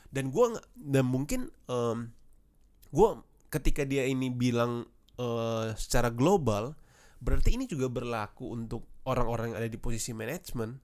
Dan 0.09 0.31
gua 0.33 0.57
dan 0.73 1.05
mungkin 1.05 1.51
em, 1.69 2.09
gua 2.89 3.21
ketika 3.51 3.85
dia 3.85 4.07
ini 4.07 4.33
bilang 4.33 4.87
eh, 5.19 5.75
secara 5.77 6.09
global 6.09 6.73
berarti 7.23 7.55
ini 7.55 7.65
juga 7.65 7.87
berlaku 7.87 8.51
untuk 8.51 8.83
orang-orang 9.07 9.55
yang 9.55 9.63
ada 9.63 9.71
di 9.71 9.79
posisi 9.79 10.11
manajemen 10.11 10.83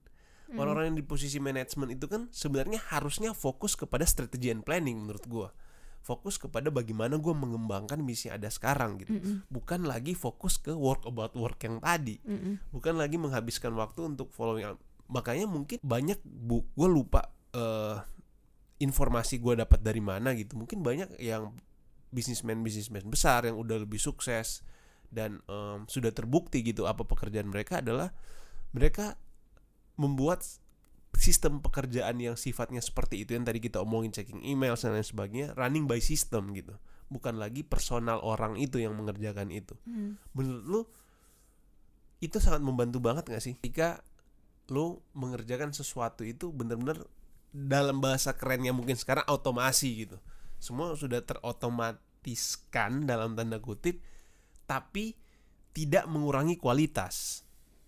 orang-orang 0.57 0.93
yang 0.93 0.97
di 0.97 1.05
posisi 1.05 1.37
manajemen 1.37 1.93
itu 1.93 2.09
kan 2.09 2.25
sebenarnya 2.33 2.81
harusnya 2.89 3.37
fokus 3.37 3.77
kepada 3.77 4.01
strategi 4.07 4.49
and 4.49 4.65
planning 4.65 4.97
menurut 4.97 5.25
gua. 5.29 5.49
Fokus 6.01 6.41
kepada 6.41 6.73
bagaimana 6.73 7.19
gua 7.21 7.35
mengembangkan 7.37 8.01
misi 8.01 8.31
yang 8.31 8.41
ada 8.41 8.49
sekarang 8.49 8.97
gitu. 9.03 9.13
Bukan 9.51 9.85
lagi 9.85 10.17
fokus 10.17 10.57
ke 10.57 10.73
work 10.73 11.05
about 11.05 11.37
work 11.37 11.59
yang 11.61 11.77
tadi. 11.83 12.17
Mm-mm. 12.25 12.57
bukan 12.73 12.97
lagi 12.97 13.19
menghabiskan 13.21 13.75
waktu 13.77 14.09
untuk 14.09 14.33
following 14.33 14.65
up. 14.65 14.79
makanya 15.09 15.49
mungkin 15.49 15.81
banyak 15.81 16.21
bu 16.21 16.61
gue 16.77 16.85
lupa 16.85 17.33
eh, 17.49 17.97
informasi 18.77 19.41
gue 19.41 19.57
dapat 19.57 19.81
dari 19.81 20.01
mana 20.01 20.37
gitu. 20.37 20.53
Mungkin 20.53 20.85
banyak 20.85 21.17
yang 21.17 21.53
bisnismen 22.09 22.61
bisnismen 22.65 23.05
besar 23.09 23.45
yang 23.45 23.57
udah 23.57 23.85
lebih 23.85 24.01
sukses 24.01 24.65
dan 25.09 25.41
em, 25.49 25.85
sudah 25.89 26.13
terbukti 26.13 26.61
gitu 26.61 26.85
apa 26.85 27.05
pekerjaan 27.05 27.49
mereka 27.49 27.81
adalah 27.81 28.13
mereka 28.73 29.17
membuat 29.97 30.45
sistem 31.17 31.59
pekerjaan 31.59 32.21
yang 32.21 32.37
sifatnya 32.37 32.79
seperti 32.79 33.25
itu 33.25 33.33
yang 33.33 33.43
tadi 33.43 33.57
kita 33.57 33.81
omongin 33.81 34.13
checking 34.13 34.45
email 34.45 34.77
dan 34.77 34.93
lain 34.93 35.03
sebagainya 35.03 35.57
running 35.57 35.89
by 35.89 35.97
system 35.97 36.53
gitu. 36.53 36.77
Bukan 37.09 37.41
lagi 37.41 37.65
personal 37.65 38.21
orang 38.21 38.55
itu 38.61 38.77
yang 38.77 38.93
mengerjakan 38.93 39.49
itu. 39.49 39.73
Hmm. 39.89 40.21
menurut 40.37 40.63
lu 40.69 40.81
itu 42.19 42.37
sangat 42.37 42.61
membantu 42.61 43.01
banget 43.01 43.25
gak 43.31 43.41
sih? 43.41 43.57
Ketika 43.57 44.05
lu 44.69 45.01
mengerjakan 45.17 45.73
sesuatu 45.73 46.21
itu 46.21 46.53
bener-bener 46.53 47.09
dalam 47.49 47.97
bahasa 47.97 48.37
kerennya 48.37 48.69
mungkin 48.69 48.93
sekarang 48.93 49.25
otomasi 49.25 50.05
gitu. 50.05 50.17
Semua 50.61 50.93
sudah 50.93 51.25
terotomatiskan 51.25 53.09
dalam 53.09 53.33
tanda 53.33 53.57
kutip 53.57 54.05
tapi 54.69 55.17
tidak 55.73 56.05
mengurangi 56.05 56.61
kualitas. 56.61 57.41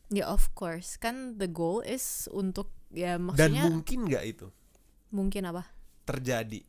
Ya 0.10 0.26
of 0.26 0.50
course. 0.58 0.98
Kan 0.98 1.38
the 1.38 1.46
goal 1.46 1.86
is 1.86 2.26
untuk 2.34 2.74
ya 2.90 3.22
dan 3.22 3.30
maksudnya 3.30 3.70
mungkin 3.70 4.00
nggak 4.10 4.24
itu? 4.26 4.48
Mungkin 5.14 5.46
apa? 5.46 5.70
terjadi. 6.12 6.62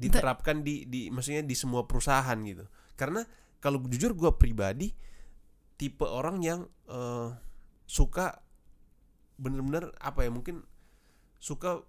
Diterapkan 0.00 0.64
di 0.64 0.88
di 0.88 1.12
maksudnya 1.12 1.44
di 1.44 1.52
semua 1.52 1.84
perusahaan 1.84 2.38
gitu. 2.40 2.64
Karena 2.96 3.20
kalau 3.60 3.84
jujur 3.84 4.16
gue 4.16 4.32
pribadi 4.40 4.88
tipe 5.76 6.08
orang 6.08 6.40
yang 6.40 6.64
eh, 6.88 7.28
suka 7.84 8.40
bener-bener 9.36 9.92
apa 10.00 10.24
ya 10.24 10.30
mungkin 10.32 10.64
suka 11.40 11.84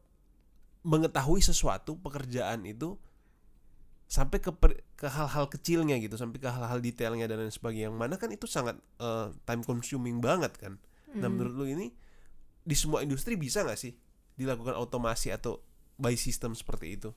mengetahui 0.83 1.43
sesuatu 1.43 1.99
pekerjaan 1.99 2.63
itu 2.67 2.95
sampai 4.11 4.43
ke 4.43 4.51
per- 4.51 4.83
ke 4.99 5.07
hal-hal 5.07 5.47
kecilnya 5.47 5.95
gitu 6.03 6.19
sampai 6.19 6.43
ke 6.43 6.51
hal-hal 6.51 6.83
detailnya 6.83 7.31
dan 7.31 7.47
lain 7.47 7.53
sebagainya. 7.53 7.87
Yang 7.87 7.95
mana 7.95 8.15
kan 8.19 8.27
itu 8.35 8.43
sangat 8.43 8.75
eh, 8.99 9.31
time 9.47 9.63
consuming 9.63 10.19
banget 10.19 10.51
kan. 10.59 10.75
Nah 11.15 11.31
Mm. 11.31 11.39
menurut 11.39 11.53
lu 11.55 11.65
ini 11.71 11.95
di 12.67 12.75
semua 12.75 12.99
industri 13.07 13.39
bisa 13.39 13.63
nggak 13.63 13.79
sih 13.79 13.95
dilakukan 14.35 14.75
otomasi 14.75 15.31
atau 15.31 15.63
by 15.95 16.19
system 16.19 16.51
seperti 16.51 16.99
itu? 16.99 17.09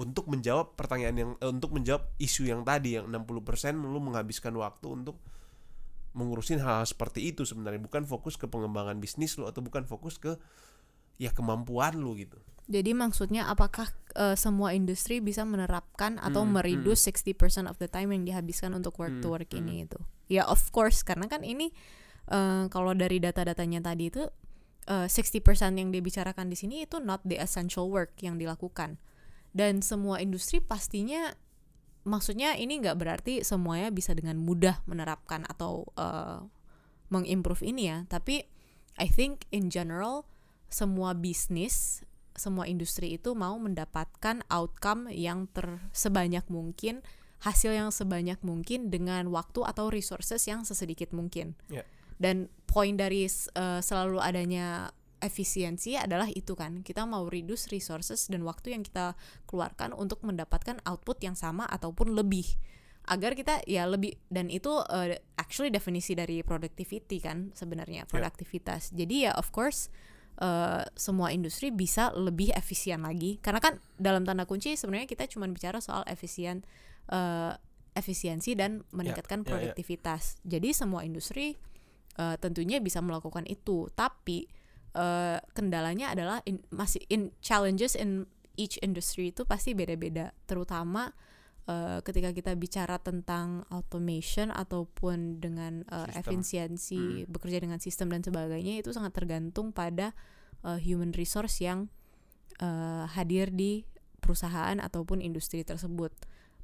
Untuk 0.00 0.24
menjawab 0.32 0.80
pertanyaan 0.80 1.16
yang 1.20 1.30
eh, 1.44 1.52
untuk 1.52 1.76
menjawab 1.76 2.08
isu 2.16 2.48
yang 2.48 2.64
tadi 2.64 2.96
yang 2.96 3.04
60% 3.12 3.84
lu 3.84 4.00
menghabiskan 4.00 4.56
waktu 4.56 4.96
untuk 4.96 5.20
mengurusin 6.16 6.56
hal-hal 6.56 6.88
seperti 6.88 7.36
itu 7.36 7.44
sebenarnya. 7.44 7.84
Bukan 7.84 8.08
fokus 8.08 8.40
ke 8.40 8.48
pengembangan 8.48 8.96
bisnis 8.96 9.36
lu 9.36 9.44
atau 9.44 9.60
bukan 9.60 9.84
fokus 9.84 10.16
ke 10.16 10.40
ya 11.20 11.28
kemampuan 11.36 12.00
lu 12.00 12.16
gitu. 12.16 12.40
Jadi 12.64 12.96
maksudnya 12.96 13.44
apakah 13.52 13.92
eh, 14.14 14.36
semua 14.38 14.72
industri 14.74 15.18
bisa 15.18 15.42
menerapkan 15.46 16.18
atau 16.22 16.46
Hmm, 16.46 16.54
mereduce 16.58 17.10
60% 17.10 17.66
of 17.70 17.76
the 17.78 17.90
time 17.90 18.14
yang 18.14 18.22
dihabiskan 18.24 18.72
untuk 18.74 18.96
work 18.98 19.18
to 19.18 19.30
Hmm, 19.30 19.34
work 19.34 19.50
hmm. 19.50 19.60
ini 19.60 19.74
itu? 19.86 19.98
Ya 20.30 20.46
of 20.48 20.70
course 20.72 21.02
karena 21.04 21.28
kan 21.28 21.42
ini 21.44 21.70
eh, 22.30 22.64
kalau 22.70 22.94
dari 22.96 23.20
data-datanya 23.20 23.84
tadi 23.84 24.08
itu 24.08 24.22
eh, 24.88 25.06
60% 25.10 25.76
yang 25.76 25.90
dibicarakan 25.92 26.48
di 26.48 26.56
sini 26.56 26.86
itu 26.86 27.02
not 27.02 27.20
the 27.26 27.36
essential 27.36 27.90
work 27.90 28.14
yang 28.22 28.38
dilakukan. 28.40 28.96
Dan 29.54 29.86
semua 29.86 30.18
industri 30.18 30.58
pastinya 30.58 31.30
maksudnya 32.04 32.52
ini 32.58 32.82
nggak 32.82 32.98
berarti 33.00 33.40
semuanya 33.46 33.88
bisa 33.88 34.12
dengan 34.12 34.36
mudah 34.36 34.82
menerapkan 34.84 35.46
atau 35.48 35.88
eh, 35.96 36.40
mengimprove 37.12 37.62
ini 37.62 37.86
ya, 37.92 37.98
tapi 38.10 38.42
I 38.98 39.06
think 39.10 39.46
in 39.50 39.70
general 39.70 40.26
semua 40.70 41.14
bisnis 41.14 42.02
semua 42.34 42.66
industri 42.66 43.14
itu 43.14 43.32
mau 43.38 43.54
mendapatkan 43.56 44.42
outcome 44.50 45.10
yang 45.10 45.46
ter 45.50 45.78
sebanyak 45.94 46.44
mungkin 46.50 47.00
hasil 47.44 47.76
yang 47.76 47.92
sebanyak 47.92 48.40
mungkin 48.40 48.88
dengan 48.88 49.28
waktu 49.28 49.68
atau 49.68 49.92
resources 49.92 50.48
yang 50.48 50.64
sesedikit 50.64 51.12
mungkin. 51.12 51.54
Ya. 51.68 51.84
dan 52.14 52.46
poin 52.70 52.94
dari 52.94 53.26
uh, 53.26 53.82
selalu 53.82 54.22
adanya 54.22 54.94
efisiensi 55.18 55.96
adalah 55.96 56.28
itu 56.30 56.52
kan 56.52 56.84
kita 56.84 57.08
mau 57.08 57.26
reduce 57.26 57.72
resources 57.72 58.28
dan 58.28 58.44
waktu 58.44 58.76
yang 58.76 58.84
kita 58.84 59.16
keluarkan 59.48 59.96
untuk 59.96 60.20
mendapatkan 60.20 60.78
output 60.84 61.24
yang 61.24 61.34
sama 61.34 61.64
ataupun 61.66 62.12
lebih. 62.12 62.44
Agar 63.04 63.36
kita 63.36 63.60
ya 63.68 63.84
lebih 63.84 64.16
dan 64.32 64.48
itu 64.48 64.80
uh, 64.80 65.12
actually 65.36 65.68
definisi 65.68 66.16
dari 66.16 66.40
productivity 66.40 67.20
kan 67.20 67.52
sebenarnya 67.52 68.08
produktivitas. 68.08 68.96
Jadi 68.96 69.28
ya 69.28 69.32
of 69.36 69.52
course 69.52 69.92
uh, 70.40 70.82
semua 70.98 71.30
industri 71.30 71.70
bisa 71.70 72.10
lebih 72.14 72.50
efisien 72.54 73.02
lagi. 73.04 73.38
Karena 73.38 73.60
kan 73.62 73.78
dalam 73.98 74.26
tanda 74.26 74.48
kunci 74.48 74.74
sebenarnya 74.74 75.06
kita 75.06 75.28
cuma 75.30 75.46
bicara 75.46 75.78
soal 75.78 76.02
efisien 76.10 76.66
uh, 77.10 77.54
efisiensi 77.94 78.58
dan 78.58 78.82
meningkatkan 78.90 79.42
ya, 79.42 79.44
ya. 79.44 79.48
produktivitas. 79.48 80.42
Jadi 80.42 80.74
semua 80.74 81.06
industri 81.06 81.54
uh, 82.18 82.34
tentunya 82.38 82.82
bisa 82.82 82.98
melakukan 82.98 83.46
itu. 83.46 83.86
Tapi 83.94 84.50
uh, 84.98 85.38
kendalanya 85.54 86.10
adalah 86.10 86.42
in, 86.46 86.58
masih 86.74 87.02
in 87.06 87.30
challenges 87.38 87.94
in 87.94 88.26
each 88.58 88.78
industry 88.82 89.30
itu 89.30 89.46
pasti 89.46 89.74
beda-beda. 89.74 90.34
Terutama 90.46 91.14
uh, 91.68 92.00
ketika 92.04 92.30
kita 92.32 92.52
bicara 92.54 93.00
tentang 93.00 93.64
automation 93.72 94.52
ataupun 94.52 95.40
dengan 95.40 95.84
uh, 95.88 96.08
Sistem. 96.08 96.20
efisiensi 96.20 97.02
Hmm. 97.24 97.30
bekerja 97.30 97.58
dengan 97.60 97.78
sistem 97.80 98.12
dan 98.12 98.22
sebagainya 98.24 98.80
itu 98.80 98.90
sangat 98.92 99.16
tergantung 99.16 99.72
pada 99.72 100.12
uh, 100.64 100.78
human 100.80 101.12
resource 101.16 101.60
yang 101.60 101.88
uh, 102.60 103.08
hadir 103.12 103.50
di 103.52 103.84
perusahaan 104.20 104.80
ataupun 104.80 105.20
industri 105.20 105.60
tersebut 105.60 106.08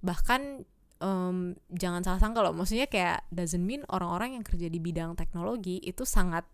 bahkan 0.01 0.65
em, 0.97 1.53
jangan 1.69 2.01
salah 2.01 2.17
sangka 2.17 2.41
loh 2.41 2.57
maksudnya 2.57 2.89
kayak 2.89 3.21
doesn't 3.29 3.61
mean 3.61 3.85
orang-orang 3.93 4.41
yang 4.41 4.45
kerja 4.45 4.73
di 4.73 4.81
bidang 4.81 5.13
teknologi 5.13 5.77
itu 5.85 6.09
sangat 6.09 6.49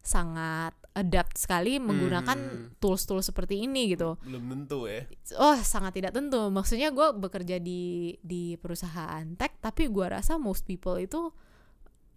sangat 0.00 0.72
adapt 0.90 1.38
sekali 1.38 1.78
menggunakan 1.78 2.34
Hmm. 2.34 2.74
tools-tools 2.82 3.30
seperti 3.30 3.62
ini 3.62 3.94
gitu. 3.94 4.18
Belum 4.26 4.42
tentu 4.50 4.90
ya. 4.90 5.06
Oh 5.38 5.54
sangat 5.60 5.94
tidak 5.94 6.16
tentu. 6.16 6.50
Maksudnya 6.50 6.90
gue 6.90 7.14
bekerja 7.14 7.62
di 7.62 8.16
di 8.20 8.58
perusahaan 8.58 9.22
tech 9.38 9.60
tapi 9.62 9.86
gue 9.86 10.06
rasa 10.10 10.34
most 10.40 10.66
people 10.66 10.98
itu 10.98 11.30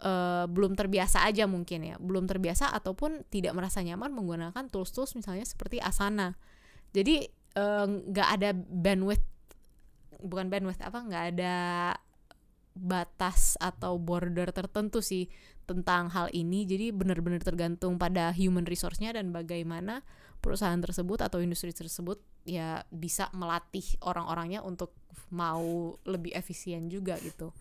eh, 0.04 0.46
belum 0.50 0.74
terbiasa 0.74 1.22
aja 1.24 1.46
mungkin 1.46 1.86
ya. 1.86 1.96
Belum 2.02 2.26
terbiasa 2.26 2.74
ataupun 2.74 3.24
tidak 3.30 3.54
merasa 3.54 3.80
nyaman 3.86 4.10
menggunakan 4.12 4.66
tools-tools 4.74 5.14
misalnya 5.16 5.46
seperti 5.46 5.78
Asana. 5.78 6.34
Jadi 6.92 7.24
eh, 7.54 7.86
nggak 7.88 8.30
ada 8.42 8.50
bandwidth 8.58 9.24
bukan 10.24 10.48
bandwidth 10.50 10.80
apa 10.82 11.00
nggak 11.04 11.26
ada 11.36 11.56
batas 12.74 13.56
atau 13.62 14.02
border 14.02 14.50
tertentu 14.50 15.00
sih 15.00 15.30
tentang 15.64 16.10
hal 16.12 16.28
ini. 16.34 16.66
Jadi 16.68 16.92
benar-benar 16.92 17.42
tergantung 17.46 17.96
pada 18.02 18.34
human 18.36 18.66
resource-nya 18.68 19.16
dan 19.16 19.32
bagaimana 19.32 20.02
perusahaan 20.44 20.80
tersebut 20.82 21.24
atau 21.24 21.40
industri 21.40 21.72
tersebut 21.72 22.20
ya 22.44 22.84
bisa 22.92 23.32
melatih 23.32 23.86
orang-orangnya 24.04 24.60
untuk 24.60 24.92
mau 25.32 25.96
lebih 26.04 26.36
efisien 26.36 26.92
juga 26.92 27.16
gitu. 27.24 27.56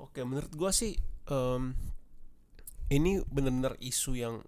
Oke, 0.00 0.24
menurut 0.24 0.54
gua 0.56 0.72
sih 0.72 0.96
em, 1.28 1.76
ini 2.88 3.20
benar-benar 3.28 3.76
isu 3.82 4.16
yang 4.16 4.40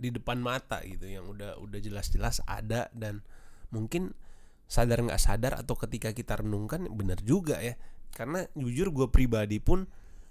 di 0.00 0.08
depan 0.10 0.40
mata 0.40 0.80
gitu 0.82 1.06
yang 1.06 1.28
udah 1.28 1.60
udah 1.60 1.78
jelas-jelas 1.78 2.42
ada 2.48 2.88
dan 2.96 3.22
mungkin 3.70 4.16
sadar 4.66 5.04
nggak 5.04 5.20
sadar 5.20 5.52
atau 5.60 5.76
ketika 5.76 6.10
kita 6.16 6.40
renungkan 6.40 6.88
benar 6.90 7.20
juga 7.22 7.60
ya 7.60 7.76
karena 8.12 8.44
jujur 8.52 8.88
gue 8.88 9.08
pribadi 9.08 9.58
pun 9.58 9.88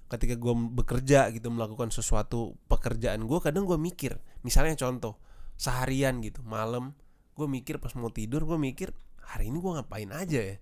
ketika 0.08 0.36
gue 0.36 0.54
bekerja 0.76 1.32
gitu 1.32 1.48
melakukan 1.48 1.90
sesuatu 1.90 2.54
pekerjaan 2.68 3.24
gue 3.24 3.40
kadang 3.40 3.64
gue 3.64 3.76
mikir 3.76 4.16
misalnya 4.42 4.76
contoh 4.76 5.16
seharian 5.56 6.20
gitu 6.20 6.44
malam 6.44 6.94
gue 7.34 7.48
mikir 7.48 7.80
pas 7.80 7.96
mau 7.96 8.10
tidur 8.10 8.44
gue 8.44 8.56
mikir 8.56 8.92
hari 9.24 9.48
ini 9.48 9.58
gue 9.58 9.72
ngapain 9.74 10.12
aja 10.12 10.40
ya 10.42 10.58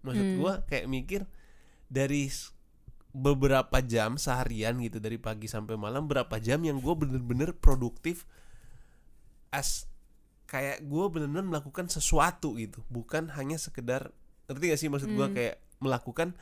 maksud 0.00 0.24
Hmm. 0.24 0.36
gue 0.40 0.52
kayak 0.66 0.86
mikir 0.86 1.20
dari 1.86 2.26
beberapa 3.10 3.78
jam 3.78 4.16
seharian 4.16 4.80
gitu 4.80 4.98
dari 4.98 5.16
pagi 5.16 5.46
sampai 5.46 5.76
malam 5.76 6.04
berapa 6.04 6.34
jam 6.38 6.58
yang 6.60 6.80
gue 6.80 6.94
bener-bener 6.94 7.54
produktif 7.54 8.26
as 9.48 9.86
kayak 10.44 10.82
gue 10.82 11.04
bener-bener 11.08 11.46
melakukan 11.46 11.86
sesuatu 11.86 12.56
gitu 12.56 12.82
bukan 12.88 13.30
hanya 13.32 13.54
sekedar 13.54 14.10
ngerti 14.44 14.64
gak 14.66 14.80
sih 14.80 14.88
maksud 14.88 15.08
gue 15.08 15.22
Hmm. 15.22 15.36
kayak 15.36 15.56
melakukan 15.78 16.34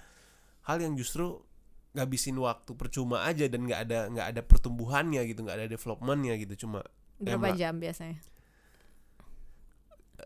hal 0.62 0.78
yang 0.78 0.94
justru 0.94 1.42
ngabisin 1.92 2.38
waktu 2.40 2.72
percuma 2.72 3.28
aja 3.28 3.44
dan 3.52 3.68
nggak 3.68 3.80
ada 3.88 3.98
nggak 4.08 4.26
ada 4.32 4.40
pertumbuhannya 4.40 5.20
gitu 5.28 5.44
nggak 5.44 5.56
ada 5.60 5.68
developmentnya 5.68 6.34
gitu 6.40 6.66
cuma 6.66 6.80
Berapa 7.22 7.52
Emang. 7.52 7.54
jam 7.54 7.74
biasanya? 7.78 8.18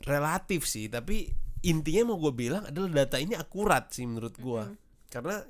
relatif 0.05 0.68
sih 0.68 0.87
tapi 0.93 1.32
intinya 1.64 2.12
mau 2.12 2.20
gue 2.20 2.32
bilang 2.37 2.68
adalah 2.68 3.05
data 3.05 3.16
ini 3.16 3.32
akurat 3.32 3.89
sih 3.91 4.05
menurut 4.05 4.37
gue 4.37 4.62
Mm-mm. 4.62 4.76
karena 5.09 5.41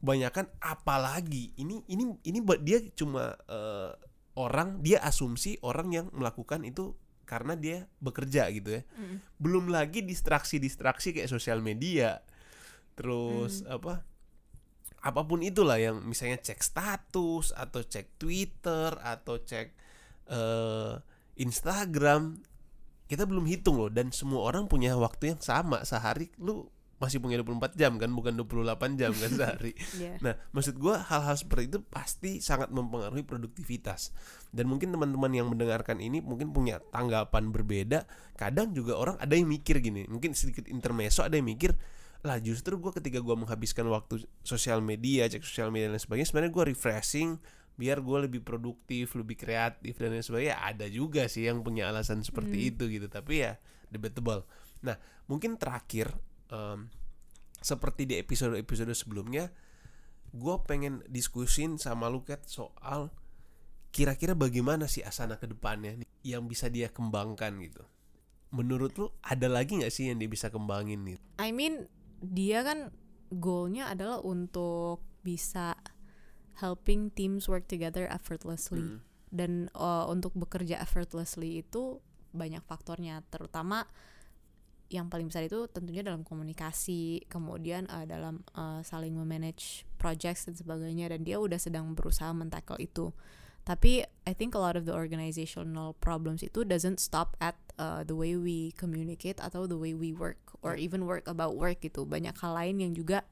kebanyakan 0.00 0.46
apalagi 0.62 1.52
ini 1.58 1.82
ini 1.90 2.16
ini 2.24 2.38
dia 2.62 2.78
cuma 2.94 3.34
eh, 3.50 3.92
orang 4.38 4.80
dia 4.80 5.02
asumsi 5.02 5.58
orang 5.66 5.90
yang 5.90 6.06
melakukan 6.14 6.62
itu 6.64 6.94
karena 7.26 7.54
dia 7.54 7.86
bekerja 7.98 8.48
gitu 8.50 8.80
ya 8.80 8.82
Mm. 8.96 9.16
belum 9.42 9.64
lagi 9.70 10.02
distraksi-distraksi 10.06 11.14
kayak 11.14 11.28
sosial 11.30 11.58
media 11.60 12.22
terus 12.94 13.62
apa 13.66 14.06
apa 15.00 15.20
pun 15.24 15.40
itulah 15.40 15.80
yang 15.80 16.04
misalnya 16.04 16.40
cek 16.40 16.60
status 16.60 17.56
atau 17.56 17.80
cek 17.80 18.20
Twitter 18.20 18.92
atau 19.00 19.40
cek 19.40 19.68
eh, 20.28 20.94
Instagram 21.40 22.36
kita 23.10 23.26
belum 23.26 23.48
hitung 23.48 23.80
loh 23.80 23.90
dan 23.90 24.12
semua 24.12 24.46
orang 24.46 24.70
punya 24.70 24.94
waktu 24.94 25.34
yang 25.34 25.40
sama 25.40 25.82
sehari 25.82 26.30
lu 26.38 26.68
masih 27.00 27.16
punya 27.16 27.40
24 27.40 27.80
jam 27.80 27.96
kan 27.96 28.12
bukan 28.12 28.36
28 28.36 29.00
jam 29.00 29.10
kan 29.16 29.30
sehari 29.40 29.72
Iya. 29.96 30.20
Nah, 30.20 30.36
maksud 30.52 30.76
gua 30.76 31.00
hal-hal 31.00 31.32
seperti 31.32 31.72
itu 31.72 31.78
pasti 31.80 32.44
sangat 32.44 32.68
mempengaruhi 32.68 33.24
produktivitas. 33.24 34.12
Dan 34.52 34.68
mungkin 34.68 34.92
teman-teman 34.92 35.32
yang 35.32 35.48
mendengarkan 35.48 35.96
ini 35.98 36.20
mungkin 36.20 36.52
punya 36.52 36.76
tanggapan 36.92 37.48
berbeda. 37.48 38.04
Kadang 38.36 38.76
juga 38.76 39.00
orang 39.00 39.16
ada 39.16 39.32
yang 39.32 39.48
mikir 39.48 39.80
gini, 39.80 40.04
mungkin 40.12 40.36
sedikit 40.36 40.68
intermezzo 40.68 41.24
ada 41.24 41.40
yang 41.40 41.48
mikir, 41.48 41.72
lah 42.20 42.36
justru 42.38 42.76
gua 42.76 42.92
ketika 42.92 43.18
gua 43.20 43.36
menghabiskan 43.38 43.88
waktu 43.88 44.24
sosial 44.44 44.84
media, 44.84 45.24
cek 45.28 45.40
sosial 45.40 45.72
media 45.72 45.88
dan 45.88 45.96
lain 45.96 46.04
sebagainya, 46.04 46.28
sebenarnya 46.28 46.52
gua 46.52 46.64
refreshing 46.68 47.30
biar 47.80 48.04
gue 48.04 48.28
lebih 48.28 48.44
produktif, 48.44 49.16
lebih 49.16 49.40
kreatif 49.40 49.96
dan 49.96 50.12
lain 50.12 50.20
sebagainya. 50.20 50.60
Ada 50.60 50.84
juga 50.92 51.24
sih 51.32 51.48
yang 51.48 51.64
punya 51.64 51.88
alasan 51.88 52.20
seperti 52.20 52.60
Hmm. 52.60 52.70
itu 52.76 52.84
gitu, 52.92 53.08
tapi 53.08 53.40
ya 53.40 53.56
debatable. 53.88 54.44
Nah, 54.84 55.00
mungkin 55.24 55.56
terakhir 55.56 56.12
em, 56.52 56.92
seperti 57.64 58.04
di 58.04 58.20
episode-episode 58.20 58.92
sebelumnya 58.92 59.48
gue 60.36 60.56
pengen 60.68 61.00
diskusin 61.08 61.80
sama 61.80 62.12
lu 62.12 62.20
Kat 62.20 62.44
soal 62.44 63.08
kira-kira 63.90 64.36
bagaimana 64.36 64.84
sih 64.84 65.00
Asana 65.00 65.40
ke 65.40 65.48
depannya 65.48 66.04
nih 66.04 66.08
yang 66.20 66.44
bisa 66.46 66.68
dia 66.68 66.92
kembangkan 66.92 67.56
gitu. 67.64 67.80
Menurut 68.52 68.92
lu 69.00 69.08
ada 69.24 69.48
lagi 69.48 69.80
nggak 69.80 69.90
sih 69.94 70.12
yang 70.12 70.20
dia 70.20 70.28
bisa 70.28 70.52
kembangin 70.52 71.00
nih? 71.06 71.18
I 71.40 71.48
mean 71.48 71.88
dia 72.20 72.62
kan 72.62 72.92
goalnya 73.32 73.88
adalah 73.88 74.20
untuk 74.20 75.00
bisa 75.24 75.76
helping 76.60 77.08
teams 77.12 77.48
work 77.48 77.66
together 77.66 78.04
effortlessly. 78.08 79.00
Hmm. 79.00 79.00
dan 79.30 79.70
uh, 79.78 80.10
untuk 80.10 80.34
bekerja 80.34 80.82
effortlessly 80.82 81.62
itu 81.62 82.02
banyak 82.34 82.66
faktornya. 82.66 83.22
Terutama 83.30 83.86
yang 84.90 85.06
paling 85.06 85.30
besar 85.30 85.46
itu 85.46 85.70
tentunya 85.70 86.02
dalam 86.02 86.26
komunikasi 86.26 87.30
kemudian 87.30 87.86
uh, 87.86 88.02
dalam 88.10 88.42
uh, 88.58 88.82
saling 88.82 89.14
memanage 89.14 89.86
projects 90.02 90.50
dan 90.50 90.58
sebagainya. 90.58 91.14
Dan 91.14 91.22
dia 91.22 91.38
udah 91.38 91.62
sedang 91.62 91.94
berusaha 91.94 92.34
mentackle 92.34 92.82
itu 92.82 93.14
tapi 93.64 94.02
I 94.24 94.32
think 94.32 94.56
a 94.56 94.62
lot 94.62 94.74
of 94.74 94.88
the 94.88 94.94
organizational 94.94 95.94
problems 95.98 96.40
itu 96.40 96.64
doesn't 96.64 96.98
stop 96.98 97.36
at 97.42 97.56
uh, 97.76 98.02
the 98.02 98.16
way 98.16 98.34
we 98.34 98.72
communicate 98.76 99.38
atau 99.38 99.68
the 99.68 99.76
way 99.76 99.92
we 99.92 100.12
work 100.12 100.38
or 100.64 100.76
even 100.76 101.04
work 101.04 101.24
about 101.28 101.56
work 101.56 101.84
gitu. 101.84 102.04
Banyak 102.08 102.36
hal 102.40 102.56
lain 102.56 102.80
yang 102.80 102.92
juga 102.96 103.24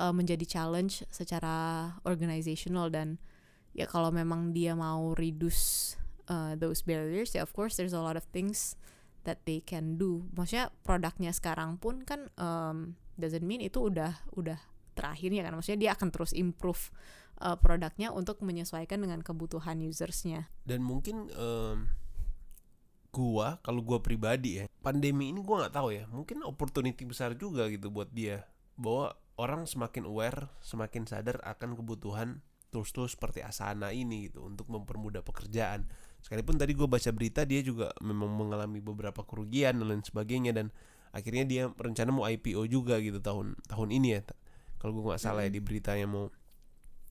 uh, 0.00 0.12
menjadi 0.12 0.44
challenge 0.44 1.04
secara 1.08 1.90
organizational 2.04 2.92
dan 2.92 3.20
ya 3.74 3.88
kalau 3.90 4.14
memang 4.14 4.54
dia 4.54 4.76
mau 4.76 5.12
reduce 5.18 5.94
uh, 6.30 6.54
those 6.54 6.86
barriers 6.86 7.34
ya 7.34 7.42
of 7.42 7.50
course 7.50 7.74
there's 7.74 7.96
a 7.96 8.00
lot 8.00 8.14
of 8.14 8.24
things 8.30 8.78
that 9.24 9.40
they 9.48 9.58
can 9.64 9.96
do. 9.96 10.28
Maksudnya 10.36 10.68
produknya 10.84 11.32
sekarang 11.32 11.80
pun 11.80 12.04
kan 12.04 12.28
um, 12.36 13.00
doesn't 13.16 13.42
mean 13.44 13.64
itu 13.64 13.88
udah 13.88 14.20
udah 14.36 14.60
terakhirnya 14.94 15.42
kan. 15.42 15.56
Maksudnya 15.56 15.80
dia 15.80 15.90
akan 15.96 16.08
terus 16.12 16.36
improve 16.36 16.92
uh, 17.40 17.56
produknya 17.58 18.10
untuk 18.14 18.42
menyesuaikan 18.42 19.02
dengan 19.02 19.20
kebutuhan 19.24 19.80
usersnya. 19.86 20.52
Dan 20.66 20.84
mungkin 20.84 21.30
em, 21.34 21.90
gua 23.14 23.62
kalau 23.62 23.80
gua 23.80 24.02
pribadi 24.02 24.62
ya 24.62 24.64
pandemi 24.82 25.30
ini 25.30 25.40
gua 25.40 25.66
nggak 25.66 25.74
tahu 25.74 25.88
ya 25.94 26.04
mungkin 26.10 26.42
opportunity 26.42 27.06
besar 27.06 27.38
juga 27.38 27.70
gitu 27.70 27.88
buat 27.88 28.10
dia 28.10 28.42
bahwa 28.74 29.14
orang 29.38 29.66
semakin 29.70 30.06
aware 30.06 30.50
semakin 30.62 31.06
sadar 31.06 31.38
akan 31.46 31.78
kebutuhan 31.78 32.42
tools-tools 32.74 33.14
seperti 33.14 33.46
Asana 33.46 33.94
ini 33.94 34.26
gitu 34.26 34.42
untuk 34.42 34.66
mempermudah 34.66 35.22
pekerjaan. 35.22 35.86
Sekalipun 36.18 36.58
tadi 36.58 36.74
gue 36.74 36.90
baca 36.90 37.10
berita 37.14 37.46
dia 37.46 37.62
juga 37.62 37.94
memang 38.02 38.34
mengalami 38.34 38.82
beberapa 38.82 39.22
kerugian 39.22 39.78
dan 39.78 39.86
lain 39.86 40.02
sebagainya 40.02 40.50
dan 40.50 40.74
akhirnya 41.14 41.46
dia 41.46 41.62
rencana 41.70 42.10
mau 42.10 42.26
IPO 42.26 42.66
juga 42.66 42.98
gitu 42.98 43.22
tahun 43.22 43.54
tahun 43.70 43.88
ini 43.94 44.08
ya 44.18 44.20
kalau 44.82 44.98
gue 44.98 45.14
nggak 45.14 45.22
salah 45.22 45.46
ya 45.46 45.50
di 45.54 45.62
beritanya 45.62 46.10
mau 46.10 46.34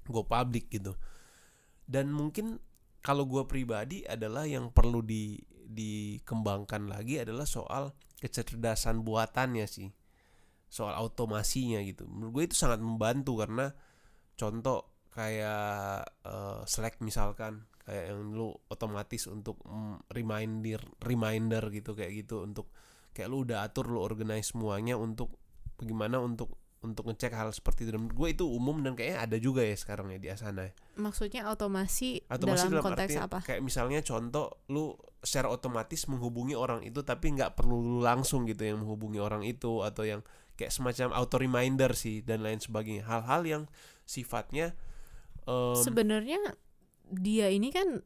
go 0.10 0.28
public 0.28 0.68
gitu. 0.74 0.98
Dan 1.84 2.12
mungkin 2.12 2.60
kalau 3.04 3.28
gue 3.28 3.44
pribadi 3.48 4.04
adalah 4.08 4.48
yang 4.48 4.72
perlu 4.72 5.04
di 5.04 5.36
dikembangkan 5.64 6.92
lagi 6.92 7.24
adalah 7.24 7.48
soal 7.48 7.96
kecerdasan 8.20 9.04
buatannya 9.04 9.68
sih. 9.68 9.90
Soal 10.68 10.98
automasinya 10.98 11.80
gitu. 11.86 12.10
Menurut 12.10 12.32
gue 12.34 12.44
itu 12.52 12.56
sangat 12.58 12.82
membantu 12.82 13.40
karena 13.40 13.72
contoh 14.34 15.08
kayak 15.14 16.04
eh, 16.26 16.60
Slack 16.66 16.98
misalkan 17.06 17.70
kayak 17.84 18.16
yang 18.16 18.32
lu 18.32 18.56
otomatis 18.72 19.28
untuk 19.28 19.60
reminder 20.08 20.80
reminder 21.04 21.64
gitu 21.68 21.92
kayak 21.92 22.24
gitu 22.24 22.48
untuk 22.48 22.72
kayak 23.12 23.28
lu 23.28 23.44
udah 23.44 23.68
atur 23.68 23.92
lu 23.92 24.00
organize 24.00 24.56
semuanya 24.56 24.96
untuk 24.96 25.36
bagaimana 25.76 26.24
untuk 26.24 26.63
untuk 26.84 27.08
ngecek 27.08 27.32
hal 27.32 27.50
seperti 27.50 27.88
itu 27.88 27.96
dan 27.96 28.04
menurut 28.04 28.16
gue 28.16 28.30
itu 28.36 28.46
umum 28.46 28.84
dan 28.84 28.94
kayaknya 28.94 29.20
ada 29.24 29.38
juga 29.40 29.64
ya 29.64 29.74
sekarang 29.74 30.12
ya 30.12 30.20
di 30.20 30.28
Asana 30.28 30.68
ya. 30.68 30.74
maksudnya 30.96 31.48
otomasi, 31.48 32.28
Otomasi 32.28 32.68
dalam 32.68 32.84
konteks 32.84 33.16
artian 33.16 33.24
apa 33.26 33.40
Kayak 33.42 33.62
misalnya 33.64 34.00
contoh 34.00 34.62
lu 34.68 34.94
secara 35.20 35.48
otomatis 35.48 36.04
menghubungi 36.06 36.54
orang 36.54 36.84
itu 36.84 37.00
tapi 37.02 37.32
nggak 37.32 37.56
perlu 37.56 37.80
lu 37.80 38.00
langsung 38.00 38.44
gitu 38.44 38.62
yang 38.62 38.84
menghubungi 38.84 39.18
orang 39.18 39.42
itu 39.42 39.80
atau 39.80 40.04
yang 40.04 40.22
kayak 40.54 40.70
semacam 40.70 41.16
auto 41.16 41.40
reminder 41.40 41.96
sih 41.96 42.22
dan 42.22 42.44
lain 42.44 42.60
sebagainya. 42.60 43.08
Hal-hal 43.08 43.42
yang 43.42 43.64
sifatnya 44.04 44.76
em, 45.48 45.80
sebenarnya 45.80 46.40
dia 47.10 47.48
ini 47.48 47.72
kan 47.72 48.04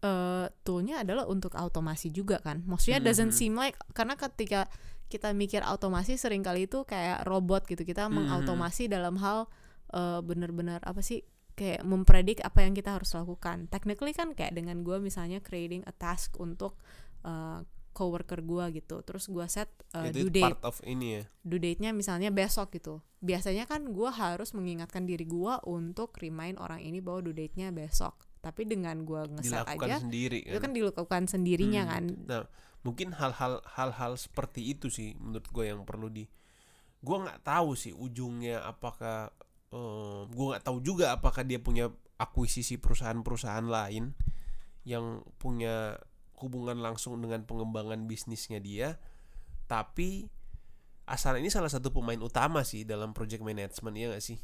eh, 0.00 0.46
toolnya 0.64 1.04
adalah 1.04 1.28
untuk 1.28 1.52
automasi 1.52 2.08
juga 2.08 2.40
kan 2.40 2.64
maksudnya 2.64 3.04
doesn't 3.04 3.34
Mhm. 3.34 3.36
seem 3.36 3.52
like 3.52 3.76
karena 3.92 4.16
ketika 4.16 4.64
kita 5.10 5.34
mikir 5.34 5.60
automasi 5.60 6.14
sering 6.14 6.40
kali 6.40 6.64
itu 6.64 6.86
kayak 6.86 7.26
robot 7.26 7.66
gitu 7.66 7.82
kita 7.82 8.06
Mhm. 8.06 8.14
mengautomasi 8.14 8.86
dalam 8.86 9.18
hal 9.18 9.50
eh, 9.90 10.20
benar-benar 10.22 10.78
apa 10.80 11.02
sih 11.02 11.26
kayak 11.52 11.82
mempredik 11.82 12.38
apa 12.40 12.62
yang 12.62 12.72
kita 12.72 12.94
harus 12.94 13.10
lakukan 13.10 13.66
technically 13.66 14.14
kan 14.14 14.32
kayak 14.32 14.54
dengan 14.54 14.80
gue 14.80 14.96
misalnya 14.96 15.42
creating 15.42 15.82
a 15.84 15.92
task 15.92 16.38
untuk 16.38 16.78
eh, 17.20 17.60
coworker 17.90 18.38
gue 18.40 18.80
gitu 18.80 19.02
terus 19.02 19.26
gue 19.26 19.44
set 19.44 19.66
itu 20.06 20.24
due 20.24 20.32
date 20.32 20.46
part 20.46 20.62
of 20.62 20.78
ini 20.86 21.18
ya. 21.18 21.22
due 21.42 21.58
date-nya 21.58 21.90
misalnya 21.90 22.30
besok 22.30 22.70
gitu. 22.70 23.02
Biasanya 23.18 23.66
kan 23.66 23.90
gua 23.90 24.08
harus 24.08 24.54
mengingatkan 24.54 25.04
diri 25.04 25.26
gua 25.26 25.58
untuk 25.60 26.14
remind 26.16 26.56
orang 26.56 26.80
ini 26.80 27.02
bahwa 27.02 27.26
due 27.26 27.34
date-nya 27.34 27.68
besok. 27.68 28.14
Tapi 28.40 28.64
dengan 28.64 29.02
gua 29.02 29.26
ngeset 29.26 29.66
Dilakukan 29.66 29.88
aja, 29.90 29.96
sendiri 30.00 30.38
itu 30.40 30.54
kan. 30.54 30.62
kan 30.62 30.72
dilakukan 30.72 31.22
sendirinya 31.26 31.82
Hmm. 31.84 31.90
kan. 31.90 32.04
Nah, 32.24 32.44
mungkin 32.80 33.12
hal-hal 33.12 33.60
hal-hal 33.76 34.16
seperti 34.16 34.72
itu 34.72 34.88
sih 34.88 35.12
menurut 35.20 35.44
gue 35.52 35.64
yang 35.68 35.84
perlu 35.84 36.08
di 36.08 36.24
gue 37.00 37.16
nggak 37.16 37.44
tahu 37.44 37.76
sih 37.76 37.92
ujungnya 37.92 38.64
apakah 38.64 39.32
eh 39.70 40.20
gue 40.28 40.46
nggak 40.52 40.64
tahu 40.64 40.78
juga 40.80 41.16
apakah 41.16 41.44
dia 41.44 41.60
punya 41.60 41.92
akuisisi 42.20 42.76
perusahaan-perusahaan 42.76 43.64
lain 43.64 44.12
yang 44.84 45.24
punya 45.40 45.96
hubungan 46.40 46.80
langsung 46.80 47.20
dengan 47.20 47.44
pengembangan 47.44 48.08
bisnisnya 48.08 48.60
dia. 48.60 48.96
Tapi 49.68 50.26
Asana 51.10 51.42
ini 51.42 51.50
salah 51.50 51.68
satu 51.68 51.90
pemain 51.90 52.18
utama 52.22 52.62
sih 52.62 52.86
dalam 52.86 53.10
project 53.10 53.42
management 53.42 53.94
ya 53.98 54.06
gak 54.14 54.24
sih? 54.24 54.38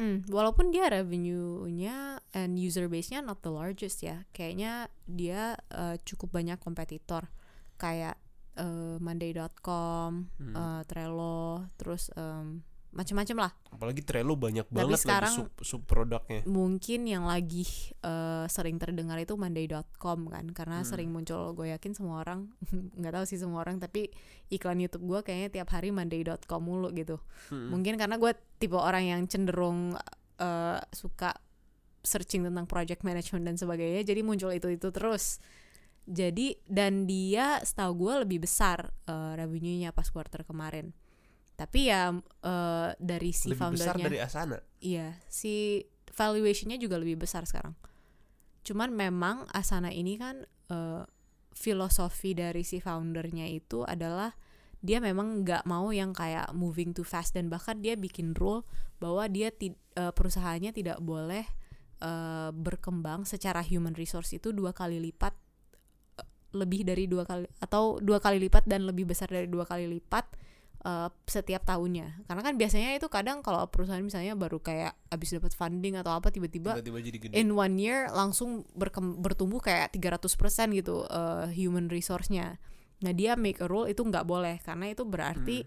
Mm, 0.00 0.32
walaupun 0.32 0.72
dia 0.72 0.88
revenue-nya 0.88 2.24
and 2.32 2.56
user 2.56 2.88
base-nya 2.88 3.20
not 3.20 3.44
the 3.44 3.52
largest 3.52 4.00
ya, 4.00 4.24
kayaknya 4.32 4.88
dia 5.04 5.60
uh, 5.76 6.00
cukup 6.00 6.40
banyak 6.40 6.56
kompetitor 6.56 7.28
kayak 7.76 8.16
uh, 8.54 8.96
Monday.com, 8.98 10.30
Hmm. 10.34 10.54
uh, 10.54 10.82
Trello, 10.84 11.68
terus 11.74 12.10
um, 12.14 12.62
macam-macam 12.90 13.36
lah. 13.40 13.52
apalagi 13.68 14.00
Trello 14.00 14.38
banyak 14.38 14.70
banget 14.70 15.02
sekarang- 15.02 15.34
lagi 15.34 15.50
sub, 15.50 15.50
sub 15.60 15.82
produknya 15.82 16.46
Mungkin 16.46 17.04
yang 17.04 17.26
lagi 17.26 17.66
uh, 18.00 18.46
sering 18.46 18.78
terdengar 18.78 19.18
itu 19.18 19.34
Monday.com 19.34 20.30
kan, 20.30 20.46
karena 20.48 20.78
Hmm. 20.78 20.86
sering 20.86 21.10
muncul. 21.10 21.50
Gue 21.52 21.74
yakin 21.74 21.90
semua 21.90 22.22
orang 22.22 22.54
nggak 22.94 23.12
tahu 23.12 23.24
sih 23.26 23.34
semua 23.36 23.60
orang, 23.60 23.78
tapi 23.78 24.14
iklan 24.46 24.78
YouTube 24.78 25.04
gue 25.04 25.20
kayaknya 25.22 25.50
tiap 25.52 25.68
hari 25.70 25.90
Monday.com 25.90 26.62
mulu 26.62 26.90
gitu. 26.92 27.18
Mm-mm. 27.50 27.68
mungkin 27.68 27.98
karena 27.98 28.14
gue 28.14 28.30
tipe 28.56 28.74
orang 28.74 29.02
yang 29.04 29.20
cenderung 29.26 29.98
eh, 30.36 30.78
suka 30.88 31.34
searching 32.00 32.44
tentang 32.44 32.64
project 32.64 33.00
management 33.00 33.42
dan 33.44 33.56
sebagainya 33.56 34.04
jadi 34.04 34.20
muncul 34.20 34.50
itu 34.50 34.68
itu 34.68 34.88
terus 34.90 35.40
jadi 36.04 36.60
dan 36.68 37.08
dia 37.08 37.60
setahu 37.64 38.06
gue 38.08 38.14
lebih 38.28 38.44
besar 38.44 38.92
eh, 39.08 39.32
revenue-nya 39.36 39.90
pas 39.96 40.08
quarter 40.08 40.44
kemarin. 40.44 40.92
Tapi 41.54 41.88
ya 41.88 42.12
eh, 42.44 42.90
dari 42.98 43.30
si 43.32 43.52
lebih 43.52 43.74
besar 43.78 43.94
foundernya 43.96 44.04
dari 44.06 44.18
Asana? 44.20 44.58
Iya 44.84 45.16
si 45.26 45.84
valuationnya 46.14 46.78
juga 46.78 47.00
lebih 47.00 47.18
besar 47.24 47.48
sekarang. 47.48 47.74
Cuman 48.64 48.92
memang 48.92 49.44
Asana 49.50 49.88
ini 49.92 50.16
kan 50.20 50.44
eh, 50.70 51.02
filosofi 51.54 52.34
dari 52.34 52.66
si 52.66 52.82
foundernya 52.82 53.46
itu 53.46 53.86
adalah 53.86 54.34
dia 54.84 55.00
memang 55.00 55.40
nggak 55.46 55.64
mau 55.64 55.88
yang 55.96 56.12
kayak 56.12 56.52
moving 56.52 56.92
too 56.92 57.06
fast 57.06 57.32
dan 57.32 57.48
bahkan 57.48 57.80
dia 57.80 57.96
bikin 57.96 58.36
rule 58.36 58.68
bahwa 59.00 59.24
dia 59.32 59.48
ti- 59.48 59.78
eh, 59.96 60.12
perusahaannya 60.12 60.74
tidak 60.76 61.00
boleh 61.00 61.46
eh, 62.04 62.50
berkembang 62.52 63.24
secara 63.24 63.64
human 63.64 63.96
resource 63.96 64.36
itu 64.36 64.52
dua 64.52 64.76
kali 64.76 65.00
lipat 65.00 65.32
lebih 66.54 66.86
dari 66.86 67.04
dua 67.04 67.26
kali 67.26 67.44
atau 67.58 67.98
dua 67.98 68.22
kali 68.22 68.38
lipat 68.38 68.64
dan 68.64 68.86
lebih 68.86 69.04
besar 69.04 69.26
dari 69.26 69.50
dua 69.50 69.66
kali 69.66 69.90
lipat 69.90 70.24
eh, 70.80 71.08
setiap 71.26 71.66
tahunnya 71.66 72.24
karena 72.24 72.42
kan 72.42 72.54
biasanya 72.54 72.94
itu 72.94 73.10
kadang 73.10 73.42
kalau 73.42 73.66
perusahaan 73.66 74.00
misalnya 74.00 74.38
baru 74.38 74.62
kayak 74.62 74.94
habis 75.10 75.34
dapat 75.34 75.52
funding 75.52 75.98
atau 75.98 76.14
apa 76.14 76.30
tiba-tiba 76.30 76.78
in 77.34 77.50
one 77.52 77.74
year 77.76 78.06
langsung 78.14 78.62
berkem- 78.72 79.18
bertumbuh 79.18 79.58
kayak 79.58 79.90
300% 79.92 80.30
gitu 80.72 81.02
uh, 81.10 81.50
human 81.50 81.90
resource-nya. 81.90 82.62
Nah, 83.02 83.12
dia 83.12 83.34
make 83.34 83.60
a 83.60 83.68
rule 83.68 83.84
itu 83.84 84.00
nggak 84.00 84.24
boleh 84.24 84.62
karena 84.62 84.88
itu 84.88 85.02
berarti 85.04 85.66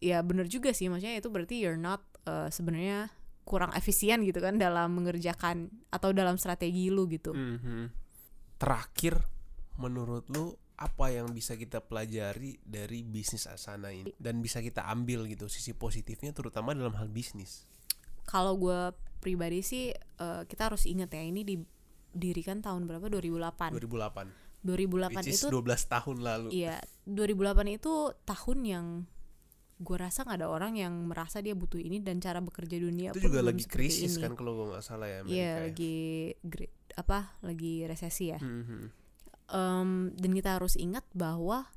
ya 0.00 0.18
bener 0.22 0.46
juga 0.46 0.70
sih 0.72 0.90
maksudnya 0.90 1.18
itu 1.18 1.28
berarti 1.30 1.62
you're 1.62 1.78
not 1.78 2.00
uh, 2.26 2.46
sebenarnya 2.48 3.10
kurang 3.42 3.74
efisien 3.74 4.22
gitu 4.22 4.38
kan 4.38 4.54
dalam 4.54 4.94
mengerjakan 4.94 5.70
atau 5.90 6.14
dalam 6.14 6.38
strategi 6.38 6.90
lu 6.90 7.10
gitu. 7.10 7.34
Mhm. 7.34 7.90
terakhir 8.62 9.18
menurut 9.76 10.28
lu 10.28 10.52
apa 10.76 11.14
yang 11.14 11.30
bisa 11.30 11.54
kita 11.54 11.78
pelajari 11.78 12.58
dari 12.64 13.06
bisnis 13.06 13.46
Asana 13.46 13.94
ini 13.94 14.10
dan 14.18 14.42
bisa 14.42 14.58
kita 14.58 14.82
ambil 14.90 15.30
gitu 15.30 15.46
sisi 15.46 15.70
positifnya 15.72 16.34
terutama 16.34 16.74
dalam 16.74 16.96
hal 16.98 17.06
bisnis 17.06 17.68
Kalau 18.22 18.58
gue 18.58 18.90
pribadi 19.18 19.62
sih 19.62 19.90
uh, 20.18 20.42
kita 20.46 20.70
harus 20.70 20.86
ingat 20.86 21.10
ya 21.14 21.22
ini 21.22 21.46
didirikan 21.46 22.58
tahun 22.58 22.86
berapa 22.90 23.06
2008. 23.06 23.78
2008 23.78 24.42
2008 24.62 25.10
which 25.10 25.30
is 25.30 25.42
itu 25.42 25.50
12 25.50 25.62
tahun 25.90 26.16
lalu 26.22 26.48
Iya, 26.54 26.78
2008 27.06 27.78
itu 27.78 27.94
tahun 28.22 28.58
yang 28.62 28.86
gue 29.82 29.96
rasa 29.98 30.22
nggak 30.22 30.38
ada 30.38 30.46
orang 30.46 30.78
yang 30.78 30.94
merasa 31.10 31.42
dia 31.42 31.58
butuh 31.58 31.82
ini 31.82 31.98
dan 31.98 32.22
cara 32.22 32.38
bekerja 32.38 32.78
dunia 32.78 33.10
itu 33.10 33.18
juga 33.26 33.42
lagi 33.42 33.66
krisis 33.66 34.14
ini. 34.14 34.22
kan 34.22 34.38
kalau 34.38 34.54
gue 34.54 34.66
nggak 34.70 34.84
salah 34.86 35.10
ya 35.10 35.26
Amerika 35.26 35.34
Iya, 35.34 35.50
ya. 35.50 35.54
lagi 35.66 35.96
apa? 36.94 37.18
Lagi 37.42 37.74
resesi 37.90 38.30
ya. 38.30 38.38
Mhm. 38.38 39.01
Em, 39.50 40.14
dan 40.14 40.30
kita 40.36 40.60
harus 40.60 40.78
ingat 40.78 41.06
bahwa 41.16 41.70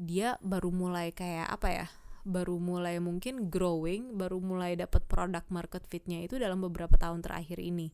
dia 0.00 0.40
baru 0.42 0.72
mulai 0.74 1.14
kayak 1.14 1.48
apa 1.52 1.68
ya? 1.70 1.86
Baru 2.22 2.62
mulai 2.62 3.02
mungkin 3.02 3.50
growing, 3.50 4.14
baru 4.14 4.38
mulai 4.38 4.78
dapat 4.78 5.06
product 5.10 5.50
market 5.50 5.82
fitnya 5.90 6.22
itu 6.22 6.38
dalam 6.38 6.62
beberapa 6.62 6.94
tahun 6.94 7.22
terakhir 7.22 7.58
ini. 7.58 7.90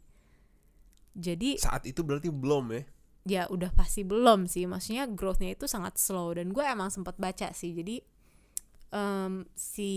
Jadi 1.18 1.58
saat 1.58 1.82
itu 1.88 2.04
berarti 2.06 2.30
belum 2.30 2.64
ya 2.76 2.82
ya 3.28 3.44
udah 3.52 3.68
pasti 3.76 4.08
belum 4.08 4.48
sih 4.48 4.64
maksudnya 4.64 5.04
growthnya 5.04 5.52
itu 5.52 5.68
sangat 5.68 6.00
slow 6.00 6.32
dan 6.32 6.48
gue 6.48 6.64
emang 6.64 6.88
sempat 6.88 7.20
baca 7.20 7.52
sih 7.52 7.76
jadi 7.76 8.00
em, 8.88 9.44
si 9.52 9.92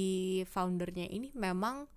foundernya 0.51 1.07
ini 1.07 1.32
memang 1.32 1.88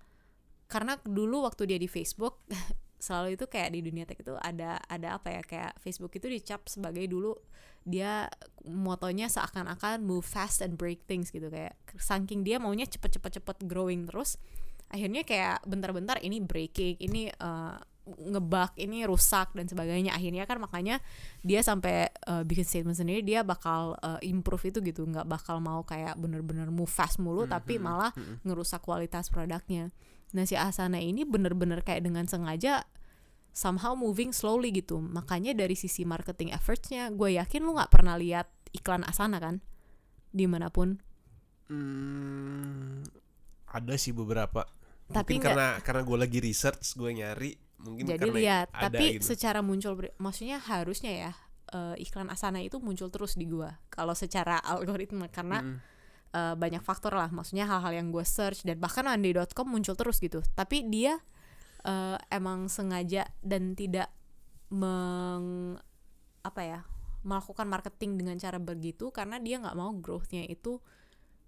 karena 0.71 0.95
dulu 1.03 1.43
waktu 1.43 1.67
dia 1.67 1.79
di 1.79 1.91
Facebook 1.91 2.39
selalu 2.99 3.35
itu 3.35 3.45
kayak 3.45 3.69
di 3.75 3.79
dunia 3.83 4.03
tech 4.07 4.19
itu 4.19 4.33
ada 4.39 4.79
ada 4.87 5.19
apa 5.19 5.29
ya 5.29 5.41
kayak 5.43 5.71
Facebook 5.83 6.15
itu 6.15 6.27
dicap 6.31 6.65
sebagai 6.67 7.05
dulu 7.05 7.35
dia 7.85 8.25
motonya 8.65 9.29
seakan-akan 9.29 10.01
move 10.01 10.25
fast 10.25 10.65
and 10.65 10.73
break 10.79 11.05
things 11.05 11.29
gitu 11.29 11.53
kayak 11.53 11.77
saking 12.01 12.41
dia 12.41 12.57
maunya 12.57 12.89
cepet-cepet-cepet 12.89 13.69
growing 13.69 14.09
terus 14.09 14.41
akhirnya 14.89 15.21
kayak 15.21 15.61
bentar-bentar 15.69 16.17
ini 16.25 16.41
breaking 16.41 16.97
ini 16.97 17.29
eh, 17.29 17.77
ngebug 18.05 18.71
ini 18.77 19.01
rusak 19.09 19.57
dan 19.57 19.65
sebagainya. 19.65 20.13
Akhirnya 20.13 20.45
kan 20.45 20.61
makanya 20.61 21.01
dia 21.41 21.65
sampai 21.65 22.13
uh, 22.29 22.45
bikin 22.45 22.61
statement 22.61 22.97
sendiri 22.97 23.25
dia 23.25 23.41
bakal 23.41 23.97
uh, 23.97 24.21
improve 24.21 24.69
itu 24.69 24.79
gitu. 24.85 25.09
Nggak 25.09 25.25
bakal 25.25 25.57
mau 25.57 25.81
kayak 25.81 26.13
bener-bener 26.21 26.69
move 26.69 26.89
fast 26.89 27.17
mulu 27.17 27.49
tapi 27.49 27.81
malah 27.81 28.13
ngerusak 28.45 28.85
kualitas 28.85 29.33
produknya 29.33 29.89
nah 30.31 30.47
si 30.47 30.57
Asana 30.57 30.97
ini 30.97 31.27
bener-bener 31.27 31.85
kayak 31.85 32.07
dengan 32.07 32.25
sengaja 32.25 32.87
somehow 33.55 33.95
moving 33.95 34.35
slowly 34.35 34.69
gitu. 34.75 34.99
Makanya 34.99 35.55
dari 35.55 35.79
sisi 35.79 36.03
marketing 36.03 36.51
effortsnya 36.51 37.07
gue 37.15 37.39
yakin 37.39 37.63
lu 37.63 37.73
nggak 37.79 37.89
pernah 37.89 38.19
lihat 38.19 38.51
iklan 38.75 39.07
Asana 39.07 39.39
kan? 39.39 39.63
Di 40.35 40.45
mana 40.45 40.67
pun. 40.67 40.99
Hmm, 41.71 43.01
ada 43.71 43.95
sih 43.95 44.11
beberapa. 44.11 44.67
Tapi 45.07 45.39
mungkin 45.39 45.47
karena 45.47 45.67
karena 45.79 46.01
gue 46.03 46.17
lagi 46.19 46.39
research 46.43 46.97
gue 46.99 47.11
nyari 47.15 47.51
mungkin 47.75 48.03
jadi 48.07 48.19
karena 48.25 48.35
lihat 48.39 48.67
ada 48.73 48.97
tapi 48.97 49.19
gitu. 49.19 49.35
secara 49.35 49.59
muncul 49.61 49.93
maksudnya 50.17 50.57
harusnya 50.57 51.11
ya 51.11 51.31
eh, 51.75 51.95
iklan 52.01 52.31
Asana 52.31 52.59
itu 52.63 52.81
muncul 52.83 53.07
terus 53.07 53.39
di 53.39 53.47
gua. 53.47 53.79
Kalau 53.87 54.13
secara 54.13 54.59
algoritma 54.59 55.31
karena 55.31 55.63
Mm. 55.63 55.77
Eh, 56.35 56.55
banyak 56.59 56.83
faktor 56.83 57.15
lah. 57.15 57.31
Maksudnya 57.31 57.63
hal-hal 57.63 57.95
yang 57.95 58.11
gue 58.11 58.27
search 58.27 58.67
dan 58.67 58.75
bahkan 58.83 59.07
Monday.com 59.07 59.71
muncul 59.71 59.95
terus 59.95 60.19
gitu. 60.19 60.43
Tapi 60.53 60.83
dia 60.91 61.23
eh, 61.87 62.17
emang 62.27 62.67
sengaja 62.67 63.31
dan 63.39 63.71
tidak 63.73 64.11
meng 64.73 65.79
apa 66.45 66.61
ya 66.61 66.79
melakukan 67.25 67.65
marketing 67.65 68.21
dengan 68.21 68.37
cara 68.37 68.61
begitu 68.61 69.09
karena 69.09 69.41
dia 69.41 69.57
nggak 69.57 69.77
mau 69.77 69.89
growthnya 69.97 70.45
itu 70.45 70.77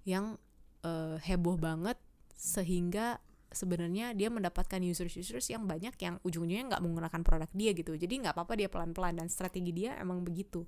yang 0.07 0.39
eh, 0.81 1.21
heboh 1.21 1.59
banget 1.59 1.99
sehingga 2.33 3.21
sebenarnya 3.51 4.11
dia 4.11 4.27
mendapatkan 4.27 4.81
users-users 4.83 5.49
yang 5.49 5.63
banyak 5.65 5.95
yang 5.97 6.19
ujung-ujungnya 6.21 6.75
nggak 6.75 6.83
menggunakan 6.83 7.21
produk 7.23 7.49
dia 7.55 7.71
gitu. 7.73 7.95
Jadi 7.95 8.25
nggak 8.25 8.33
apa-apa 8.35 8.53
dia 8.59 8.69
pelan-pelan 8.69 9.17
dan 9.17 9.27
strategi 9.29 9.71
dia 9.71 9.95
emang 9.97 10.25
begitu. 10.25 10.65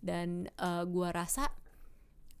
Dan 0.00 0.46
eh, 0.46 0.84
gua 0.86 1.10
rasa 1.10 1.48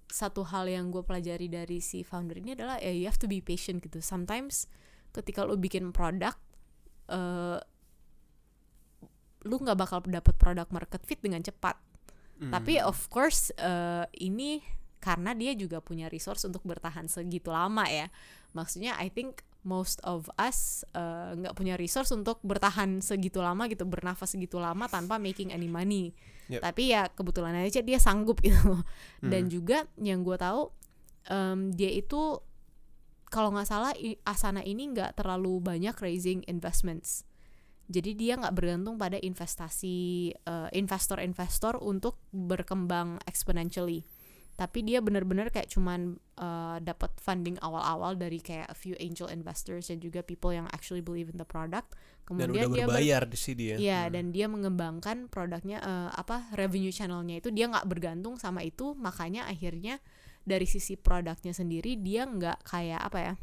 satu 0.06 0.46
hal 0.46 0.70
yang 0.70 0.94
gue 0.94 1.02
pelajari 1.02 1.50
dari 1.50 1.82
si 1.82 2.06
founder 2.06 2.38
ini 2.38 2.54
adalah 2.54 2.78
ya 2.78 2.94
you 2.94 3.06
have 3.10 3.18
to 3.18 3.26
be 3.26 3.42
patient 3.42 3.82
gitu. 3.82 3.98
Sometimes 3.98 4.70
ketika 5.10 5.42
lo 5.42 5.58
bikin 5.58 5.90
produk 5.90 6.34
eh 7.10 7.60
lu 9.46 9.62
nggak 9.62 9.78
bakal 9.78 10.02
dapet 10.02 10.34
produk 10.34 10.66
market 10.74 11.02
fit 11.06 11.22
dengan 11.22 11.42
cepat. 11.42 11.78
Hmm. 12.36 12.52
tapi 12.52 12.76
of 12.84 13.08
course 13.08 13.48
eh, 13.56 14.04
ini 14.20 14.60
karena 15.00 15.32
dia 15.32 15.56
juga 15.56 15.80
punya 15.80 16.04
resource 16.12 16.44
untuk 16.44 16.66
bertahan 16.68 17.08
segitu 17.08 17.48
lama 17.48 17.88
ya. 17.88 18.12
Maksudnya 18.52 18.98
I 19.00 19.08
think 19.08 19.40
most 19.66 19.98
of 20.06 20.30
us 20.38 20.86
eh, 20.94 21.34
nggak 21.34 21.52
punya 21.52 21.74
resource 21.74 22.14
untuk 22.14 22.38
bertahan 22.40 23.02
segitu 23.02 23.42
lama 23.42 23.66
gitu 23.66 23.82
bernafas 23.82 24.32
segitu 24.32 24.56
lama 24.56 24.86
tanpa 24.86 25.18
making 25.18 25.50
any 25.50 25.66
money 25.66 26.14
Yep. 26.46 26.62
tapi 26.62 26.94
ya 26.94 27.10
kebetulan 27.10 27.58
aja 27.58 27.82
dia 27.82 27.98
sanggup 27.98 28.38
gitu 28.46 28.78
dan 29.18 29.46
Hmm. 29.46 29.50
juga 29.50 29.78
yang 29.98 30.22
gue 30.22 30.38
tahu 30.38 30.70
em, 31.26 31.74
dia 31.74 31.90
itu 31.90 32.38
kalau 33.26 33.50
nggak 33.50 33.66
salah 33.66 33.90
Asana 34.22 34.62
ini 34.62 34.94
nggak 34.94 35.18
terlalu 35.18 35.58
banyak 35.58 35.98
raising 35.98 36.46
investments 36.46 37.26
jadi 37.90 38.14
dia 38.14 38.32
nggak 38.38 38.54
bergantung 38.54 38.94
pada 38.94 39.18
investasi 39.18 39.96
eh, 40.38 40.68
investor-investor 40.70 41.82
untuk 41.82 42.22
berkembang 42.30 43.18
exponentially 43.26 44.06
tapi 44.56 44.80
dia 44.80 45.04
bener-bener 45.04 45.52
kayak 45.52 45.68
cuman 45.68 46.16
uh, 46.40 46.80
dapat 46.80 47.12
funding 47.20 47.60
awal-awal 47.60 48.16
dari 48.16 48.40
kayak 48.40 48.66
a 48.66 48.76
few 48.76 48.96
angel 48.96 49.28
investors 49.28 49.92
dan 49.92 50.00
juga 50.00 50.24
people 50.24 50.48
yang 50.48 50.64
actually 50.72 51.04
believe 51.04 51.28
in 51.28 51.36
the 51.36 51.44
product 51.44 51.92
dan 52.26 52.50
kemudian 52.50 52.50
udah 52.50 52.72
dia 52.72 52.84
ber- 52.88 52.96
berbayar 52.96 53.22
di 53.28 53.38
sini 53.38 53.64
ya 53.70 53.76
Iya, 53.76 54.00
Hmm. 54.08 54.12
dan 54.16 54.24
dia 54.32 54.46
mengembangkan 54.48 55.16
produknya 55.28 55.78
eh, 55.78 56.10
apa 56.10 56.48
revenue 56.56 56.90
channelnya 56.90 57.38
itu 57.38 57.52
dia 57.52 57.68
nggak 57.68 57.86
bergantung 57.86 58.40
sama 58.40 58.64
itu, 58.64 58.96
makanya 58.96 59.44
akhirnya 59.46 60.00
dari 60.42 60.64
sisi 60.64 60.96
produknya 60.96 61.52
sendiri 61.52 62.00
dia 62.00 62.24
nggak 62.24 62.64
kayak 62.64 62.98
apa 63.04 63.18
ya? 63.20 63.34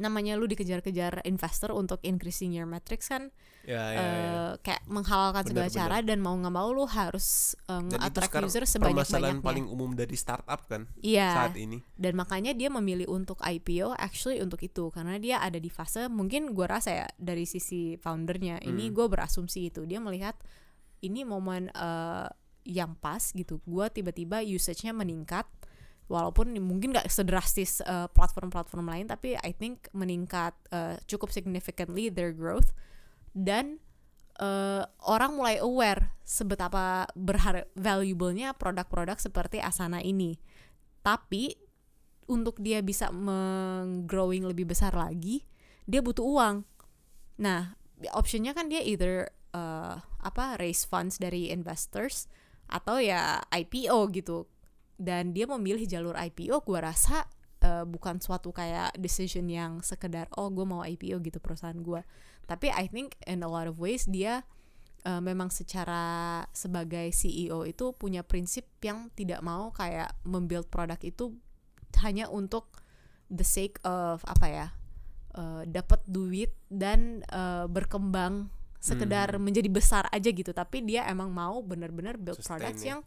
Namanya 0.00 0.40
lu 0.40 0.48
dikejar-kejar 0.48 1.20
investor 1.28 1.76
untuk 1.76 2.00
increasing 2.00 2.56
your 2.56 2.64
metrics 2.64 3.06
kan 3.06 3.28
ya, 3.62 3.76
ya, 3.76 3.92
ya. 3.92 4.00
eh, 4.00 4.52
kayak 4.64 4.88
menghalalkan 4.88 5.44
segala 5.44 5.68
Benar, 5.68 5.76
cara 5.76 5.96
dan 6.00 6.18
mau 6.18 6.32
nggak 6.32 6.54
mau 6.56 6.72
lu 6.72 6.88
harus 6.88 7.52
eh, 7.68 7.76
itu 7.76 7.92
nge-attract 7.92 8.32
sekarang 8.32 8.48
user 8.48 8.64
permasalahan 8.64 9.04
sebanyak-banyaknya. 9.04 9.44
paling 9.44 9.66
umum 9.68 9.90
dari 9.92 10.16
startup 10.16 10.64
kan 10.64 10.88
Iya. 10.98 11.28
saat 11.36 11.54
ini 11.60 11.84
dan 11.94 12.16
makanya 12.16 12.56
dia 12.56 12.72
memilih 12.72 13.12
untuk 13.12 13.36
IPO 13.44 13.92
actually 13.92 14.40
untuk 14.40 14.64
itu 14.64 14.88
karena 14.88 15.20
dia 15.20 15.44
ada 15.44 15.60
di 15.60 15.68
fase 15.68 16.08
mungkin 16.08 16.56
gua 16.56 16.80
rasa 16.80 17.04
ya 17.04 17.06
dari 17.20 17.44
sisi 17.44 18.00
foundernya 18.00 18.64
ini 18.64 18.88
Hmm. 18.88 18.96
gue 18.96 19.06
berasumsi 19.12 19.68
itu 19.68 19.84
dia 19.84 20.00
melihat 20.00 20.40
ini 21.00 21.28
momen 21.28 21.68
eh, 21.68 22.28
yang 22.64 22.96
pas 22.96 23.20
gitu 23.32 23.60
gua 23.68 23.92
tiba-tiba 23.92 24.40
usage-nya 24.40 24.96
meningkat 24.96 25.44
walaupun 26.10 26.58
mungkin 26.58 26.90
nggak 26.90 27.06
sedrastis 27.06 27.78
eh, 27.86 28.10
platform-platform 28.10 28.90
lain 28.90 29.06
tapi 29.06 29.38
I 29.38 29.54
think 29.54 29.86
meningkat 29.94 30.58
eh, 30.74 30.98
cukup 31.06 31.30
significantly 31.30 32.10
their 32.10 32.34
growth. 32.34 32.74
Dan 33.30 33.78
eh, 34.42 34.82
orang 35.06 35.38
mulai 35.38 35.62
aware 35.62 36.18
sebetapa 36.26 37.06
berharga 37.14 37.70
valuable-nya 37.78 38.58
produk-produk 38.58 39.22
seperti 39.22 39.62
Asana 39.62 40.02
ini. 40.02 40.34
Tapi 41.06 41.54
untuk 42.26 42.58
dia 42.58 42.82
bisa 42.82 43.14
meng-growing 43.14 44.46
lebih 44.46 44.66
besar 44.70 44.94
lagi 44.94 45.46
dia 45.90 46.02
butuh 46.02 46.22
uang. 46.22 46.62
Nah 47.42 47.74
optionnya 48.14 48.54
kan 48.54 48.70
dia 48.70 48.80
either 48.86 49.26
uh, 49.52 49.98
apa 50.22 50.56
raise 50.62 50.86
funds 50.86 51.18
dari 51.18 51.50
investors 51.50 52.30
atau 52.70 53.02
ya 53.02 53.42
IPO 53.50 54.14
gitu 54.14 54.46
dan 55.00 55.32
dia 55.32 55.48
memilih 55.48 55.88
jalur 55.88 56.12
IPO 56.12 56.60
gua 56.68 56.92
rasa 56.92 57.24
uh, 57.64 57.88
bukan 57.88 58.20
suatu 58.20 58.52
kayak 58.52 58.92
decision 59.00 59.48
yang 59.48 59.80
sekedar 59.80 60.28
oh 60.36 60.52
gue 60.52 60.64
mau 60.68 60.84
IPO 60.84 61.24
gitu 61.24 61.40
perusahaan 61.40 61.76
gua 61.80 62.04
tapi 62.44 62.68
I 62.68 62.84
think 62.90 63.16
in 63.24 63.40
a 63.40 63.48
lot 63.48 63.64
of 63.64 63.80
ways 63.80 64.04
dia 64.04 64.44
uh, 65.08 65.22
memang 65.22 65.48
secara 65.48 66.44
sebagai 66.52 67.12
CEO 67.14 67.64
itu 67.64 67.96
punya 67.96 68.20
prinsip 68.20 68.68
yang 68.84 69.08
tidak 69.16 69.40
mau 69.40 69.72
kayak 69.72 70.12
membuild 70.28 70.68
produk 70.68 70.98
itu 71.00 71.36
hanya 72.04 72.28
untuk 72.28 72.68
the 73.30 73.46
sake 73.46 73.78
of 73.86 74.20
apa 74.26 74.46
ya 74.48 74.66
uh, 75.38 75.62
dapat 75.64 76.02
duit 76.08 76.52
dan 76.68 77.22
uh, 77.30 77.70
berkembang 77.70 78.50
sekedar 78.80 79.36
Hmm. 79.36 79.44
menjadi 79.44 79.68
besar 79.68 80.08
aja 80.08 80.32
gitu 80.32 80.56
tapi 80.56 80.80
dia 80.80 81.04
emang 81.04 81.28
mau 81.28 81.60
benar-benar 81.60 82.16
build 82.16 82.40
Sustain 82.40 82.58
products 82.64 82.82
ya. 82.82 82.96
yang 82.96 83.00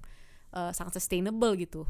uh, 0.54 0.72
sangat 0.72 1.02
sustainable 1.02 1.54
gitu. 1.58 1.84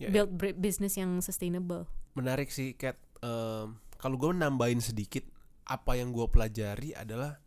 Ya. 0.00 0.08
build 0.08 0.34
br- 0.34 0.56
business 0.56 0.98
yang 0.98 1.20
sustainable. 1.22 1.86
Menarik 2.18 2.50
sih 2.50 2.74
Kat. 2.74 2.98
Em, 3.22 3.78
kalau 4.02 4.18
gue 4.18 4.34
nambahin 4.34 4.82
sedikit 4.82 5.22
apa 5.62 5.94
yang 5.94 6.10
gue 6.10 6.26
pelajari 6.26 6.90
adalah 6.96 7.38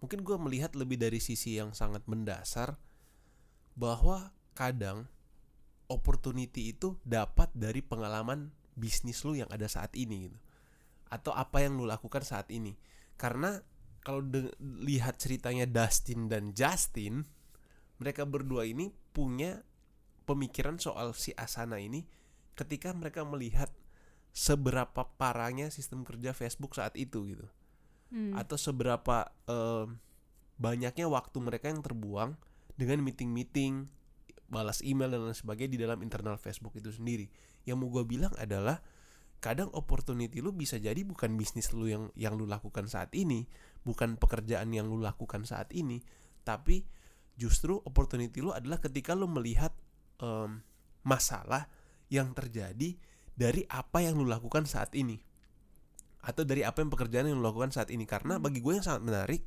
mungkin 0.00 0.24
gue 0.24 0.36
melihat 0.40 0.72
lebih 0.72 0.96
dari 0.96 1.20
sisi 1.20 1.60
yang 1.60 1.76
sangat 1.76 2.04
mendasar 2.08 2.80
bahwa 3.76 4.32
kadang 4.56 5.04
opportunity 5.92 6.72
itu 6.72 6.96
dapat 7.04 7.52
dari 7.52 7.84
pengalaman 7.84 8.48
bisnis 8.72 9.20
lu 9.28 9.36
yang 9.36 9.50
ada 9.52 9.68
saat 9.68 9.92
ini 9.92 10.30
gitu. 10.30 10.38
Atau 11.12 11.36
apa 11.36 11.60
yang 11.60 11.76
lu 11.76 11.84
lakukan 11.84 12.24
saat 12.24 12.48
ini. 12.48 12.72
Karena 13.20 13.60
kalau 14.00 14.24
lihat 14.60 15.20
ceritanya 15.20 15.68
Dustin 15.68 16.32
dan 16.32 16.56
Justin 16.56 17.28
mereka 18.00 18.24
berdua 18.24 18.64
ini 18.64 18.92
punya 19.12 19.62
pemikiran 20.24 20.80
soal 20.80 21.12
si 21.16 21.32
Asana 21.36 21.80
ini 21.80 22.04
ketika 22.58 22.92
mereka 22.92 23.22
melihat 23.24 23.68
seberapa 24.34 25.06
parahnya 25.14 25.70
sistem 25.70 26.02
kerja 26.02 26.34
Facebook 26.34 26.74
saat 26.74 26.98
itu 26.98 27.24
gitu 27.30 27.46
Hmm. 28.14 28.30
atau 28.38 28.54
seberapa 28.54 29.26
em, 29.50 29.98
banyaknya 30.54 31.10
waktu 31.10 31.34
mereka 31.42 31.66
yang 31.66 31.82
terbuang 31.82 32.38
dengan 32.78 33.02
meeting-meeting 33.02 33.90
balas 34.46 34.86
email 34.86 35.10
dan 35.10 35.26
lain 35.26 35.34
sebagainya 35.34 35.70
di 35.74 35.78
dalam 35.82 35.98
internal 35.98 36.38
Facebook 36.38 36.78
itu 36.78 36.94
sendiri 36.94 37.26
yang 37.66 37.80
mau 37.80 37.90
gue 37.90 38.06
bilang 38.06 38.30
adalah 38.38 38.78
kadang 39.42 39.66
opportunity 39.74 40.38
lu 40.38 40.54
bisa 40.54 40.78
jadi 40.78 41.02
bukan 41.02 41.34
bisnis 41.34 41.74
lu 41.74 41.90
yang 41.90 42.06
yang 42.14 42.38
lu 42.38 42.46
lakukan 42.46 42.86
saat 42.86 43.10
ini 43.18 43.50
bukan 43.82 44.14
pekerjaan 44.14 44.70
yang 44.70 44.86
lu 44.86 45.02
lakukan 45.02 45.42
saat 45.42 45.74
ini 45.74 45.98
tapi 46.46 46.86
justru 47.34 47.82
opportunity 47.82 48.38
lu 48.38 48.54
adalah 48.54 48.78
ketika 48.78 49.18
lu 49.18 49.26
melihat 49.26 49.74
em, 50.20 50.62
masalah 51.06 51.68
yang 52.12 52.32
terjadi 52.36 52.96
dari 53.34 53.62
apa 53.66 54.04
yang 54.04 54.18
lu 54.18 54.26
lakukan 54.28 54.64
saat 54.68 54.94
ini. 54.94 55.18
Atau 56.24 56.46
dari 56.48 56.64
apa 56.64 56.80
yang 56.80 56.90
pekerjaan 56.92 57.28
yang 57.28 57.38
lu 57.40 57.44
lakukan 57.44 57.74
saat 57.74 57.90
ini. 57.90 58.06
Karena 58.06 58.38
Hmm. 58.38 58.44
bagi 58.44 58.62
gue 58.62 58.72
yang 58.74 58.84
sangat 58.84 59.02
menarik 59.04 59.42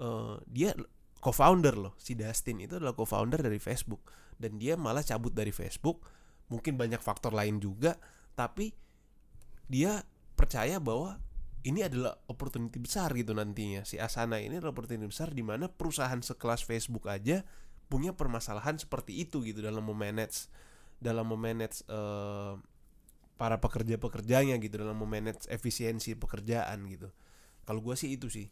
eh, 0.00 0.36
dia 0.48 0.72
co-founder 1.20 1.76
loh 1.76 1.92
si 2.00 2.16
Dustin 2.16 2.56
itu 2.64 2.80
adalah 2.80 2.96
co-founder 2.96 3.44
dari 3.44 3.60
Facebook. 3.60 4.08
Dan 4.40 4.56
dia 4.56 4.80
malah 4.80 5.04
cabut 5.04 5.36
dari 5.36 5.52
Facebook 5.52 6.08
mungkin 6.50 6.74
banyak 6.74 6.98
faktor 6.98 7.30
lain 7.30 7.62
juga 7.62 7.94
tapi 8.34 8.74
dia 9.70 10.02
percaya 10.34 10.82
bahwa 10.82 11.22
ini 11.62 11.84
adalah 11.84 12.16
opportunity 12.26 12.80
besar 12.80 13.12
gitu 13.14 13.36
nantinya. 13.36 13.84
Si 13.84 14.00
Asana 14.00 14.40
ini 14.40 14.58
adalah 14.58 14.72
opportunity 14.74 15.06
besar 15.06 15.30
di 15.30 15.44
mana 15.44 15.68
perusahaan 15.68 16.18
sekelas 16.18 16.64
Facebook 16.64 17.06
aja 17.06 17.44
punya 17.90 18.14
permasalahan 18.14 18.78
seperti 18.78 19.18
itu 19.18 19.42
gitu 19.42 19.60
dalam 19.60 19.82
memanage 19.82 20.46
dalam 20.96 21.26
memanage 21.26 21.82
eh, 21.84 22.54
para 23.34 23.56
pekerja-pekerjanya 23.56 24.56
gitu 24.56 24.78
dalam 24.78 24.94
memanage 24.94 25.48
efisiensi 25.48 26.14
pekerjaan 26.14 26.86
gitu 26.86 27.10
kalau 27.64 27.82
gue 27.82 27.92
sih 27.94 28.14
itu 28.14 28.30
sih 28.30 28.48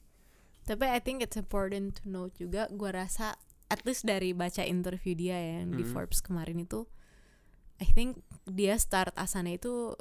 Tapi 0.65 0.85
I 0.85 1.01
think 1.01 1.23
it's 1.23 1.39
important 1.39 1.97
to 1.97 2.13
note 2.13 2.37
juga 2.37 2.69
gua 2.69 2.93
rasa 2.93 3.41
at 3.69 3.85
least 3.85 4.05
dari 4.05 4.33
baca 4.33 4.61
interview 4.61 5.13
dia 5.13 5.33
ya 5.33 5.65
yang 5.65 5.73
di 5.73 5.81
Mhm. 5.81 5.93
Forbes 5.93 6.21
kemarin 6.21 6.61
itu 6.61 6.85
I 7.79 7.89
think 7.89 8.21
dia 8.45 8.77
start 8.77 9.17
Asana 9.17 9.55
itu 9.55 9.97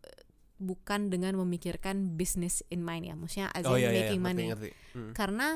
eh, 0.00 0.22
bukan 0.58 1.06
dengan 1.06 1.38
memikirkan 1.38 2.18
business 2.18 2.66
in 2.66 2.82
mind 2.82 3.06
ya 3.06 3.14
maksudnya 3.14 3.46
as 3.54 3.62
in 3.62 3.70
oh 3.70 3.78
iya 3.78 3.90
iya 3.90 4.10
making 4.10 4.22
ngerti, 4.22 4.26
money 4.26 4.46
ngerti. 4.50 4.70
Hmm. 4.96 5.12
karena 5.14 5.46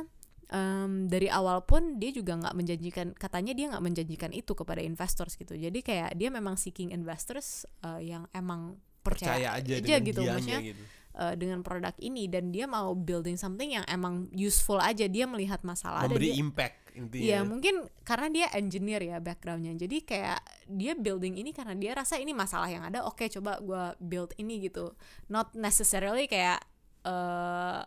em, 0.52 1.08
dari 1.08 1.32
awal 1.32 1.64
pun 1.64 1.96
dia 1.96 2.12
juga 2.12 2.36
nggak 2.36 2.54
menjanjikan 2.54 3.06
katanya 3.16 3.56
dia 3.56 3.66
nggak 3.72 3.84
menjanjikan 3.84 4.30
itu 4.36 4.52
kepada 4.52 4.84
investors 4.84 5.34
gitu. 5.40 5.56
Jadi 5.56 5.80
kayak 5.80 6.14
dia 6.14 6.28
memang 6.28 6.60
seeking 6.60 6.92
investors 6.92 7.64
eh, 7.82 8.12
yang 8.12 8.28
emang 8.36 8.76
percaya 9.02 9.58
percaya, 9.58 9.58
aja, 9.58 9.72
aja 9.82 9.96
gitu. 9.98 10.20
maksudnya 10.22 10.60
gitu. 10.62 10.82
eh, 11.18 11.34
dengan 11.34 11.64
produk 11.64 11.96
ini 11.98 12.30
dan 12.30 12.54
dia 12.54 12.68
mau 12.68 12.94
building 12.94 13.34
something 13.40 13.74
yang 13.74 13.84
emang 13.90 14.30
useful 14.36 14.78
aja 14.78 15.08
dia 15.08 15.26
melihat 15.26 15.64
masalah 15.66 16.06
memberi 16.06 16.30
dia 16.30 16.38
impact 16.38 16.76
intinya. 16.92 17.24
Iya 17.24 17.38
mungkin 17.48 17.74
karena 18.04 18.28
dia 18.28 18.46
engineer 18.52 19.00
ya 19.00 19.18
backgroundnya. 19.18 19.72
Jadi 19.80 20.04
kayak 20.04 20.40
dia 20.68 20.92
building 20.92 21.40
ini 21.40 21.50
karena 21.56 21.72
dia 21.72 21.96
rasa 21.96 22.20
ini 22.20 22.36
masalah 22.36 22.68
yang 22.68 22.84
ada 22.84 23.08
oke 23.08 23.24
coba 23.40 23.56
gua 23.64 23.96
build 23.96 24.36
ini 24.36 24.68
gitu. 24.68 24.92
Not 25.32 25.56
necessarily 25.56 26.28
kayak 26.28 26.60
eh 27.02 27.80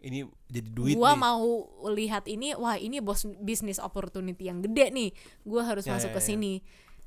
ini 0.00 0.24
jadi 0.48 0.68
duit 0.72 0.96
gua 0.96 1.12
nih. 1.12 1.20
mau 1.20 1.44
lihat 1.92 2.24
ini 2.26 2.56
wah 2.56 2.74
ini 2.74 2.98
bos 2.98 3.28
business 3.40 3.76
opportunity 3.76 4.48
yang 4.48 4.64
gede 4.64 4.88
nih. 4.90 5.10
Gua 5.44 5.64
harus 5.64 5.84
Ya, 5.84 5.96
masuk 5.96 6.10
ya, 6.10 6.16
ke 6.16 6.22
ya. 6.22 6.28
sini. 6.32 6.54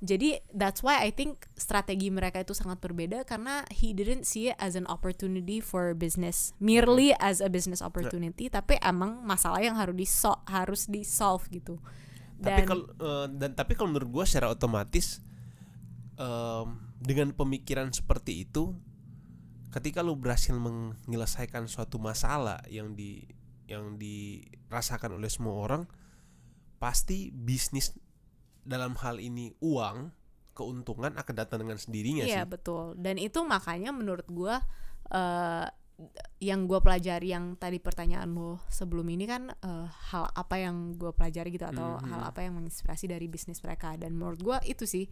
Jadi 0.03 0.35
that's 0.51 0.83
why 0.83 0.99
I 0.99 1.15
think 1.15 1.47
strategi 1.55 2.11
mereka 2.11 2.43
itu 2.43 2.51
sangat 2.51 2.83
berbeda 2.83 3.23
karena 3.23 3.63
he 3.71 3.95
didn't 3.95 4.27
see 4.27 4.51
it 4.51 4.59
as 4.59 4.75
an 4.75 4.83
opportunity 4.91 5.63
for 5.63 5.95
business 5.95 6.51
merely 6.59 7.15
as 7.23 7.39
a 7.39 7.47
business 7.47 7.79
opportunity 7.79 8.51
tapi 8.51 8.75
emang 8.83 9.23
masalah 9.23 9.63
yang 9.63 9.79
harus 9.79 9.95
di 9.95 10.07
harus 10.51 10.91
di 10.91 11.07
solve 11.07 11.47
gitu. 11.47 11.79
Tapi 12.35 12.61
dan 12.61 12.67
kalau 12.67 12.85
eh, 12.91 13.27
dan 13.31 13.55
tapi 13.55 13.79
kalau 13.79 13.95
menurut 13.95 14.11
gue 14.11 14.25
secara 14.27 14.51
otomatis 14.51 15.23
em, 16.19 16.67
dengan 16.99 17.31
pemikiran 17.31 17.87
seperti 17.95 18.43
itu 18.43 18.75
ketika 19.73 20.05
lu 20.05 20.13
berhasil 20.13 20.53
menyelesaikan 20.53 21.65
suatu 21.65 21.97
masalah 21.97 22.61
yang 22.69 22.93
di 22.93 23.25
yang 23.65 23.97
dirasakan 23.97 25.17
oleh 25.17 25.27
semua 25.27 25.55
orang 25.57 25.83
pasti 26.77 27.31
bisnis 27.31 27.95
dalam 28.61 28.93
hal 28.95 29.17
ini 29.17 29.51
uang 29.59 30.11
keuntungan 30.53 31.17
akan 31.17 31.33
datang 31.33 31.65
dengan 31.65 31.79
sendirinya 31.79 32.23
Iya 32.23 32.45
sih. 32.45 32.51
betul. 32.51 32.93
Dan 32.99 33.17
itu 33.17 33.41
makanya 33.41 33.89
menurut 33.89 34.27
gua 34.29 34.61
eh 35.09 35.67
yang 36.41 36.65
gua 36.65 36.81
pelajari 36.81 37.31
yang 37.31 37.53
tadi 37.55 37.77
pertanyaan 37.77 38.33
lo 38.33 38.57
sebelum 38.67 39.05
ini 39.07 39.25
kan 39.25 39.49
eh, 39.49 39.87
hal 40.11 40.29
apa 40.29 40.55
yang 40.59 40.93
gua 40.93 41.13
pelajari 41.13 41.49
gitu 41.49 41.65
atau 41.65 41.97
Mhm. 41.97 42.05
hal 42.09 42.21
apa 42.29 42.39
yang 42.43 42.53
menginspirasi 42.57 43.07
dari 43.07 43.25
bisnis 43.25 43.63
mereka. 43.63 43.95
Dan 43.97 44.13
menurut 44.13 44.41
gua 44.43 44.57
itu 44.63 44.83
sih 44.85 45.07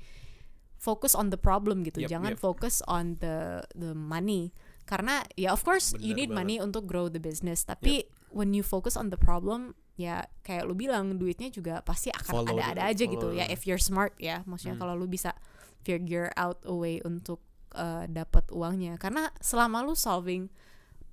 focus 0.82 1.14
on 1.14 1.30
the 1.30 1.38
problem 1.38 1.86
gitu. 1.86 2.02
Yep, 2.02 2.10
jangan 2.10 2.34
yep. 2.34 2.42
fokus 2.42 2.82
on 2.90 3.22
the 3.22 3.62
the 3.78 3.94
money. 3.94 4.50
Karena 4.90 5.22
ya 5.38 5.54
of 5.54 5.62
course 5.62 5.94
you 6.02 6.18
Bener 6.18 6.26
need 6.26 6.30
banget. 6.34 6.40
money 6.42 6.56
untuk 6.58 6.90
grow 6.90 7.06
the 7.06 7.22
business. 7.22 7.62
Tapi 7.62 8.10
when 8.34 8.58
you 8.58 8.66
focus 8.66 8.98
on 8.98 9.14
the 9.14 9.20
problem 9.22 9.78
ya 9.94 10.26
kayak 10.42 10.66
lu 10.66 10.74
bilang 10.74 11.22
duitnya 11.22 11.54
juga 11.54 11.86
pasti 11.86 12.10
akan 12.10 12.50
ada-ada 12.50 12.90
aja 12.90 13.06
gitu. 13.06 13.30
ya 13.38 13.46
if 13.46 13.70
you're 13.70 13.78
smart 13.78 14.18
ya 14.18 14.42
maksudnya 14.50 14.74
Hmm. 14.74 14.82
kalau 14.82 14.98
lu 14.98 15.06
bisa 15.06 15.38
figure 15.86 16.34
out 16.34 16.58
a 16.66 16.74
way 16.74 16.98
untuk 17.06 17.46
uh, 17.78 18.10
dapat 18.10 18.50
uangnya. 18.50 18.98
Karena 18.98 19.30
selama 19.38 19.86
lu 19.86 19.94
solving 19.94 20.50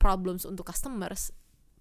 problems 0.01 0.49
untuk 0.49 0.64
customers 0.73 1.29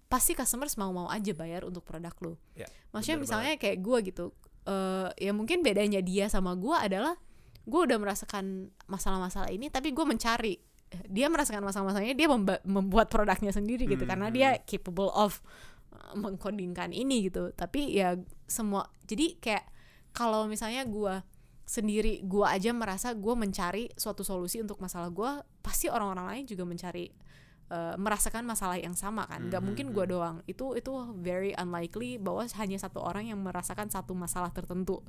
pasti 0.08 0.32
customers 0.36 0.76
mau-mau 0.76 1.08
aja 1.08 1.32
bayar 1.32 1.64
untuk 1.64 1.84
produk 1.88 2.12
lu. 2.20 2.32
Ya, 2.52 2.68
maksudnya 2.92 3.16
bener 3.16 3.24
misalnya 3.24 3.52
kayak 3.56 3.78
gua 3.80 3.98
gitu 4.04 4.36
eh 4.68 5.08
ya 5.16 5.32
mungkin 5.32 5.64
bedanya 5.64 6.04
dia 6.04 6.28
sama 6.28 6.52
gua 6.52 6.84
adalah 6.84 7.16
gue 7.68 7.80
udah 7.84 8.00
merasakan 8.00 8.72
masalah-masalah 8.88 9.52
ini 9.52 9.68
tapi 9.68 9.92
gue 9.92 10.06
mencari. 10.08 10.56
Dia 11.04 11.28
merasakan 11.28 11.60
masalah-masalahnya 11.68 12.16
dia 12.16 12.28
membuat 12.64 13.12
produknya 13.12 13.52
sendiri 13.52 13.84
gitu 13.84 14.08
Hmm, 14.08 14.10
karena 14.16 14.26
hmm. 14.32 14.34
dia 14.34 14.48
capable 14.64 15.12
of 15.12 15.44
uh, 15.92 16.16
mengkodingkan 16.16 16.96
ini 16.96 17.28
gitu. 17.28 17.52
Tapi 17.52 17.92
ya 17.92 18.16
semua 18.48 18.88
jadi 19.04 19.36
kayak 19.36 19.68
kalau 20.16 20.48
misalnya 20.48 20.88
gua 20.88 21.28
sendiri 21.68 22.24
gua 22.24 22.56
aja 22.56 22.72
merasa 22.72 23.12
gua 23.12 23.36
mencari 23.36 23.92
suatu 24.00 24.24
solusi 24.24 24.64
untuk 24.64 24.80
masalah 24.80 25.12
gua 25.12 25.44
pasti 25.60 25.92
orang-orang 25.92 26.26
lain 26.32 26.44
juga 26.48 26.64
mencari 26.64 27.12
uh, 27.68 27.92
merasakan 28.00 28.48
masalah 28.48 28.80
yang 28.80 28.96
sama 28.96 29.28
kan. 29.28 29.52
Nggak 29.52 29.60
Hmm, 29.60 29.68
mungkin 29.68 29.86
hmm, 29.92 29.94
gua 29.94 30.04
doang. 30.08 30.36
Itu 30.48 30.72
itu 30.72 30.88
very 31.20 31.52
unlikely 31.52 32.16
bahwa 32.16 32.48
hanya 32.48 32.80
satu 32.80 33.04
orang 33.04 33.28
yang 33.28 33.44
merasakan 33.44 33.92
satu 33.92 34.16
masalah 34.16 34.48
tertentu. 34.56 35.04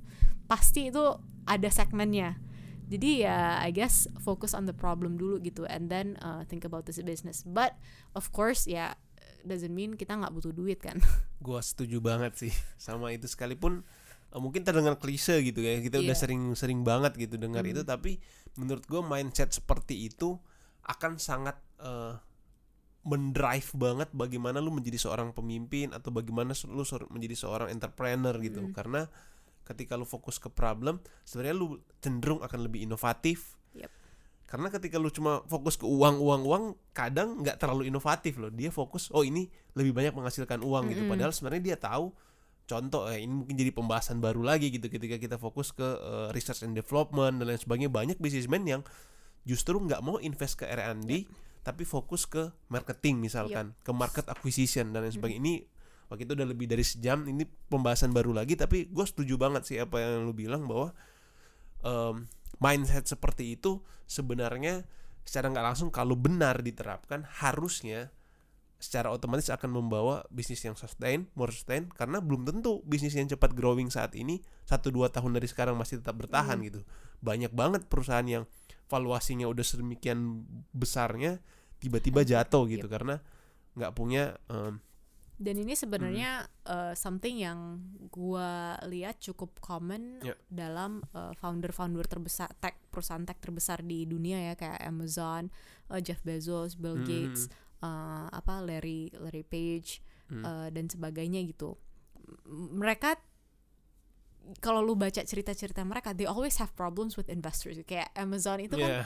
Pasti 0.51 0.91
itu 0.91 1.15
ada 1.47 1.69
segmennya 1.71 2.48
jadi 2.89 3.09
ya 3.23 3.37
I 3.61 3.69
guess 3.69 4.09
focus 4.17 4.51
on 4.51 4.65
the 4.65 4.73
problem 4.73 5.15
dulu 5.15 5.37
gitu 5.39 5.63
and 5.65 5.87
then 5.87 6.17
uh, 6.19 6.41
think 6.43 6.65
about 6.65 6.83
this 6.83 6.97
business 6.99 7.45
but 7.45 7.77
of 8.11 8.33
course 8.33 8.65
ya 8.65 8.97
doesn't 9.41 9.71
mean 9.71 9.93
kita 9.93 10.17
nggak 10.17 10.33
butuh 10.33 10.51
duit 10.51 10.81
kan 10.81 10.97
Gua 11.45 11.63
setuju 11.63 12.01
banget 12.01 12.35
sih 12.35 12.51
sama 12.81 13.13
itu 13.13 13.29
sekalipun 13.29 13.85
eh, 14.29 14.39
mungkin 14.41 14.65
terdengar 14.65 14.97
klise 14.97 15.39
gitu 15.39 15.61
ya 15.61 15.79
kita 15.79 16.01
udah 16.01 16.11
Iya. 16.11 16.21
sering-sering 16.27 16.83
banget 16.83 17.15
gitu 17.15 17.37
dengar 17.37 17.63
Hmm. 17.63 17.71
itu 17.71 17.81
tapi 17.85 18.19
menurut 18.57 18.83
gua 18.85 18.99
mindset 18.99 19.53
seperti 19.53 20.09
itu 20.09 20.35
akan 20.83 21.15
sangat 21.15 21.55
eh, 21.79 22.17
mendrive 22.99 23.71
banget 23.79 24.11
bagaimana 24.11 24.59
lu 24.59 24.75
menjadi 24.75 24.99
seorang 24.99 25.31
pemimpin 25.31 25.95
atau 25.95 26.11
bagaimana 26.11 26.51
lu 26.67 26.83
menjadi 27.07 27.35
seorang 27.37 27.71
entrepreneur 27.71 28.35
gitu 28.43 28.59
Hmm. 28.59 28.75
karena 28.75 29.07
ketika 29.69 29.93
lu 29.93 30.03
fokus 30.03 30.41
ke 30.41 30.49
problem 30.49 30.97
sebenarnya 31.23 31.55
lu 31.55 31.67
cenderung 32.01 32.41
akan 32.41 32.65
lebih 32.65 32.83
inovatif. 32.83 33.55
Yep. 33.77 33.91
karena 34.49 34.73
ketika 34.73 34.97
lu 34.97 35.13
cuma 35.13 35.45
fokus 35.45 35.77
ke 35.77 35.85
uang 35.85 36.17
uang 36.25 36.41
uang 36.41 36.63
kadang 36.89 37.45
nggak 37.45 37.61
terlalu 37.61 37.93
inovatif 37.93 38.41
loh. 38.41 38.49
Dia 38.49 38.73
fokus 38.73 39.13
oh 39.13 39.21
ini 39.21 39.45
lebih 39.77 39.93
banyak 39.93 40.17
menghasilkan 40.17 40.65
uang 40.65 40.89
gitu. 40.89 41.05
Mm-mm. 41.05 41.13
padahal 41.13 41.29
sebenarnya 41.29 41.61
dia 41.61 41.77
tahu 41.77 42.09
contoh 42.65 43.09
eh, 43.13 43.21
ini 43.21 43.33
mungkin 43.33 43.53
jadi 43.57 43.69
pembahasan 43.69 44.17
baru 44.17 44.41
lagi 44.41 44.73
gitu 44.73 44.89
ketika 44.89 45.21
kita 45.21 45.37
fokus 45.37 45.69
ke 45.69 45.85
eh, 45.85 46.27
research 46.33 46.65
and 46.65 46.73
development 46.73 47.37
dan 47.37 47.45
lain 47.45 47.61
sebagainya. 47.61 47.93
Banyak 47.93 48.17
businessman 48.17 48.65
yang 48.65 48.81
justru 49.45 49.77
nggak 49.77 50.01
mau 50.01 50.17
invest 50.17 50.61
ke 50.61 50.65
R&D 50.65 51.29
tapi 51.59 51.83
fokus 51.83 52.25
ke 52.25 52.49
marketing 52.71 53.19
misalkan 53.19 53.77
ke 53.85 53.91
market 53.93 54.25
acquisition 54.29 54.89
dan 54.89 55.05
lain 55.05 55.13
sebagainya. 55.13 55.41
Ini 55.41 55.55
waktu 56.09 56.25
itu 56.25 56.33
udah 56.33 56.47
lebih 56.49 56.65
dari 56.65 56.81
sejam 56.81 57.23
ini 57.29 57.45
pembahasan 57.45 58.09
baru 58.09 58.33
lagi 58.33 58.57
tapi 58.57 58.89
gue 58.89 59.05
setuju 59.05 59.37
banget 59.37 59.63
sih 59.69 59.77
apa 59.77 60.01
yang 60.01 60.25
lu 60.25 60.33
bilang 60.33 60.65
bahwa 60.65 60.91
em, 61.85 62.25
mindset 62.57 63.05
seperti 63.05 63.55
itu 63.55 63.79
sebenarnya 64.09 64.83
secara 65.23 65.53
nggak 65.53 65.65
langsung 65.65 65.89
kalau 65.93 66.17
benar 66.17 66.65
diterapkan 66.65 67.23
harusnya 67.39 68.09
secara 68.79 69.11
otomatis 69.11 69.51
akan 69.51 69.75
membawa 69.75 70.23
bisnis 70.31 70.63
yang 70.63 70.73
sustain, 70.73 71.27
more 71.35 71.51
sustain 71.51 71.91
karena 71.91 72.23
belum 72.23 72.47
tentu 72.47 72.79
bisnis 72.87 73.11
yang 73.11 73.27
cepat 73.27 73.51
growing 73.51 73.91
saat 73.91 74.15
ini 74.15 74.39
satu 74.63 74.87
dua 74.87 75.11
tahun 75.11 75.35
dari 75.35 75.51
sekarang 75.51 75.75
masih 75.75 75.99
tetap 75.99 76.15
bertahan 76.15 76.57
gitu. 76.63 76.87
Banyak 77.19 77.51
banget 77.51 77.91
perusahaan 77.91 78.23
yang 78.23 78.47
valuasinya 78.87 79.51
udah 79.51 79.61
sedemikian 79.67 80.47
besarnya 80.71 81.43
tiba-tiba 81.83 82.23
jatuh 82.23 82.65
gitu 82.71 82.87
karena 82.87 83.19
nggak 83.75 83.91
punya 83.93 84.39
em, 84.47 84.79
dan 85.39 85.55
ini 85.55 85.71
sebenarnya 85.71 86.43
Hmm. 86.43 86.67
uh, 86.67 86.93
something 86.93 87.39
yang 87.39 87.79
gua 88.11 88.75
lihat 88.83 89.17
cukup 89.17 89.55
common 89.57 90.19
Ya. 90.19 90.35
dalam 90.45 90.99
uh, 91.15 91.31
founder-founder 91.33 92.03
terbesar 92.03 92.51
tech 92.59 92.75
perusahaan 92.91 93.23
tech 93.23 93.39
terbesar 93.39 93.79
di 93.79 94.03
dunia 94.03 94.51
ya 94.51 94.53
kayak 94.53 94.83
Amazon, 94.83 95.47
uh, 95.87 95.97
Jeff 95.97 96.19
Bezos, 96.21 96.75
Bill 96.75 96.99
Hmm. 96.99 97.07
Gates, 97.07 97.47
uh, 97.79 98.27
apa 98.29 98.59
Larry 98.59 99.07
Larry 99.15 99.41
Page 99.41 100.03
Hmm. 100.27 100.43
uh, 100.43 100.67
dan 100.69 100.85
sebagainya 100.85 101.39
gitu. 101.47 101.79
Mereka 102.51 103.15
kalau 104.59 104.81
lu 104.81 104.93
baca 104.93 105.21
cerita-cerita 105.21 105.85
mereka, 105.85 106.11
they 106.11 106.25
always 106.25 106.57
have 106.57 106.73
problems 106.73 107.13
with 107.15 107.29
investors. 107.29 107.77
Kayak 107.85 108.09
Amazon 108.13 108.57
itu 108.59 108.75
kan 108.75 109.05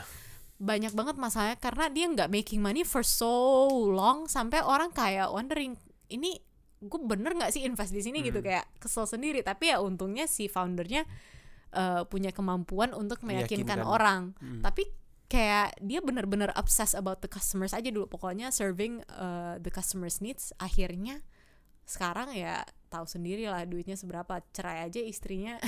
banyak 0.56 0.92
banget 0.94 1.16
masalahnya 1.18 1.58
karena 1.58 1.86
dia 1.88 2.06
nggak 2.08 2.30
making 2.32 2.64
money 2.64 2.80
for 2.80 3.04
so 3.04 3.28
long 3.90 4.24
sampai 4.24 4.64
orang 4.64 4.88
kayak 4.90 5.28
wondering 5.28 5.76
ini 6.14 6.38
gue 6.80 7.00
bener 7.02 7.32
nggak 7.32 7.50
sih 7.50 7.62
invest 7.62 7.90
di 7.90 8.00
sini 8.00 8.20
gitu 8.20 8.38
Hmm. 8.38 8.46
kayak 8.46 8.64
kesel 8.76 9.04
sendiri 9.04 9.40
tapi 9.40 9.68
ya 9.68 9.80
untungnya 9.80 10.24
si 10.26 10.46
foundernya 10.46 11.02
eh, 11.70 12.02
punya 12.04 12.30
kemampuan 12.30 12.92
untuk 12.92 13.18
meyakinkan 13.20 13.80
Meyakinkan. 13.80 13.80
orang 13.84 14.22
Hmm. 14.36 14.60
tapi 14.60 14.86
kayak 15.26 15.74
dia 15.80 15.98
bener-bener 15.98 16.52
obsess 16.54 16.92
about 16.92 17.18
the 17.18 17.26
customers 17.26 17.72
aja 17.72 17.88
dulu 17.88 18.06
pokoknya 18.06 18.48
serving 18.48 19.02
uh, 19.10 19.56
the 19.58 19.66
customers 19.68 20.20
needs 20.20 20.52
akhirnya 20.56 21.24
sekarang 21.82 22.30
ya 22.30 22.62
tahu 22.86 23.04
sendiri 23.04 23.44
lah 23.44 23.64
duitnya 23.64 23.92
seberapa 23.92 24.40
cerai 24.52 24.86
aja 24.86 25.02
istrinya 25.02 25.58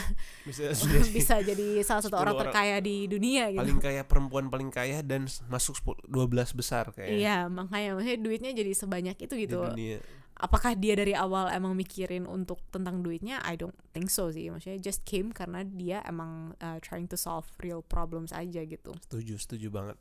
bisa 0.44 0.70
bisa 1.16 1.34
jadi 1.40 1.82
salah 1.82 2.00
satu 2.00 2.14
10 2.14 2.22
orang 2.22 2.30
orang. 2.30 2.42
terkaya 2.46 2.76
di 2.78 3.04
dunia 3.04 3.50
gitu 3.50 3.58
paling 3.58 3.80
kaya 3.82 4.02
perempuan 4.02 4.46
paling 4.46 4.70
kaya 4.70 5.02
dan 5.02 5.26
masuk 5.46 5.74
10 5.74 6.06
12 6.06 6.54
besar 6.54 6.88
kayak 6.90 7.10
Iya, 7.10 7.36
makanya 7.48 7.98
maksudnya 7.98 8.18
duitnya 8.18 8.52
jadi 8.54 8.72
sebanyak 8.72 9.16
itu 9.18 9.34
di 9.34 9.42
gitu. 9.42 9.60
dunia. 9.66 9.98
Apakah 10.36 10.76
dia 10.76 10.92
dari 10.92 11.16
awal 11.16 11.48
emang 11.48 11.72
mikirin 11.72 12.28
untuk 12.28 12.60
tentang 12.68 13.00
duitnya? 13.00 13.40
I 13.40 13.56
don't 13.56 13.76
think 13.96 14.12
so 14.12 14.28
sih. 14.28 14.52
Maksudnya 14.52 14.76
just 14.76 15.08
came 15.08 15.32
karena 15.32 15.64
dia 15.64 16.04
emang 16.04 16.52
uh, 16.60 16.76
trying 16.84 17.08
to 17.08 17.16
solve 17.16 17.48
real 17.64 17.80
problems 17.80 18.36
aja 18.36 18.60
gitu. 18.68 18.92
Setuju, 19.08 19.40
setuju 19.40 19.68
banget. 19.72 19.96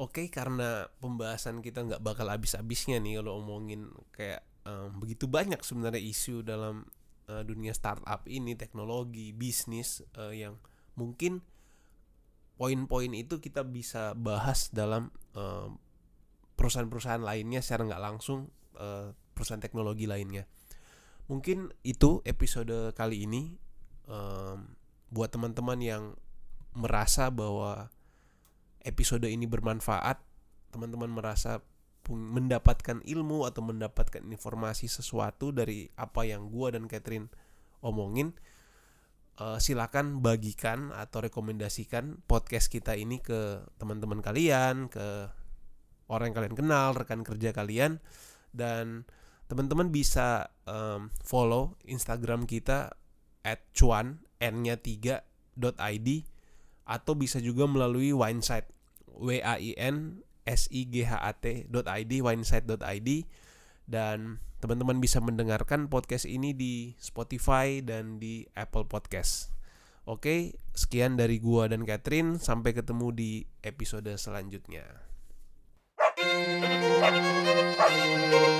Oke, 0.00 0.32
karena 0.32 0.88
pembahasan 1.04 1.60
kita 1.60 1.84
nggak 1.84 2.00
bakal 2.00 2.32
habis-habisnya 2.32 2.96
nih 3.04 3.20
kalau 3.20 3.44
omongin 3.44 3.92
kayak 4.16 4.40
em, 4.64 4.96
begitu 4.96 5.28
banyak 5.28 5.60
sebenarnya 5.60 6.00
isu 6.00 6.40
dalam 6.40 6.88
eh, 7.28 7.44
dunia 7.44 7.76
startup 7.76 8.24
ini, 8.24 8.56
teknologi, 8.56 9.36
bisnis 9.36 10.00
eh, 10.16 10.48
yang 10.48 10.56
mungkin 10.96 11.44
poin-poin 12.56 13.12
itu 13.12 13.44
kita 13.44 13.60
bisa 13.60 14.16
bahas 14.16 14.72
dalam 14.72 15.12
em, 15.36 15.76
perusahaan-perusahaan 16.56 17.20
lainnya 17.20 17.60
secara 17.60 17.92
nggak 17.92 18.04
langsung 18.04 18.48
eh, 18.78 19.16
perusahaan 19.34 19.62
teknologi 19.62 20.04
lainnya. 20.04 20.44
Mungkin 21.30 21.70
itu 21.86 22.20
episode 22.26 22.92
kali 22.92 23.24
ini 23.24 23.54
em, 24.10 24.76
buat 25.14 25.30
teman-teman 25.30 25.78
yang 25.78 26.04
merasa 26.74 27.30
bahwa 27.30 27.88
episode 28.82 29.26
ini 29.30 29.46
bermanfaat, 29.46 30.18
teman-teman 30.74 31.10
merasa 31.10 31.62
mendapatkan 32.10 33.06
ilmu 33.06 33.46
atau 33.46 33.62
mendapatkan 33.62 34.26
informasi 34.26 34.90
sesuatu 34.90 35.54
dari 35.54 35.86
apa 35.94 36.26
yang 36.26 36.50
gua 36.50 36.74
dan 36.74 36.90
Catherine 36.90 37.30
omongin, 37.86 38.34
eh, 39.38 39.58
silakan 39.62 40.18
bagikan 40.18 40.90
atau 40.90 41.22
rekomendasikan 41.22 42.18
podcast 42.26 42.66
kita 42.68 42.98
ini 42.98 43.22
ke 43.22 43.62
teman-teman 43.78 44.18
kalian, 44.18 44.90
ke 44.90 45.30
orang 46.10 46.34
yang 46.34 46.36
kalian 46.42 46.56
kenal, 46.58 46.88
rekan 46.98 47.22
kerja 47.22 47.54
kalian, 47.54 48.02
dan 48.50 49.08
teman-teman 49.50 49.90
bisa 49.90 50.54
em, 50.66 51.10
follow 51.22 51.74
Instagram 51.86 52.46
kita 52.46 52.94
at 53.42 53.60
cuan 53.74 54.22
n-nya 54.38 54.78
3 54.78 55.26
.id 55.60 56.08
atau 56.88 57.12
bisa 57.14 57.38
juga 57.38 57.68
melalui 57.68 58.10
Winesite 58.10 58.70
w 59.20 59.38
a 59.44 59.60
i 59.60 59.76
n 59.76 60.24
s 60.48 60.66
i 60.72 60.88
g 60.88 61.04
h 61.04 61.12
a 61.14 61.32
t 61.36 61.68
.id 61.68 62.12
winesite.id 62.24 63.08
dan 63.90 64.40
teman-teman 64.60 64.98
bisa 64.98 65.20
mendengarkan 65.20 65.88
podcast 65.88 66.24
ini 66.24 66.56
di 66.56 66.94
Spotify 66.96 67.80
dan 67.80 68.20
di 68.20 68.44
Apple 68.56 68.86
Podcast. 68.86 69.52
Oke, 70.08 70.58
sekian 70.74 71.16
dari 71.16 71.38
gua 71.38 71.68
dan 71.68 71.84
Catherine, 71.84 72.40
sampai 72.40 72.74
ketemu 72.74 73.08
di 73.12 73.30
episode 73.62 74.10
selanjutnya. 74.16 74.84
Thank 77.90 78.54
you. 78.54 78.59